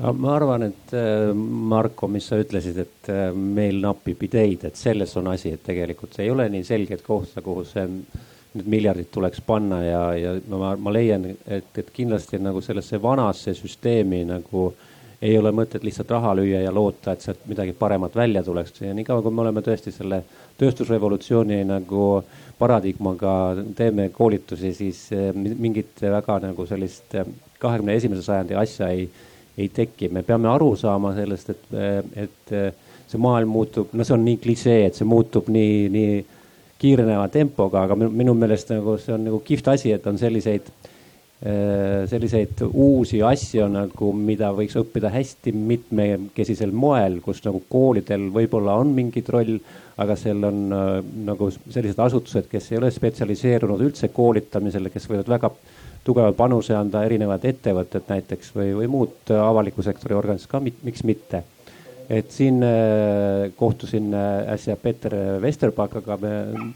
no 0.00 0.12
ma 0.16 0.34
arvan, 0.36 0.62
et 0.70 0.94
äh, 0.96 1.34
Marko, 1.34 2.08
mis 2.08 2.28
sa 2.30 2.38
ütlesid, 2.40 2.78
et 2.78 3.10
äh, 3.12 3.30
meil 3.34 3.80
napib 3.82 4.22
ideid, 4.22 4.64
et 4.64 4.76
selles 4.76 5.12
on 5.20 5.28
asi, 5.32 5.54
et 5.54 5.64
tegelikult 5.66 6.16
see 6.16 6.24
ei 6.24 6.30
ole 6.30 6.48
nii 6.52 6.64
selget 6.64 7.02
kohta, 7.06 7.42
kuhu 7.44 7.66
see 7.68 7.86
need 8.54 8.66
miljardid 8.66 9.10
tuleks 9.14 9.42
panna 9.46 9.82
ja, 9.84 10.02
ja 10.18 10.36
ma, 10.50 10.74
ma 10.76 10.92
leian, 10.92 11.26
et, 11.46 11.70
et 11.78 11.90
kindlasti 11.94 12.40
nagu 12.42 12.62
sellesse 12.64 12.98
vanasse 13.02 13.54
süsteemi 13.54 14.24
nagu 14.28 14.70
ei 15.20 15.36
ole 15.38 15.52
mõtet 15.52 15.84
lihtsalt 15.84 16.10
raha 16.14 16.32
lüüa 16.38 16.62
ja 16.64 16.72
loota, 16.72 17.12
et 17.12 17.24
sealt 17.24 17.42
midagi 17.48 17.74
paremat 17.76 18.14
välja 18.16 18.42
tuleks 18.44 18.80
ja 18.80 18.94
niikaua, 18.96 19.22
kui 19.22 19.34
me 19.34 19.44
oleme 19.44 19.62
tõesti 19.64 19.92
selle 19.92 20.22
tööstusrevolutsiooni 20.60 21.60
nagu 21.68 22.06
paradigmaga 22.60 23.34
teeme 23.76 24.08
koolitusi, 24.16 24.72
siis 24.76 25.02
eh, 25.16 25.30
mingit 25.34 26.00
väga 26.00 26.38
nagu 26.46 26.66
sellist 26.68 27.14
eh, 27.20 27.28
kahekümne 27.60 27.96
esimese 28.00 28.24
sajandi 28.24 28.56
asja 28.56 28.88
ei, 28.94 29.06
ei 29.58 29.68
teki. 29.68 30.08
me 30.08 30.24
peame 30.24 30.48
aru 30.48 30.72
saama 30.76 31.12
sellest, 31.16 31.52
et, 31.52 31.68
eh, 31.76 32.00
et 32.24 32.54
see 33.10 33.20
maailm 33.20 33.52
muutub, 33.52 33.92
no 33.92 34.06
see 34.06 34.16
on 34.16 34.24
nii 34.24 34.40
klišee, 34.40 34.84
et 34.88 34.96
see 34.96 35.08
muutub 35.08 35.48
nii, 35.52 35.88
nii 35.92 36.20
kiireneva 36.80 37.28
tempoga, 37.32 37.84
aga 37.84 37.96
minu 38.00 38.34
meelest 38.38 38.72
nagu 38.72 38.96
see 39.00 39.14
on 39.16 39.26
nagu 39.28 39.42
kihvt 39.44 39.68
asi, 39.74 39.92
et 39.94 40.06
on 40.08 40.18
selliseid, 40.20 40.70
äh, 41.44 42.06
selliseid 42.10 42.62
uusi 42.70 43.20
asju 43.26 43.68
nagu, 43.72 44.12
mida 44.16 44.50
võiks 44.56 44.78
õppida 44.80 45.12
hästi 45.12 45.52
mitmekesisel 45.56 46.72
moel, 46.72 47.20
kus 47.24 47.44
nagu 47.44 47.62
koolidel 47.68 48.30
võib-olla 48.34 48.78
on 48.80 48.94
mingid 48.96 49.28
roll, 49.34 49.58
aga 50.00 50.16
seal 50.16 50.40
on 50.48 50.64
äh, 50.72 50.88
nagu 51.28 51.50
sellised 51.52 52.00
asutused, 52.00 52.48
kes 52.50 52.72
ei 52.72 52.80
ole 52.80 52.92
spetsialiseerunud 52.94 53.84
üldse 53.90 54.12
koolitamisele, 54.16 54.92
kes 54.94 55.10
võivad 55.10 55.32
väga 55.36 55.52
tugeva 56.04 56.32
panuse 56.32 56.72
anda 56.72 57.04
erinevad 57.04 57.44
ettevõtted 57.44 58.08
näiteks 58.08 58.54
või, 58.56 58.72
või 58.78 58.88
muud 58.88 59.32
avaliku 59.36 59.84
sektori 59.84 60.16
organisatsioonid 60.16 60.78
ka, 60.80 60.86
miks 60.88 61.04
mitte 61.04 61.42
et 62.10 62.32
siin 62.34 62.62
äh, 62.66 63.52
kohtusin 63.56 64.14
äh, 64.14 64.52
äsja 64.52 64.74
Peeter 64.76 65.14
Vesterbakaga, 65.42 66.18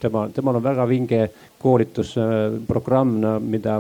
tema, 0.01 0.29
temal 0.31 0.61
on 0.61 0.63
väga 0.63 0.87
vinge 0.89 1.21
koolitusprogramm, 1.59 3.17
mida, 3.43 3.79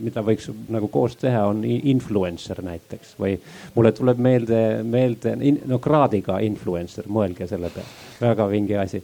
mida 0.00 0.24
võiks 0.26 0.48
nagu 0.72 0.88
koos 0.90 1.14
teha, 1.20 1.44
on 1.52 1.60
influencer 1.64 2.62
näiteks. 2.66 3.14
Või 3.20 3.36
mulle 3.76 3.92
tuleb 3.94 4.22
meelde, 4.22 4.62
meelde, 4.82 5.36
no 5.68 5.78
kraadiga 5.78 6.40
influencer, 6.42 7.06
mõelge 7.06 7.46
selle 7.50 7.70
peale, 7.74 8.00
väga 8.22 8.48
vinge 8.50 8.80
asi. 8.80 9.02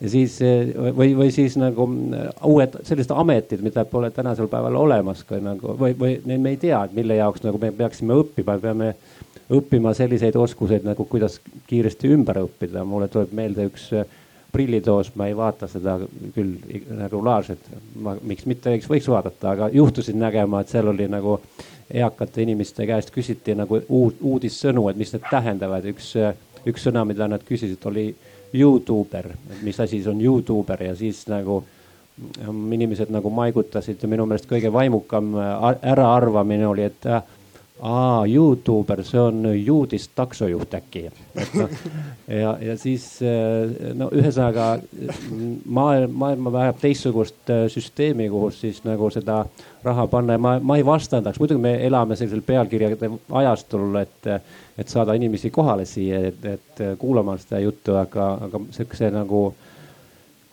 Ja 0.00 0.10
siis 0.12 0.36
või, 0.96 1.14
või 1.16 1.30
siis 1.32 1.56
nagu 1.56 1.86
uued 2.44 2.74
sellised 2.84 3.12
ametid, 3.16 3.62
mida 3.64 3.84
pole 3.88 4.10
tänasel 4.12 4.48
päeval 4.52 4.76
olemas 4.76 5.22
ka 5.24 5.40
nagu 5.40 5.72
või, 5.80 5.96
või 5.96 6.18
me 6.36 6.52
ei 6.52 6.58
tea, 6.60 6.82
mille 6.92 7.16
jaoks 7.16 7.44
nagu 7.46 7.60
me 7.60 7.72
peaksime 7.74 8.18
õppima, 8.20 8.58
peame 8.60 8.92
õppima 9.52 9.94
selliseid 9.94 10.36
oskuseid 10.36 10.86
nagu 10.86 11.04
kuidas 11.04 11.40
kiiresti 11.66 12.10
ümber 12.14 12.42
õppida. 12.42 12.84
mulle 12.84 13.08
tuleb 13.08 13.32
meelde 13.32 13.68
üks 13.70 13.92
äh, 13.94 14.06
prillitoos 14.56 15.12
ma 15.14 15.26
ei 15.28 15.36
vaata 15.36 15.68
seda 15.68 15.98
küll 16.34 16.54
regulaarselt. 17.00 17.70
ma, 18.00 18.16
miks 18.22 18.46
mitte, 18.48 18.72
võiks, 18.72 18.88
võiks 18.88 19.08
vaadata, 19.12 19.50
aga 19.52 19.68
juhtusin 19.72 20.18
nägema, 20.20 20.62
et 20.62 20.72
seal 20.72 20.88
oli 20.92 21.08
nagu 21.12 21.38
eakate 21.92 22.42
inimeste 22.42 22.86
käest 22.88 23.12
küsiti 23.14 23.54
nagu 23.54 23.80
uud, 23.88 24.16
uudissõnu, 24.20 24.88
et 24.90 24.96
mis 24.96 25.12
need 25.12 25.28
tähendavad. 25.30 25.84
üks, 25.92 26.14
üks 26.66 26.88
sõna, 26.88 27.04
mida 27.04 27.28
nad 27.28 27.44
küsisid, 27.46 27.82
oli 27.86 28.08
Youtuber, 28.56 29.32
et 29.50 29.62
mis 29.62 29.80
asi 29.80 30.00
see 30.02 30.10
on 30.10 30.22
Youtuber 30.24 30.82
ja 30.82 30.94
siis 30.96 31.26
nagu 31.28 31.62
inimesed 32.72 33.10
nagu 33.12 33.28
maigutasid 33.30 34.00
ja 34.00 34.08
minu 34.08 34.24
meelest 34.24 34.48
kõige 34.48 34.72
vaimukam 34.72 35.34
äraarvamine 35.36 36.64
oli, 36.66 36.86
et 36.88 37.06
äh, 37.12 37.20
aa, 37.80 38.26
Youtuber, 38.26 39.02
see 39.04 39.20
on 39.20 39.42
juudist 39.64 40.10
taksojuht 40.16 40.74
äkki. 40.74 41.10
noh, 41.60 41.70
ja, 42.28 42.56
ja 42.60 42.76
siis 42.80 43.04
äh, 43.22 43.92
no 43.94 44.08
ühesõnaga 44.16 44.78
maailm, 45.64 46.14
maailma 46.16 46.52
vajab 46.52 46.80
teistsugust 46.80 47.52
äh, 47.52 47.66
süsteemi, 47.72 48.30
kus 48.32 48.62
siis 48.64 48.80
nagu 48.86 49.10
seda 49.12 49.42
raha 49.84 50.06
panna 50.10 50.38
ja 50.38 50.42
ma, 50.42 50.56
ma 50.62 50.78
ei 50.80 50.86
vastandaks, 50.86 51.40
muidugi 51.42 51.62
me 51.62 51.76
elame 51.86 52.16
sellisel 52.16 52.42
pealkirjade 52.46 53.10
ajastul, 53.42 54.00
et, 54.00 54.32
et 54.78 54.88
saada 54.88 55.14
inimesi 55.18 55.52
kohale 55.54 55.84
siia, 55.86 56.24
et, 56.32 56.48
et 56.56 56.84
kuulama 56.98 57.36
seda 57.42 57.60
juttu, 57.62 57.94
aga, 58.00 58.32
aga 58.48 58.64
siukse 58.74 59.12
nagu 59.14 59.50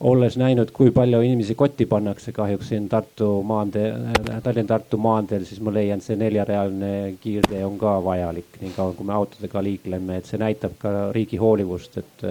olles 0.03 0.37
näinud, 0.37 0.71
kui 0.75 0.91
palju 0.91 1.21
inimesi 1.23 1.55
kotti 1.55 1.85
pannakse 1.85 2.31
kahjuks 2.35 2.67
siin 2.73 2.89
Tartu 2.89 3.27
maantee, 3.47 3.93
Tallinna-Tartu 4.43 4.97
maanteel, 4.97 5.45
siis 5.47 5.61
ma 5.63 5.73
leian, 5.73 6.01
see 6.03 6.17
neljarealine 6.19 7.15
kiirtee 7.23 7.63
on 7.65 7.77
ka 7.79 7.95
vajalik, 8.03 8.59
niikaua 8.61 8.97
kui 8.97 9.07
me 9.07 9.15
autodega 9.15 9.63
liikleme, 9.63 10.19
et 10.19 10.27
see 10.29 10.41
näitab 10.41 10.75
ka 10.81 10.93
riigi 11.15 11.39
hoolivust, 11.39 11.97
et, 12.03 12.25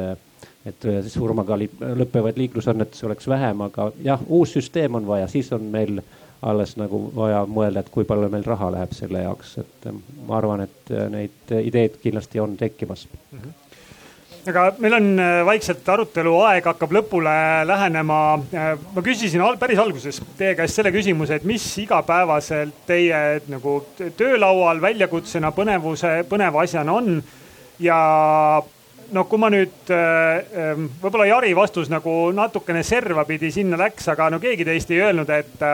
et 0.68 0.88
surmaga 1.12 1.56
lõppevaid 1.56 2.40
liiklusõnnetusi 2.42 3.08
oleks 3.08 3.30
vähem, 3.32 3.64
aga 3.68 3.88
jah, 4.04 4.20
uus 4.28 4.52
süsteem 4.58 5.00
on 5.00 5.08
vaja, 5.08 5.30
siis 5.32 5.48
on 5.56 5.64
meil 5.72 6.02
alles 6.42 6.76
nagu 6.76 7.04
vaja 7.16 7.44
mõelda, 7.46 7.84
et 7.84 7.90
kui 7.94 8.04
palju 8.04 8.28
meil 8.28 8.44
raha 8.44 8.72
läheb 8.76 8.92
selle 8.98 9.24
jaoks, 9.24 9.56
et 9.62 9.90
ma 10.28 10.36
arvan, 10.42 10.66
et 10.66 10.94
neid 11.14 11.56
ideed 11.62 12.00
kindlasti 12.02 12.42
on 12.42 12.56
tekkimas 12.60 13.08
mm. 13.08 13.38
-hmm 13.38 13.61
aga 14.48 14.64
meil 14.82 14.96
on 14.96 15.08
äh, 15.20 15.40
vaikselt 15.46 15.86
arutelu 15.88 16.32
aeg 16.48 16.66
hakkab 16.66 16.94
lõpule 16.96 17.32
lähenema. 17.68 18.18
Äh, 18.50 18.74
ma 18.94 19.04
küsisin 19.04 19.42
päris 19.60 19.78
alguses 19.78 20.20
teie 20.38 20.56
käest 20.58 20.78
selle 20.78 20.92
küsimuse, 20.94 21.38
et 21.38 21.46
mis 21.48 21.64
igapäevaselt 21.82 22.84
teie 22.86 23.40
nagu 23.52 23.78
töölaual 24.18 24.82
väljakutsena, 24.82 25.52
põnevuse, 25.54 26.22
põneva 26.28 26.64
asjana 26.66 26.94
on. 26.98 27.22
ja 27.82 27.98
noh, 29.12 29.26
kui 29.28 29.38
ma 29.38 29.50
nüüd, 29.52 29.90
äh, 29.94 30.72
võib-olla 31.02 31.28
Jari 31.28 31.54
vastus 31.56 31.90
nagu 31.92 32.32
natukene 32.34 32.82
servapidi 32.82 33.52
sinna 33.52 33.78
läks, 33.78 34.08
aga 34.08 34.30
no 34.30 34.40
keegi 34.42 34.66
teist 34.66 34.90
ei 34.90 35.02
öelnud, 35.04 35.30
et 35.30 35.68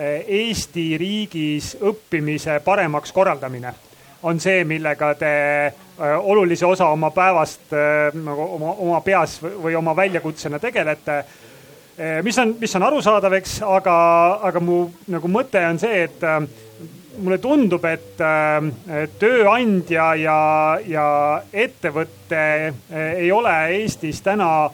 Eesti 0.00 0.96
riigis 0.98 1.74
õppimise 1.84 2.60
paremaks 2.64 3.12
korraldamine 3.12 3.74
on 4.22 4.40
see, 4.40 4.64
millega 4.68 5.14
te 5.18 5.32
olulise 6.00 6.66
osa 6.66 6.88
oma 6.88 7.10
päevast 7.10 7.72
äh, 7.72 8.14
nagu 8.14 8.46
oma, 8.56 8.74
oma 8.78 9.00
peas 9.04 9.38
või 9.42 9.74
oma 9.76 9.94
väljakutsena 9.96 10.58
tegelete. 10.58 11.18
Äh, 11.20 12.20
mis 12.24 12.38
on, 12.38 12.54
mis 12.60 12.76
on 12.76 12.86
arusaadav, 12.88 13.36
eks, 13.40 13.60
aga, 13.66 13.96
aga 14.48 14.62
mu 14.64 14.82
nagu 15.12 15.28
mõte 15.28 15.62
on 15.68 15.80
see, 15.82 16.04
et 16.08 16.24
mulle 17.20 17.36
tundub, 17.42 17.84
et 17.84 18.20
tööandja 19.20 20.04
ja, 20.16 20.36
ja 20.88 21.08
ettevõte 21.52 22.44
ei 22.96 23.28
ole 23.34 23.52
Eestis 23.74 24.22
täna, 24.24 24.70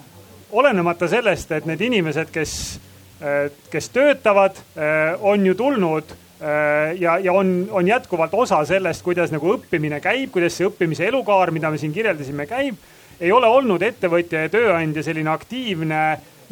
olenemata 0.53 1.09
sellest, 1.11 1.51
et 1.57 1.67
need 1.67 1.83
inimesed, 1.89 2.31
kes, 2.31 2.53
kes 3.73 3.91
töötavad, 3.91 4.61
on 5.27 5.49
ju 5.49 5.57
tulnud 5.59 6.15
Äh, 6.15 6.26
ja, 7.01 7.19
ja 7.19 7.33
on, 7.33 7.69
on 7.71 7.89
jätkuvalt 7.89 8.35
osa 8.35 8.59
sellest, 8.69 9.03
kuidas 9.03 9.33
nagu 9.33 9.55
õppimine 9.55 10.01
käib, 10.05 10.31
kuidas 10.35 10.57
see 10.59 10.67
õppimise 10.69 11.07
elukaar, 11.09 11.51
mida 11.55 11.71
me 11.73 11.81
siin 11.81 11.95
kirjeldasime, 11.95 12.47
käib. 12.47 12.77
ei 13.21 13.33
ole 13.33 13.49
olnud 13.49 13.83
ettevõtja 13.83 14.43
ja 14.45 14.53
tööandja 14.53 15.03
selline 15.03 15.31
aktiivne, 15.33 16.03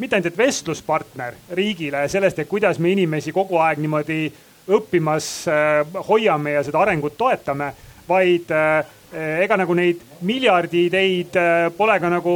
mitte 0.01 0.17
ainult, 0.17 0.31
et 0.31 0.37
vestluspartner 0.37 1.37
riigile 1.53 2.07
sellest, 2.09 2.39
et 2.39 2.49
kuidas 2.49 2.79
me 2.81 2.95
inimesi 2.95 3.31
kogu 3.31 3.61
aeg 3.61 3.79
niimoodi 3.83 4.19
õppimas 4.65 5.29
äh, 5.53 6.01
hoiame 6.09 6.57
ja 6.57 6.65
seda 6.65 6.81
arengut 6.81 7.17
toetame, 7.17 7.69
vaid 8.09 8.49
äh, 8.49 8.81
ega 9.15 9.57
nagu 9.57 9.73
neid 9.77 10.01
miljardi 10.25 10.87
ideid 10.89 11.37
pole 11.77 11.99
ka 12.01 12.09
nagu 12.11 12.35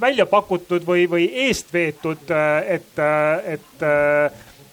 välja 0.00 0.26
pakutud 0.26 0.82
või, 0.86 1.04
või 1.10 1.28
eest 1.46 1.72
veetud, 1.72 2.30
et, 2.66 2.98
et 3.46 3.84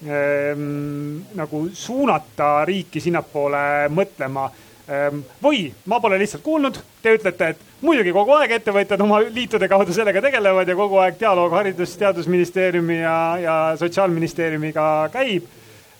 nagu 0.05 1.63
suunata 1.73 2.65
riiki 2.69 3.01
sinnapoole 3.01 3.87
mõtlema 3.89 4.43
ehm, 4.85 5.23
või 5.41 5.63
ma 5.89 5.97
pole 5.99 6.19
lihtsalt 6.21 6.43
kuulnud, 6.45 6.77
te 7.01 7.15
ütlete, 7.17 7.49
et 7.49 7.81
muidugi 7.81 8.13
kogu 8.13 8.35
aeg 8.37 8.53
ettevõtjad 8.59 9.01
oma 9.01 9.23
liitude 9.25 9.67
kaudu 9.67 9.95
sellega 9.95 10.21
tegelevad 10.21 10.69
ja 10.69 10.77
kogu 10.77 11.01
aeg 11.01 11.17
dialoog 11.19 11.57
Haridus-Teadusministeeriumi 11.57 12.99
ja, 13.01 13.17
ja 13.41 13.57
Sotsiaalministeeriumiga 13.79 15.09
käib. 15.13 15.49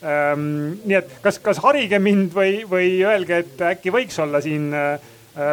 Ehm, 0.06 0.48
nii 0.86 1.00
et 1.02 1.18
kas, 1.26 1.42
kas 1.42 1.62
harige 1.66 1.98
mind 2.00 2.38
või, 2.38 2.62
või 2.70 3.00
öelge, 3.02 3.42
et 3.42 3.68
äkki 3.74 3.94
võiks 3.94 4.22
olla 4.22 4.44
siin 4.46 4.70
äh, 4.78 5.00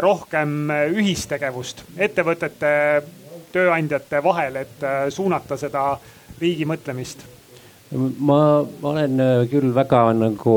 rohkem 0.05 0.69
ühistegevust 0.93 1.81
ettevõtete, 1.97 2.75
tööandjate 3.57 4.21
vahel, 4.25 4.67
et 4.67 4.85
äh, 4.85 5.07
suunata 5.09 5.57
seda 5.57 5.95
riigi 6.41 6.69
mõtlemist 6.69 7.25
ma, 8.19 8.67
olen 8.83 9.21
äh, 9.21 9.47
küll 9.51 9.75
väga 9.75 10.07
nagu, 10.19 10.57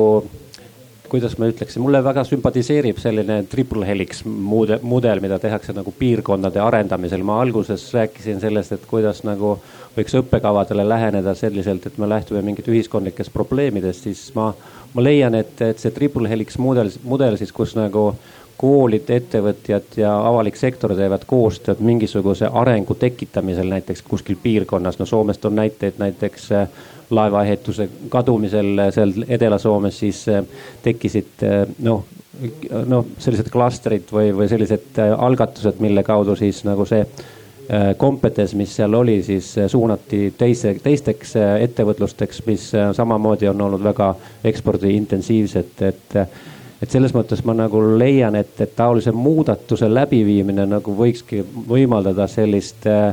kuidas 1.08 1.38
ma 1.40 1.50
ütleksin, 1.52 1.82
mulle 1.86 2.02
väga 2.04 2.24
sümpatiseerib 2.28 3.00
selline 3.02 3.42
triple 3.50 3.86
helix 3.88 4.24
mudel, 4.26 4.82
mudel, 4.84 5.22
mida 5.24 5.40
tehakse 5.40 5.76
nagu 5.78 5.94
piirkondade 6.00 6.62
arendamisel. 6.64 7.24
ma 7.24 7.42
alguses 7.42 7.86
rääkisin 7.94 8.42
sellest, 8.44 8.74
et 8.76 8.88
kuidas 8.90 9.24
nagu 9.28 9.58
võiks 9.98 10.18
õppekavadele 10.20 10.88
läheneda 10.88 11.36
selliselt, 11.36 11.86
et 11.86 11.98
me 11.98 12.10
lähtume 12.10 12.42
mingit 12.42 12.68
ühiskondlikest 12.68 13.34
probleemidest, 13.34 14.10
siis 14.10 14.32
ma, 14.36 14.52
ma 14.94 15.06
leian, 15.06 15.36
et, 15.36 15.62
et 15.62 15.80
see 15.80 15.94
triple 15.96 16.30
helix 16.30 16.58
mudel, 16.62 16.92
mudel 17.04 17.38
siis, 17.40 17.54
kus 17.56 17.78
nagu 17.78 18.12
koolid, 18.58 19.10
ettevõtjad 19.14 20.00
ja 20.02 20.12
avalik 20.26 20.56
sektor 20.58 20.96
teevad 20.98 21.28
koostööd 21.30 21.82
mingisuguse 21.86 22.50
arengu 22.50 22.96
tekitamisel 22.98 23.70
näiteks 23.70 24.02
kuskil 24.02 24.38
piirkonnas. 24.44 24.98
no 25.00 25.06
Soomest 25.06 25.46
on 25.46 25.56
näiteid 25.56 26.00
näiteks 26.02 26.52
äh, 26.52 26.70
laevaehituse 27.10 27.90
kadumisel 28.10 28.84
seal 28.92 29.14
Edela-Soomes, 29.28 30.00
siis 30.00 30.26
äh, 30.30 30.44
tekkisid 30.84 31.44
äh, 31.44 31.64
noh, 31.86 32.06
noh 32.86 33.08
sellised 33.18 33.50
klastrid 33.54 34.12
või, 34.14 34.30
või 34.36 34.50
sellised 34.52 35.00
algatused, 35.18 35.82
mille 35.84 36.04
kaudu 36.06 36.36
siis 36.38 36.64
nagu 36.68 36.86
see 36.86 37.06
kompetents, 38.00 38.54
mis 38.56 38.72
seal 38.78 38.94
oli, 38.96 39.18
siis 39.28 39.50
suunati 39.68 40.30
teise, 40.40 40.72
teisteks 40.80 41.34
ettevõtlusteks, 41.66 42.38
mis 42.46 42.70
samamoodi 42.96 43.50
on 43.52 43.66
olnud 43.66 43.84
väga 43.84 44.14
ekspordiintensiivsed, 44.48 45.82
et 45.90 46.16
et 46.82 46.94
selles 46.94 47.14
mõttes 47.16 47.42
ma 47.46 47.56
nagu 47.58 47.82
leian, 47.98 48.36
et, 48.38 48.54
et 48.62 48.76
taolise 48.78 49.14
muudatuse 49.16 49.90
läbiviimine 49.90 50.68
nagu 50.70 50.94
võikski 50.98 51.42
võimaldada 51.70 52.28
sellist 52.30 52.86
äh, 52.90 53.12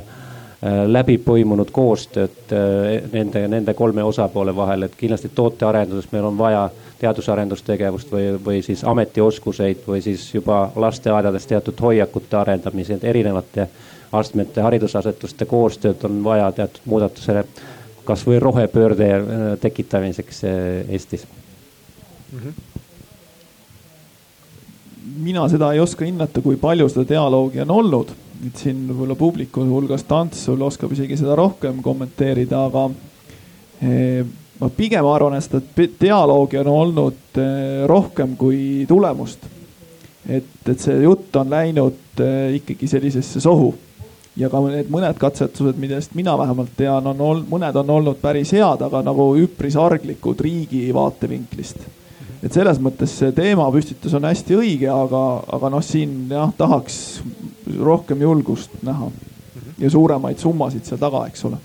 äh 0.65 0.85
läbi 0.87 1.19
põimunud 1.19 1.71
koostööd 1.73 2.53
äh, 2.53 3.03
nende, 3.13 3.47
nende 3.49 3.75
kolme 3.75 4.05
osapoole 4.05 4.57
vahel, 4.57 4.83
et 4.83 4.97
kindlasti 4.97 5.29
tootearenduses 5.35 6.13
meil 6.13 6.25
on 6.25 6.39
vaja 6.39 6.69
teadus-arendustegevust 7.01 8.13
või, 8.13 8.27
või 8.45 8.63
siis 8.63 8.85
ametioskuseid 8.85 9.85
või 9.87 10.03
siis 10.03 10.27
juba 10.35 10.71
lasteaedades 10.77 11.47
teatud 11.47 11.81
hoiakute 11.81 12.37
arendamisi, 12.37 12.95
et 12.97 13.05
erinevate 13.05 13.69
astmete 14.13 14.63
haridusasetuste 14.63 15.45
koostööd 15.51 16.05
on 16.05 16.23
vaja 16.25 16.53
teatud 16.53 16.85
muudatusele, 16.85 17.45
kasvõi 18.05 18.39
rohepöörde 18.39 19.11
äh, 19.15 19.43
tekitamiseks 19.61 20.45
Eestis 20.45 21.27
mm. 22.33 22.39
-hmm 22.39 22.75
mina 25.17 25.49
seda 25.49 25.73
ei 25.73 25.81
oska 25.81 26.05
hinnata, 26.05 26.43
kui 26.43 26.57
palju 26.61 26.89
seda 26.89 27.07
dialoogi 27.09 27.63
on 27.65 27.71
olnud. 27.71 28.13
Et 28.49 28.63
siin 28.65 28.85
võib-olla 28.89 29.17
publiku 29.19 29.65
hulgast 29.69 30.11
Ants 30.13 30.45
sul 30.49 30.63
oskab 30.65 30.93
isegi 30.95 31.17
seda 31.21 31.37
rohkem 31.39 31.81
kommenteerida, 31.85 32.65
aga 32.69 32.85
eh, 33.83 34.21
ma 34.61 34.71
pigem 34.75 35.07
arvan, 35.09 35.39
et 35.39 35.47
seda 35.47 35.89
dialoogi 36.01 36.61
on 36.63 36.71
olnud 36.73 37.41
eh, 37.41 37.85
rohkem 37.91 38.37
kui 38.41 38.85
tulemust. 38.89 39.51
et, 40.29 40.53
et 40.67 40.81
see 40.81 41.03
jutt 41.05 41.37
on 41.37 41.51
läinud 41.51 42.23
eh, 42.25 42.55
ikkagi 42.61 42.89
sellisesse 42.89 43.41
sohu 43.45 43.75
ja 44.37 44.49
ka 44.51 44.61
need 44.67 44.89
mõned 44.91 45.19
katsetused, 45.21 45.77
millest 45.79 46.15
mina 46.19 46.37
vähemalt 46.39 46.73
tean, 46.77 47.07
on 47.07 47.21
olnud, 47.21 47.51
mõned 47.51 47.77
on 47.85 47.91
olnud 47.99 48.23
päris 48.23 48.55
head, 48.57 48.83
aga 48.83 49.03
nagu 49.07 49.29
üpris 49.39 49.77
arglikud 49.79 50.41
riigi 50.43 50.89
vaatevinklist 50.95 51.85
et 52.45 52.53
selles 52.53 52.81
mõttes 52.83 53.13
see 53.21 53.33
teemapüstitus 53.35 54.15
on 54.19 54.27
hästi 54.29 54.57
õige, 54.59 54.89
aga, 54.93 55.23
aga 55.57 55.71
noh, 55.73 55.85
siin 55.85 56.27
jah, 56.33 56.53
tahaks 56.57 56.99
rohkem 57.81 58.25
julgust 58.25 58.83
näha. 58.85 59.09
Mhm. 59.09 59.77
ja 59.79 59.91
suuremaid 59.91 60.39
summasid 60.43 60.85
seal 60.85 61.01
taga, 61.01 61.25
eks 61.31 61.45
ole. 61.49 61.61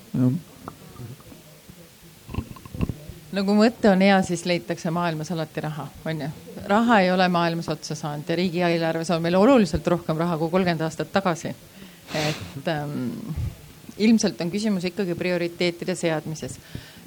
no 3.31 3.43
kui 3.45 3.57
mõte 3.57 3.91
on 3.91 4.01
hea, 4.01 4.21
siis 4.23 4.45
leitakse 4.45 4.91
maailmas 4.93 5.31
alati 5.35 5.61
raha, 5.67 5.87
on 6.05 6.21
ju. 6.25 6.29
raha 6.67 6.99
ei 7.03 7.11
ole 7.11 7.27
maailmas 7.27 7.69
otsa 7.69 7.95
saanud 7.95 8.29
ja 8.29 8.37
riigieelarves 8.39 9.11
on 9.11 9.21
meil 9.21 9.35
oluliselt 9.35 9.87
rohkem 9.87 10.17
raha 10.17 10.37
kui 10.37 10.49
kolmkümmend 10.49 10.85
aastat 10.87 11.11
tagasi. 11.11 11.55
et 12.15 12.67
ähm, 12.67 13.09
ilmselt 13.97 14.41
on 14.41 14.51
küsimus 14.51 14.85
ikkagi 14.85 15.15
prioriteetide 15.15 15.95
seadmises 15.95 16.55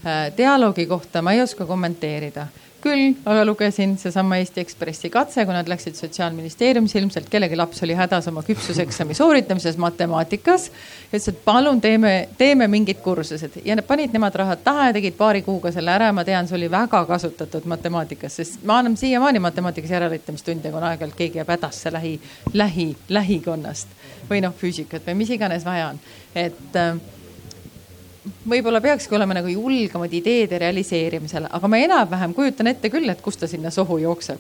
äh,. 0.05 0.37
dialoogi 0.37 0.87
kohta 0.87 1.23
ma 1.23 1.33
ei 1.33 1.43
oska 1.43 1.67
kommenteerida 1.67 2.47
küll 2.83 3.15
aga 3.29 3.45
lugesin 3.47 3.95
seesama 4.01 4.39
Eesti 4.41 4.63
Ekspressi 4.63 5.11
katse, 5.13 5.45
kui 5.47 5.55
nad 5.55 5.69
läksid 5.71 5.97
sotsiaalministeeriumisse, 5.99 6.99
ilmselt 7.01 7.29
kellegi 7.33 7.57
laps 7.59 7.83
oli 7.87 7.97
hädas 7.99 8.29
oma 8.31 8.43
küpsuseksami 8.47 9.15
sooritamises 9.15 9.79
matemaatikas. 9.83 10.69
ja 10.69 11.19
ütles, 11.19 11.29
et 11.29 11.41
palun 11.45 11.81
teeme, 11.81 12.29
teeme 12.39 12.69
mingid 12.69 13.01
kursused 13.05 13.61
ja 13.65 13.77
nad 13.79 13.87
panid 13.87 14.13
nemad 14.13 14.35
rahad 14.35 14.65
taha 14.65 14.91
ja 14.91 14.97
tegid 14.99 15.17
paari 15.19 15.43
kuuga 15.43 15.73
selle 15.73 15.95
ära. 15.95 16.13
ma 16.13 16.25
tean, 16.25 16.49
see 16.49 16.59
oli 16.59 16.71
väga 16.71 17.05
kasutatud 17.07 17.67
matemaatikas, 17.71 18.37
sest 18.37 18.65
ma 18.65 18.79
annan 18.83 18.97
siiamaani 18.97 19.39
matemaatikas 19.39 19.91
järeleaitamistunde, 19.91 20.71
kui 20.71 20.83
aeg-ajalt 20.91 21.17
keegi 21.17 21.43
jääb 21.43 21.55
hädasse 21.57 21.93
lähi, 21.93 22.19
lähi, 22.53 22.93
lähikonnast 23.09 23.99
või 24.31 24.43
noh, 24.43 24.55
füüsikat 24.59 25.07
või 25.07 25.21
mis 25.23 25.31
iganes 25.35 25.65
vaja 25.65 25.93
on, 25.93 26.01
et 26.35 26.79
äh, 26.79 26.97
võib-olla 28.23 28.81
peakski 28.83 29.15
olema 29.17 29.35
nagu 29.35 29.51
julgemad 29.51 30.13
ideede 30.15 30.59
realiseerimisel, 30.63 31.49
aga 31.51 31.71
ma 31.71 31.81
enam-vähem 31.83 32.35
kujutan 32.37 32.71
ette 32.71 32.91
küll, 32.93 33.11
et 33.11 33.23
kust 33.23 33.43
ta 33.43 33.49
sinna 33.51 33.71
sohu 33.75 33.99
jookseb. 34.03 34.39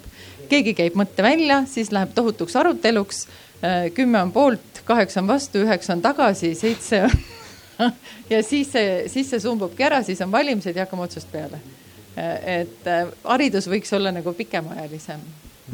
keegi 0.48 0.74
käib 0.74 0.96
mõtte 0.98 1.22
välja, 1.22 1.62
siis 1.66 1.92
läheb 1.92 2.12
tohutuks 2.14 2.56
aruteluks. 2.56 3.26
Äh, 3.64 3.90
kümme 3.94 4.20
on 4.22 4.32
poolt, 4.32 4.82
kaheksa 4.84 5.20
on 5.20 5.26
vastu, 5.26 5.62
üheksa 5.62 5.92
on 5.92 6.02
tagasi, 6.02 6.54
seitse 6.54 7.09
ja 8.32 8.42
siis 8.42 8.72
see, 8.72 9.09
siis 9.09 9.30
see 9.30 9.40
sumbubki 9.40 9.86
ära, 9.86 10.02
siis 10.02 10.20
on 10.20 10.32
valimised 10.32 10.76
ja 10.76 10.84
hakkame 10.84 11.06
otsast 11.06 11.30
peale. 11.32 11.62
Äh, 12.18 12.60
et 12.60 12.90
äh, 12.90 13.06
haridus 13.24 13.70
võiks 13.70 13.94
olla 13.96 14.12
nagu 14.12 14.34
pikemaajalisem 14.36 15.24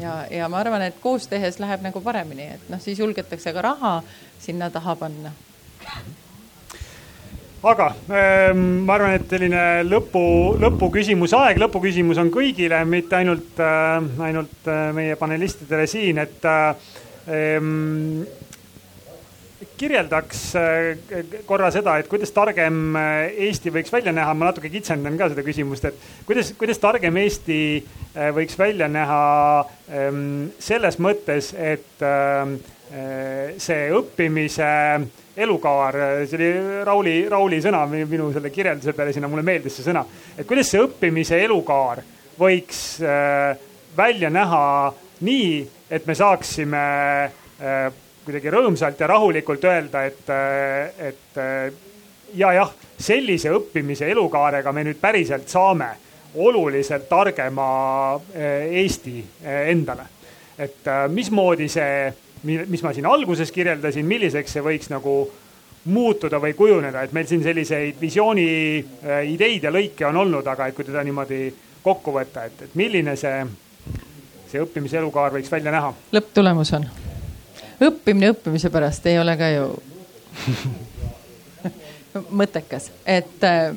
ja, 0.00 0.20
ja 0.30 0.48
ma 0.48 0.60
arvan, 0.62 0.84
et 0.86 1.00
koos 1.02 1.26
tehes 1.28 1.58
läheb 1.58 1.82
nagu 1.84 2.00
paremini, 2.00 2.52
et 2.54 2.70
noh, 2.72 2.80
siis 2.80 3.00
julgetakse 3.00 3.52
ka 3.52 3.66
raha 3.72 3.98
sinna 4.38 4.70
taha 4.70 4.96
panna 4.96 5.34
aga 7.62 7.88
ähm, 8.14 8.60
ma 8.86 8.94
arvan, 8.94 9.16
et 9.18 9.30
selline 9.30 9.62
lõpu, 9.88 10.20
lõpuküsimuse 10.62 11.38
aeg, 11.38 11.58
lõpuküsimus 11.62 12.20
on 12.22 12.30
kõigile, 12.34 12.84
mitte 12.86 13.18
ainult 13.18 13.62
äh,, 13.62 14.10
ainult 14.28 14.70
äh, 14.70 14.90
meie 14.94 15.16
panelistidele 15.18 15.88
siin, 15.90 16.20
et 16.22 16.46
ähm, 16.46 18.22
kirjeldaks 19.78 20.40
korra 21.46 21.68
seda, 21.74 21.96
et 21.98 22.08
kuidas 22.10 22.32
targem 22.34 22.96
Eesti 22.98 23.70
võiks 23.74 23.92
välja 23.94 24.10
näha, 24.14 24.32
ma 24.34 24.48
natuke 24.48 24.70
kitsendan 24.72 25.18
ka 25.18 25.28
seda 25.30 25.44
küsimust, 25.46 25.86
et 25.86 26.08
kuidas, 26.26 26.50
kuidas 26.58 26.82
targem 26.82 27.18
Eesti 27.22 27.60
võiks 28.34 28.58
välja 28.58 28.88
näha 28.90 29.22
ähm, 29.90 30.50
selles 30.62 30.98
mõttes, 31.02 31.52
et 31.54 32.02
ähm, 32.06 32.58
see 32.88 33.88
õppimise 33.92 34.68
elukaar, 35.36 35.96
see 36.26 36.38
oli 36.38 36.84
Rauli, 36.86 37.16
Rauli 37.28 37.58
sõna 37.60 37.82
minu 37.86 38.30
selle 38.32 38.48
kirjelduse 38.50 38.94
peale, 38.96 39.12
sinna 39.12 39.28
mulle 39.28 39.44
meeldis 39.44 39.76
see 39.76 39.84
sõna. 39.90 40.06
et 40.38 40.46
kuidas 40.48 40.70
see 40.72 40.80
õppimise 40.80 41.36
elukaar 41.44 42.00
võiks 42.38 43.02
äh, 43.02 43.58
välja 43.96 44.30
näha 44.30 44.94
nii, 45.26 45.68
et 45.90 46.06
me 46.06 46.14
saaksime 46.14 46.82
äh, 47.24 47.88
kuidagi 48.24 48.52
rõõmsalt 48.52 49.00
ja 49.00 49.08
rahulikult 49.10 49.64
öelda, 49.64 50.04
et 50.06 50.30
äh,, 50.30 51.08
et 51.10 51.40
äh, 51.40 51.72
ja 52.38 52.52
jah, 52.52 52.74
sellise 53.00 53.50
õppimise 53.56 54.10
elukaarega 54.12 54.72
me 54.72 54.84
nüüd 54.86 55.00
päriselt 55.00 55.48
saame 55.48 55.90
oluliselt 56.38 57.08
targema 57.08 57.68
äh, 58.14 58.68
Eesti 58.82 59.18
äh, 59.22 59.68
endale. 59.74 60.14
et 60.58 60.88
mismoodi 61.14 61.68
see 61.70 62.08
mis 62.44 62.82
ma 62.82 62.92
siin 62.94 63.06
alguses 63.06 63.52
kirjeldasin, 63.52 64.06
milliseks 64.06 64.56
see 64.56 64.64
võiks 64.64 64.90
nagu 64.92 65.20
muutuda 65.88 66.40
või 66.42 66.54
kujuneda, 66.54 67.02
et 67.02 67.14
meil 67.16 67.26
siin 67.26 67.42
selliseid 67.42 68.00
visiooni 68.00 68.48
äh, 68.78 69.22
ideid 69.32 69.64
ja 69.64 69.72
lõike 69.72 70.06
on 70.08 70.16
olnud, 70.24 70.46
aga 70.46 70.68
et 70.68 70.76
kui 70.76 70.86
teda 70.86 71.04
niimoodi 71.06 71.48
kokku 71.82 72.12
võtta, 72.12 72.44
et, 72.48 72.66
et 72.66 72.74
milline 72.78 73.14
see, 73.16 73.36
see 74.50 74.62
õppimise 74.62 75.00
elukaar 75.00 75.32
võiks 75.34 75.52
välja 75.52 75.72
näha? 75.74 75.94
lõpptulemus 76.12 76.74
on, 76.76 76.88
õppimine 77.88 78.34
õppimise 78.34 78.72
pärast 78.74 79.06
ei 79.08 79.18
ole 79.22 79.36
ka 79.40 79.50
ju 79.54 79.70
mõttekas, 82.14 82.88
et 83.06 83.44
äh, 83.44 83.68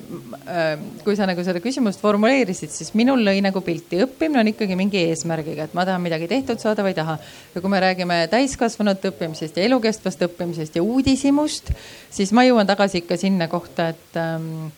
äh, 0.47 0.79
kui 1.03 1.15
sa 1.19 1.27
nagu 1.27 1.43
seda 1.43 1.59
küsimust 1.63 2.01
formuleerisid, 2.01 2.71
siis 2.73 2.93
minul 2.97 3.23
lõi 3.25 3.41
nagu 3.43 3.61
pilti, 3.65 3.99
õppimine 4.05 4.41
on 4.41 4.51
ikkagi 4.53 4.77
mingi 4.79 5.01
eesmärgiga, 5.09 5.67
et 5.67 5.75
ma 5.77 5.85
tahan 5.87 6.03
midagi 6.03 6.29
tehtud 6.31 6.61
saada 6.63 6.85
või 6.85 6.93
ei 6.93 6.99
taha. 7.01 7.17
ja 7.55 7.61
kui 7.61 7.71
me 7.71 7.81
räägime 7.83 8.21
täiskasvanute 8.31 9.11
õppimisest 9.11 9.59
ja 9.59 9.67
elukestvast 9.67 10.23
õppimisest 10.27 10.79
ja 10.79 10.83
uudishimust, 10.83 11.73
siis 12.09 12.31
ma 12.31 12.45
jõuan 12.47 12.69
tagasi 12.69 13.03
ikka 13.03 13.19
sinna 13.19 13.49
kohta, 13.51 13.91
et 13.91 14.19
ähm, 14.19 14.71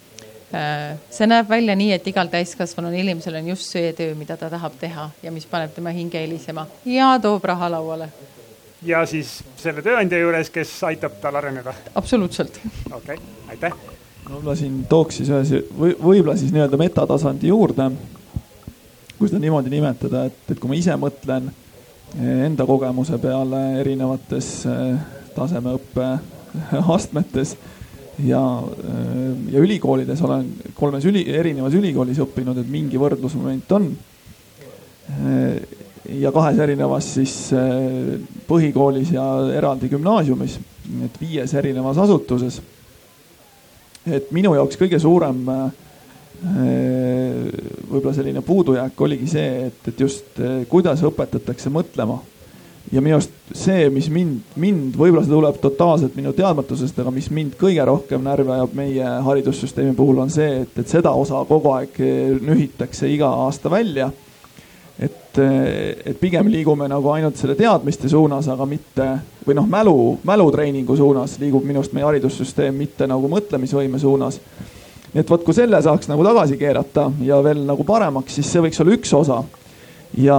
äh, 0.53 0.97
see 1.13 1.29
näeb 1.29 1.49
välja 1.49 1.77
nii, 1.77 1.93
et 1.93 2.07
igal 2.09 2.33
täiskasvanud 2.33 2.95
inimesel 2.97 3.37
on 3.37 3.53
just 3.53 3.69
see 3.69 3.93
töö, 3.97 4.17
mida 4.17 4.37
ta 4.37 4.49
tahab 4.53 4.79
teha 4.81 5.11
ja 5.23 5.35
mis 5.35 5.45
paneb 5.49 5.75
tema 5.77 5.93
hinge 5.93 6.25
helisema 6.25 6.67
ja 6.89 7.15
toob 7.21 7.45
raha 7.53 7.69
lauale 7.77 8.09
ja 8.85 9.03
siis 9.09 9.37
selle 9.59 9.83
tööandja 9.85 10.19
juures, 10.19 10.49
kes 10.53 10.71
aitab 10.87 11.17
tal 11.21 11.37
areneda. 11.39 11.73
absoluutselt. 11.95 12.59
okei 12.91 13.15
okay,, 13.15 13.17
aitäh. 13.49 13.75
no 14.29 14.41
ma 14.43 14.55
siin 14.59 14.83
tooks 14.89 15.21
siis 15.21 15.31
ühe 15.31 15.61
või 15.77 15.95
võib-olla 15.97 16.37
siis 16.39 16.53
nii-öelda 16.55 16.79
metatasandi 16.79 17.51
juurde. 17.51 17.91
kui 19.17 19.29
seda 19.29 19.41
niimoodi 19.43 19.71
nimetada, 19.71 20.25
et, 20.29 20.39
et 20.51 20.59
kui 20.59 20.71
ma 20.71 20.79
ise 20.79 20.95
mõtlen 20.99 21.51
eh, 21.51 22.45
enda 22.47 22.65
kogemuse 22.67 23.19
peale 23.23 23.61
erinevates 23.83 24.49
eh, 24.67 24.97
tasemeõppe 25.35 26.09
astmetes 26.95 27.55
ja, 28.23 28.43
eh, 28.63 29.29
ja 29.55 29.63
ülikoolides 29.63 30.21
olen 30.27 30.49
kolmes 30.75 31.07
üli, 31.09 31.23
erinevas 31.31 31.77
ülikoolis 31.79 32.19
õppinud, 32.25 32.59
et 32.59 32.73
mingi 32.73 32.99
võrdlusmoment 33.01 33.79
on 33.79 33.93
ja 36.09 36.31
kahes 36.31 36.59
erinevas 36.59 37.13
siis 37.15 37.35
äh, 37.55 38.19
põhikoolis 38.47 39.13
ja 39.15 39.23
eraldi 39.55 39.89
gümnaasiumis, 39.91 40.57
et 41.05 41.21
viies 41.21 41.53
erinevas 41.53 41.97
asutuses. 42.03 42.61
et 44.05 44.31
minu 44.35 44.53
jaoks 44.55 44.77
kõige 44.79 44.99
suurem 44.99 45.47
äh, 45.49 45.71
võib-olla 47.87 48.13
selline 48.13 48.41
puudujääk 48.43 49.01
oligi 49.01 49.27
see, 49.31 49.67
et, 49.69 49.87
et 49.87 49.99
just 49.99 50.39
äh, 50.39 50.65
kuidas 50.69 51.03
õpetatakse 51.03 51.71
mõtlema. 51.71 52.19
ja 52.91 53.01
minu 53.01 53.15
arust 53.15 53.31
see, 53.55 53.87
mis 53.89 54.09
mind, 54.11 54.41
mind, 54.59 54.97
võib-olla 54.99 55.23
see 55.23 55.31
tuleb 55.31 55.61
totaalselt 55.63 56.19
minu 56.19 56.33
teadmatusest, 56.35 56.99
aga 56.99 57.15
mis 57.15 57.31
mind 57.31 57.55
kõige 57.59 57.85
rohkem 57.87 58.27
närvi 58.27 58.51
ajab 58.57 58.75
meie 58.75 59.15
haridussüsteemi 59.29 59.95
puhul 59.95 60.19
on 60.25 60.29
see, 60.29 60.65
et, 60.65 60.75
et 60.83 60.87
seda 60.87 61.15
osa 61.15 61.45
kogu 61.47 61.71
aeg 61.77 61.95
nühitakse 62.43 63.07
iga 63.07 63.31
aasta 63.47 63.71
välja 63.71 64.11
et, 65.37 66.07
et 66.07 66.19
pigem 66.19 66.47
liigume 66.51 66.87
nagu 66.89 67.09
ainult 67.13 67.37
selle 67.39 67.55
teadmiste 67.57 68.09
suunas, 68.09 68.47
aga 68.51 68.65
mitte 68.69 69.07
või 69.47 69.57
noh, 69.57 69.67
mälu, 69.69 69.95
mälutreeningu 70.23 70.95
suunas 70.97 71.37
liigub 71.41 71.65
minu 71.65 71.81
arust 71.81 71.95
meie 71.95 72.05
haridussüsteem, 72.07 72.75
mitte 72.77 73.07
nagu 73.09 73.29
mõtlemisvõime 73.31 73.99
suunas. 73.99 74.39
nii 75.13 75.21
et 75.21 75.29
vot, 75.29 75.43
kui 75.43 75.53
selle 75.53 75.81
saaks 75.81 76.09
nagu 76.09 76.23
tagasi 76.25 76.57
keerata 76.57 77.11
ja 77.21 77.41
veel 77.43 77.65
nagu 77.67 77.83
paremaks, 77.83 78.33
siis 78.35 78.51
see 78.51 78.63
võiks 78.63 78.81
olla 78.81 78.95
üks 78.97 79.13
osa. 79.13 79.43
ja, 80.17 80.37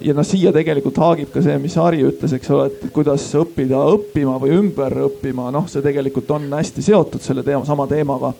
ja 0.00 0.14
noh, 0.14 0.26
siia 0.26 0.52
tegelikult 0.52 0.98
haagib 0.98 1.32
ka 1.32 1.42
see, 1.42 1.58
mis 1.58 1.76
Harri 1.76 2.02
ütles, 2.04 2.32
eks 2.32 2.50
ole, 2.50 2.70
et 2.70 2.92
kuidas 2.92 3.28
õppida 3.36 3.84
õppima 3.96 4.38
või 4.40 4.56
ümber 4.58 4.96
õppima, 5.08 5.50
noh, 5.52 5.68
see 5.68 5.82
tegelikult 5.82 6.30
on 6.30 6.48
hästi 6.52 6.82
seotud 6.82 7.20
selle 7.20 7.42
teema, 7.42 7.64
sama 7.64 7.86
teemaga. 7.86 8.32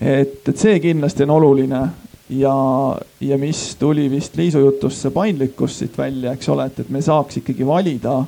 et, 0.00 0.40
et 0.48 0.56
see 0.56 0.80
kindlasti 0.80 1.28
on 1.28 1.36
oluline 1.36 1.82
ja, 2.38 2.98
ja 3.20 3.38
mis 3.38 3.76
tuli 3.76 4.10
vist 4.10 4.36
Liisu 4.36 4.62
jutust, 4.64 5.02
see 5.02 5.12
paindlikkus 5.14 5.78
siit 5.82 5.98
välja, 5.98 6.32
eks 6.32 6.48
ole, 6.52 6.66
et, 6.70 6.80
et 6.84 6.90
me 6.92 7.02
saaks 7.04 7.40
ikkagi 7.42 7.66
valida, 7.66 8.20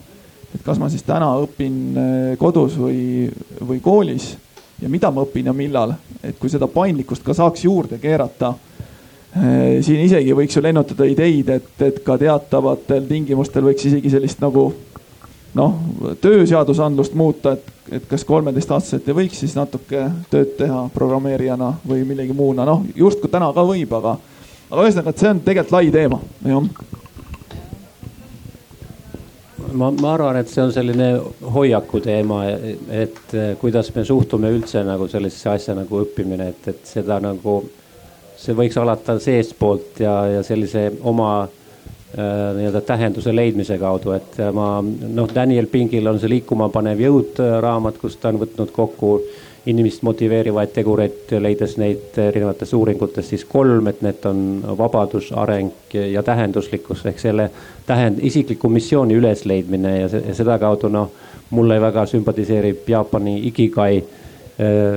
et 0.55 0.63
kas 0.65 0.81
ma 0.81 0.91
siis 0.93 1.05
täna 1.07 1.33
õpin 1.43 1.79
äh, 1.99 2.37
kodus 2.41 2.79
või, 2.79 3.29
või 3.61 3.81
koolis 3.85 4.35
ja 4.83 4.91
mida 4.91 5.11
ma 5.15 5.25
õpin 5.25 5.51
ja 5.51 5.57
millal, 5.57 5.95
et 6.23 6.39
kui 6.41 6.53
seda 6.53 6.69
paindlikkust 6.71 7.25
ka 7.27 7.37
saaks 7.37 7.65
juurde 7.67 7.99
keerata 8.03 8.55
äh, 8.55 9.81
siin 9.85 10.05
isegi 10.07 10.35
võiks 10.37 10.57
ju 10.57 10.65
lennutada 10.65 11.09
ideid, 11.11 11.55
et, 11.59 11.71
et 11.83 12.03
ka 12.07 12.19
teatavatel 12.21 13.09
tingimustel 13.11 13.71
võiks 13.71 13.89
isegi 13.91 14.13
sellist 14.13 14.43
nagu 14.45 14.71
noh, 15.55 15.75
tööseadusandlust 16.21 17.15
muuta, 17.15 17.55
et, 17.55 17.71
et 17.99 18.07
kas 18.11 18.25
kolmeteistaastaselt 18.27 19.09
ei 19.09 19.19
võiks 19.21 19.41
siis 19.45 19.55
natuke 19.59 20.07
tööd 20.33 20.57
teha 20.59 20.85
programmeerijana 20.95 21.75
või 21.87 22.05
millegi 22.09 22.37
muuna, 22.37 22.67
noh 22.69 22.85
justkui 22.97 23.31
täna 23.33 23.53
ka 23.55 23.65
võib, 23.67 23.95
aga, 24.01 24.17
aga 24.71 24.87
ühesõnaga, 24.87 25.15
et 25.15 25.23
see 25.23 25.31
on 25.31 25.43
tegelikult 25.47 25.77
lai 25.77 25.95
teema, 25.95 26.21
jah. 26.51 26.69
ma, 29.73 29.91
ma 29.91 30.13
arvan, 30.15 30.41
et 30.43 30.51
see 30.51 30.63
on 30.65 30.75
selline 30.75 31.09
hoiaku 31.55 32.03
teema, 32.03 32.45
et 32.91 33.39
kuidas 33.63 33.95
me 33.95 34.05
suhtume 34.07 34.51
üldse 34.55 34.83
nagu 34.87 35.09
sellisesse 35.11 35.51
asja 35.55 35.79
nagu 35.79 36.03
õppimine, 36.03 36.51
et, 36.55 36.71
et 36.75 36.87
seda 36.97 37.21
nagu, 37.23 37.61
see 38.39 38.57
võiks 38.59 38.79
alata 38.81 39.21
seestpoolt 39.23 40.03
ja, 40.03 40.17
ja 40.39 40.43
sellise 40.47 40.89
oma 41.07 41.45
nii-öelda 42.15 42.81
tähenduse 42.87 43.33
leidmise 43.35 43.79
kaudu, 43.79 44.13
et 44.15 44.37
ma 44.55 44.69
noh, 44.83 45.31
Daniel 45.35 45.67
Pingil 45.67 46.07
on 46.07 46.21
see 46.23 46.31
Liikuma 46.31 46.69
panev 46.71 47.01
jõud 47.03 47.41
raamat, 47.65 47.99
kus 47.99 48.21
ta 48.23 48.31
on 48.31 48.39
võtnud 48.45 48.71
kokku 48.75 49.17
äh, 49.17 49.41
inimest 49.67 50.03
motiveerivaid 50.03 50.73
tegureid, 50.77 51.33
leides 51.41 51.77
neid 51.81 52.19
erinevates 52.21 52.73
uuringutes 52.77 53.31
siis 53.33 53.45
kolm, 53.49 53.89
et 53.89 54.03
need 54.05 54.27
on 54.29 54.41
vabadus, 54.79 55.31
areng 55.41 55.95
ja 55.95 56.23
tähenduslikkus 56.23 57.07
ehk 57.09 57.21
selle 57.21 57.51
tähend-, 57.87 58.21
isikliku 58.23 58.69
missiooni 58.69 59.17
ülesleidmine 59.17 59.95
ja, 59.99 60.11
ja 60.29 60.35
sedakaudu 60.35 60.91
noh, 60.93 61.09
mulle 61.51 61.81
väga 61.81 62.05
sümpatiseerib 62.07 62.89
Jaapani 62.89 63.39
ikigai 63.49 63.97
eh, 63.97 64.05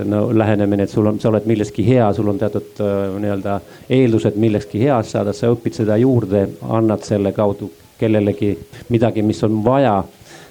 no 0.05 0.37
lähenemine, 0.37 0.83
et 0.83 0.89
sul 0.89 1.05
on, 1.09 1.19
sa 1.19 1.31
oled 1.31 1.47
milleski 1.49 1.81
hea, 1.87 2.05
sul 2.13 2.27
on 2.29 2.37
teatud 2.37 2.77
eh, 2.83 3.15
nii-öelda 3.23 3.55
eeldused 3.89 4.37
millekski 4.37 4.83
heast 4.83 5.15
saada, 5.15 5.33
sa 5.33 5.49
õpid 5.49 5.79
seda 5.79 5.97
juurde, 5.97 6.43
annad 6.69 7.01
selle 7.07 7.31
kaudu 7.33 7.71
kellelegi 7.97 8.51
midagi, 8.93 9.25
mis 9.25 9.43
on 9.47 9.63
vaja. 9.65 10.03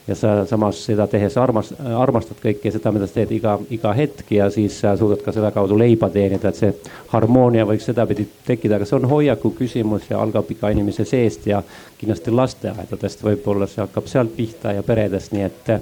Ja 0.06 0.14
sa 0.14 0.44
samas 0.46 0.78
seda 0.86 1.08
tehes 1.10 1.34
armas-, 1.34 1.72
armastad 1.98 2.38
kõike 2.38 2.70
seda, 2.70 2.92
mida 2.94 3.08
sa 3.08 3.16
teed 3.16 3.32
iga, 3.34 3.56
iga 3.74 3.90
hetk 3.90 4.28
ja 4.36 4.46
siis 4.54 4.76
sa 4.78 4.92
suudad 4.94 5.18
ka 5.24 5.34
selle 5.34 5.50
kaudu 5.50 5.74
leiba 5.74 6.06
teenida, 6.14 6.52
et 6.52 6.60
see 6.60 6.70
harmoonia 7.10 7.64
võiks 7.66 7.88
sedapidi 7.90 8.28
tekkida, 8.46 8.78
aga 8.78 8.86
see 8.86 9.00
on 9.00 9.08
hoiaku 9.10 9.50
küsimus 9.58 10.06
ja 10.06 10.20
algab 10.22 10.46
iga 10.54 10.70
inimese 10.70 11.02
seest 11.10 11.48
ja 11.50 11.58
kindlasti 11.98 12.34
lasteaedadest. 12.38 13.26
Võib-olla 13.26 13.66
see 13.66 13.82
hakkab 13.82 14.06
sealt 14.06 14.36
pihta 14.38 14.76
ja 14.78 14.86
peredest, 14.86 15.34
nii 15.34 15.48
et 15.48 15.74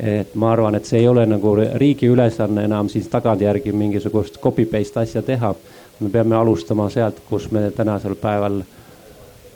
et 0.00 0.34
ma 0.34 0.52
arvan, 0.52 0.74
et 0.74 0.84
see 0.88 1.02
ei 1.02 1.08
ole 1.08 1.26
nagu 1.28 1.54
riigi 1.56 2.08
ülesanne 2.08 2.64
enam 2.64 2.88
siis 2.88 3.08
tagantjärgi 3.12 3.72
mingisugust 3.72 4.38
copy 4.40 4.64
paste 4.66 5.00
asja 5.00 5.22
teha. 5.22 5.54
me 6.00 6.08
peame 6.08 6.36
alustama 6.36 6.88
sealt, 6.90 7.20
kus 7.28 7.50
me 7.50 7.70
tänasel 7.70 8.14
päeval 8.14 8.62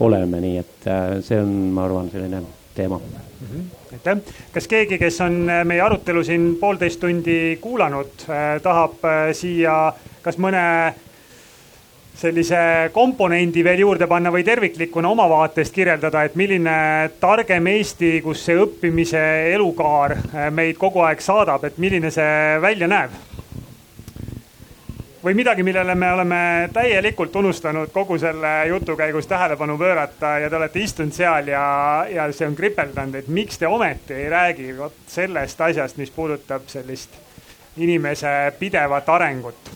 oleme, 0.00 0.40
nii 0.40 0.58
et 0.58 0.86
äh, 0.86 1.22
see 1.24 1.40
on, 1.40 1.54
ma 1.72 1.84
arvan, 1.84 2.10
selline 2.10 2.42
teema 2.74 2.98
mm. 2.98 3.46
-hmm 3.48 3.84
aitäh. 3.94 4.34
kas 4.52 4.68
keegi, 4.68 4.98
kes 4.98 5.20
on 5.20 5.50
äh, 5.50 5.64
meie 5.64 5.80
arutelu 5.80 6.24
siin 6.24 6.56
poolteist 6.60 7.00
tundi 7.00 7.58
kuulanud, 7.60 8.26
äh, 8.28 8.60
tahab 8.62 9.04
äh, 9.04 9.30
siia 9.32 9.92
kas 10.22 10.38
mõne 10.38 10.94
sellise 12.14 12.90
komponendi 12.94 13.64
veel 13.66 13.82
juurde 13.82 14.06
panna 14.06 14.30
või 14.32 14.44
terviklikuna 14.46 15.10
oma 15.10 15.26
vaatest 15.28 15.74
kirjeldada, 15.74 16.24
et 16.24 16.36
milline 16.38 16.76
targem 17.20 17.66
Eesti, 17.74 18.20
kus 18.24 18.44
see 18.46 18.58
õppimise 18.60 19.22
elukaar 19.54 20.16
meid 20.54 20.78
kogu 20.78 21.02
aeg 21.04 21.22
saadab, 21.24 21.66
et 21.66 21.78
milline 21.82 22.12
see 22.14 22.60
välja 22.62 22.90
näeb? 22.90 23.22
või 25.24 25.34
midagi, 25.34 25.62
millele 25.64 25.94
me 25.94 26.12
oleme 26.12 26.38
täielikult 26.72 27.36
unustanud 27.36 27.88
kogu 27.92 28.18
selle 28.20 28.66
jutu 28.68 28.96
käigus 28.96 29.26
tähelepanu 29.26 29.78
pöörata 29.78 30.38
ja 30.38 30.50
te 30.50 30.56
olete 30.56 30.82
istunud 30.84 31.16
seal 31.16 31.48
ja, 31.48 31.62
ja 32.12 32.26
see 32.32 32.48
on 32.48 32.56
kripeldanud, 32.56 33.16
et 33.22 33.30
miks 33.32 33.58
te 33.58 33.66
ometi 33.66 34.18
ei 34.18 34.28
räägi 34.28 34.76
vot 34.76 34.98
sellest 35.08 35.60
asjast, 35.60 35.96
mis 35.96 36.12
puudutab 36.12 36.68
sellist 36.68 37.16
inimese 37.80 38.52
pidevat 38.58 39.08
arengut. 39.08 39.72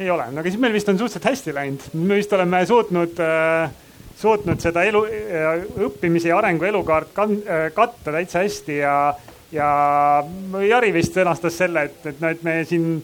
Ei 0.00 0.10
ole, 0.10 0.30
no 0.32 0.40
aga 0.40 0.50
siis 0.50 0.60
meil 0.60 0.74
vist 0.74 0.88
on 0.88 0.98
suhteliselt 0.98 1.30
hästi 1.30 1.54
läinud, 1.54 1.86
me 2.00 2.18
vist 2.20 2.32
oleme 2.32 2.62
suutnud 2.66 3.20
äh, 3.24 3.72
suutnud 4.20 4.60
seda 4.62 4.84
elu, 4.88 5.02
äh, 5.06 5.64
õppimise 5.86 6.30
ja 6.30 6.38
arengu 6.40 6.68
elukaart 6.68 7.20
äh, 7.24 7.66
katta 7.76 8.14
täitsa 8.16 8.44
hästi 8.44 8.80
ja 8.82 8.94
ja 9.50 9.68
Jari 10.62 10.92
vist 10.94 11.16
sõnastas 11.16 11.56
selle, 11.58 11.88
et, 11.88 12.04
et 12.06 12.20
noh, 12.22 12.30
et 12.30 12.44
me 12.46 12.60
siin 12.68 13.00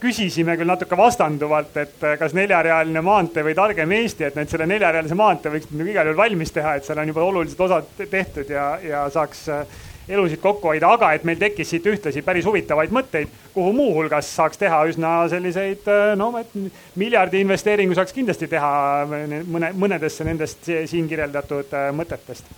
küsisime 0.00 0.56
küll 0.56 0.66
natuke 0.66 0.96
vastanduvalt, 0.98 1.76
et 1.78 2.06
kas 2.18 2.32
neljarealine 2.34 3.02
maantee 3.04 3.44
või 3.44 3.54
targem 3.54 3.92
Eesti, 3.92 4.24
et 4.26 4.38
nüüd 4.38 4.50
selle 4.50 4.66
neljarealise 4.66 5.14
maantee 5.18 5.52
võiks 5.52 5.68
nagu 5.70 5.92
igal 5.92 6.08
juhul 6.08 6.18
valmis 6.18 6.54
teha, 6.56 6.74
et 6.74 6.88
seal 6.88 6.98
on 7.02 7.12
juba 7.12 7.22
olulised 7.22 7.60
osad 7.68 7.92
tehtud 8.00 8.50
ja, 8.50 8.70
ja 8.82 9.04
saaks 9.14 9.44
äh, 9.52 9.78
elusid 10.08 10.40
kokku 10.42 10.70
hoida, 10.70 10.92
aga 10.94 11.12
et 11.16 11.24
meil 11.26 11.38
tekkis 11.40 11.70
siit 11.74 11.86
ühtlasi 11.90 12.22
päris 12.26 12.46
huvitavaid 12.46 12.94
mõtteid, 12.94 13.32
kuhu 13.54 13.72
muuhulgas 13.76 14.28
saaks 14.38 14.60
teha 14.60 14.82
üsna 14.90 15.12
selliseid 15.32 15.86
no, 16.18 16.30
et 16.40 16.52
miljardi 16.98 17.42
investeeringu 17.44 17.96
saaks 17.98 18.14
kindlasti 18.16 18.48
teha 18.50 18.72
mõne, 19.10 19.72
mõnedesse 19.74 20.26
nendest 20.26 20.70
siin 20.86 21.08
kirjeldatud 21.10 21.74
äh, 21.74 21.88
mõtetest 21.96 22.50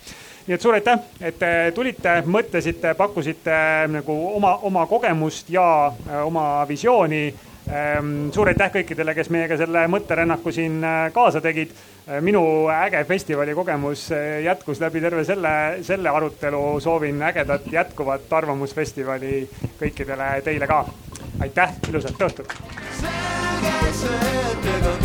nii 0.49 0.57
et 0.57 0.65
suur 0.65 0.79
aitäh, 0.79 1.03
et 1.21 1.37
te 1.37 1.49
tulite, 1.77 2.23
mõtlesite, 2.25 2.95
pakkusite 2.97 3.57
nagu 3.93 4.15
oma, 4.33 4.55
oma 4.65 4.87
kogemust 4.89 5.51
ja 5.53 5.67
äh, 5.91 6.23
oma 6.25 6.65
visiooni. 6.69 7.27
Ähm, 7.69 8.31
suur 8.33 8.49
aitäh 8.49 8.71
kõikidele, 8.73 9.13
kes 9.17 9.29
meiega 9.29 9.57
selle 9.61 9.83
mõtterännaku 9.93 10.53
siin 10.57 10.81
äh, 10.85 11.11
kaasa 11.13 11.41
tegid. 11.45 11.75
Äh, 12.09 12.23
minu 12.25 12.41
äge 12.73 13.03
festivali 13.05 13.55
kogemus 13.55 14.07
jätkus 14.45 14.81
läbi 14.81 15.01
terve 15.05 15.25
selle, 15.29 15.53
selle 15.85 16.09
arutelu. 16.09 16.81
soovin 16.81 17.23
ägedat 17.23 17.69
jätkuvat 17.73 18.33
Arvamusfestivali 18.33 19.49
kõikidele 19.81 20.41
teile 20.45 20.67
ka. 20.67 20.85
aitäh, 21.41 21.77
ilusat 21.89 22.23
õhtut. 22.29 22.55
selge 23.01 23.93
see, 23.93 24.43
et 24.53 24.71
ega 24.79 24.97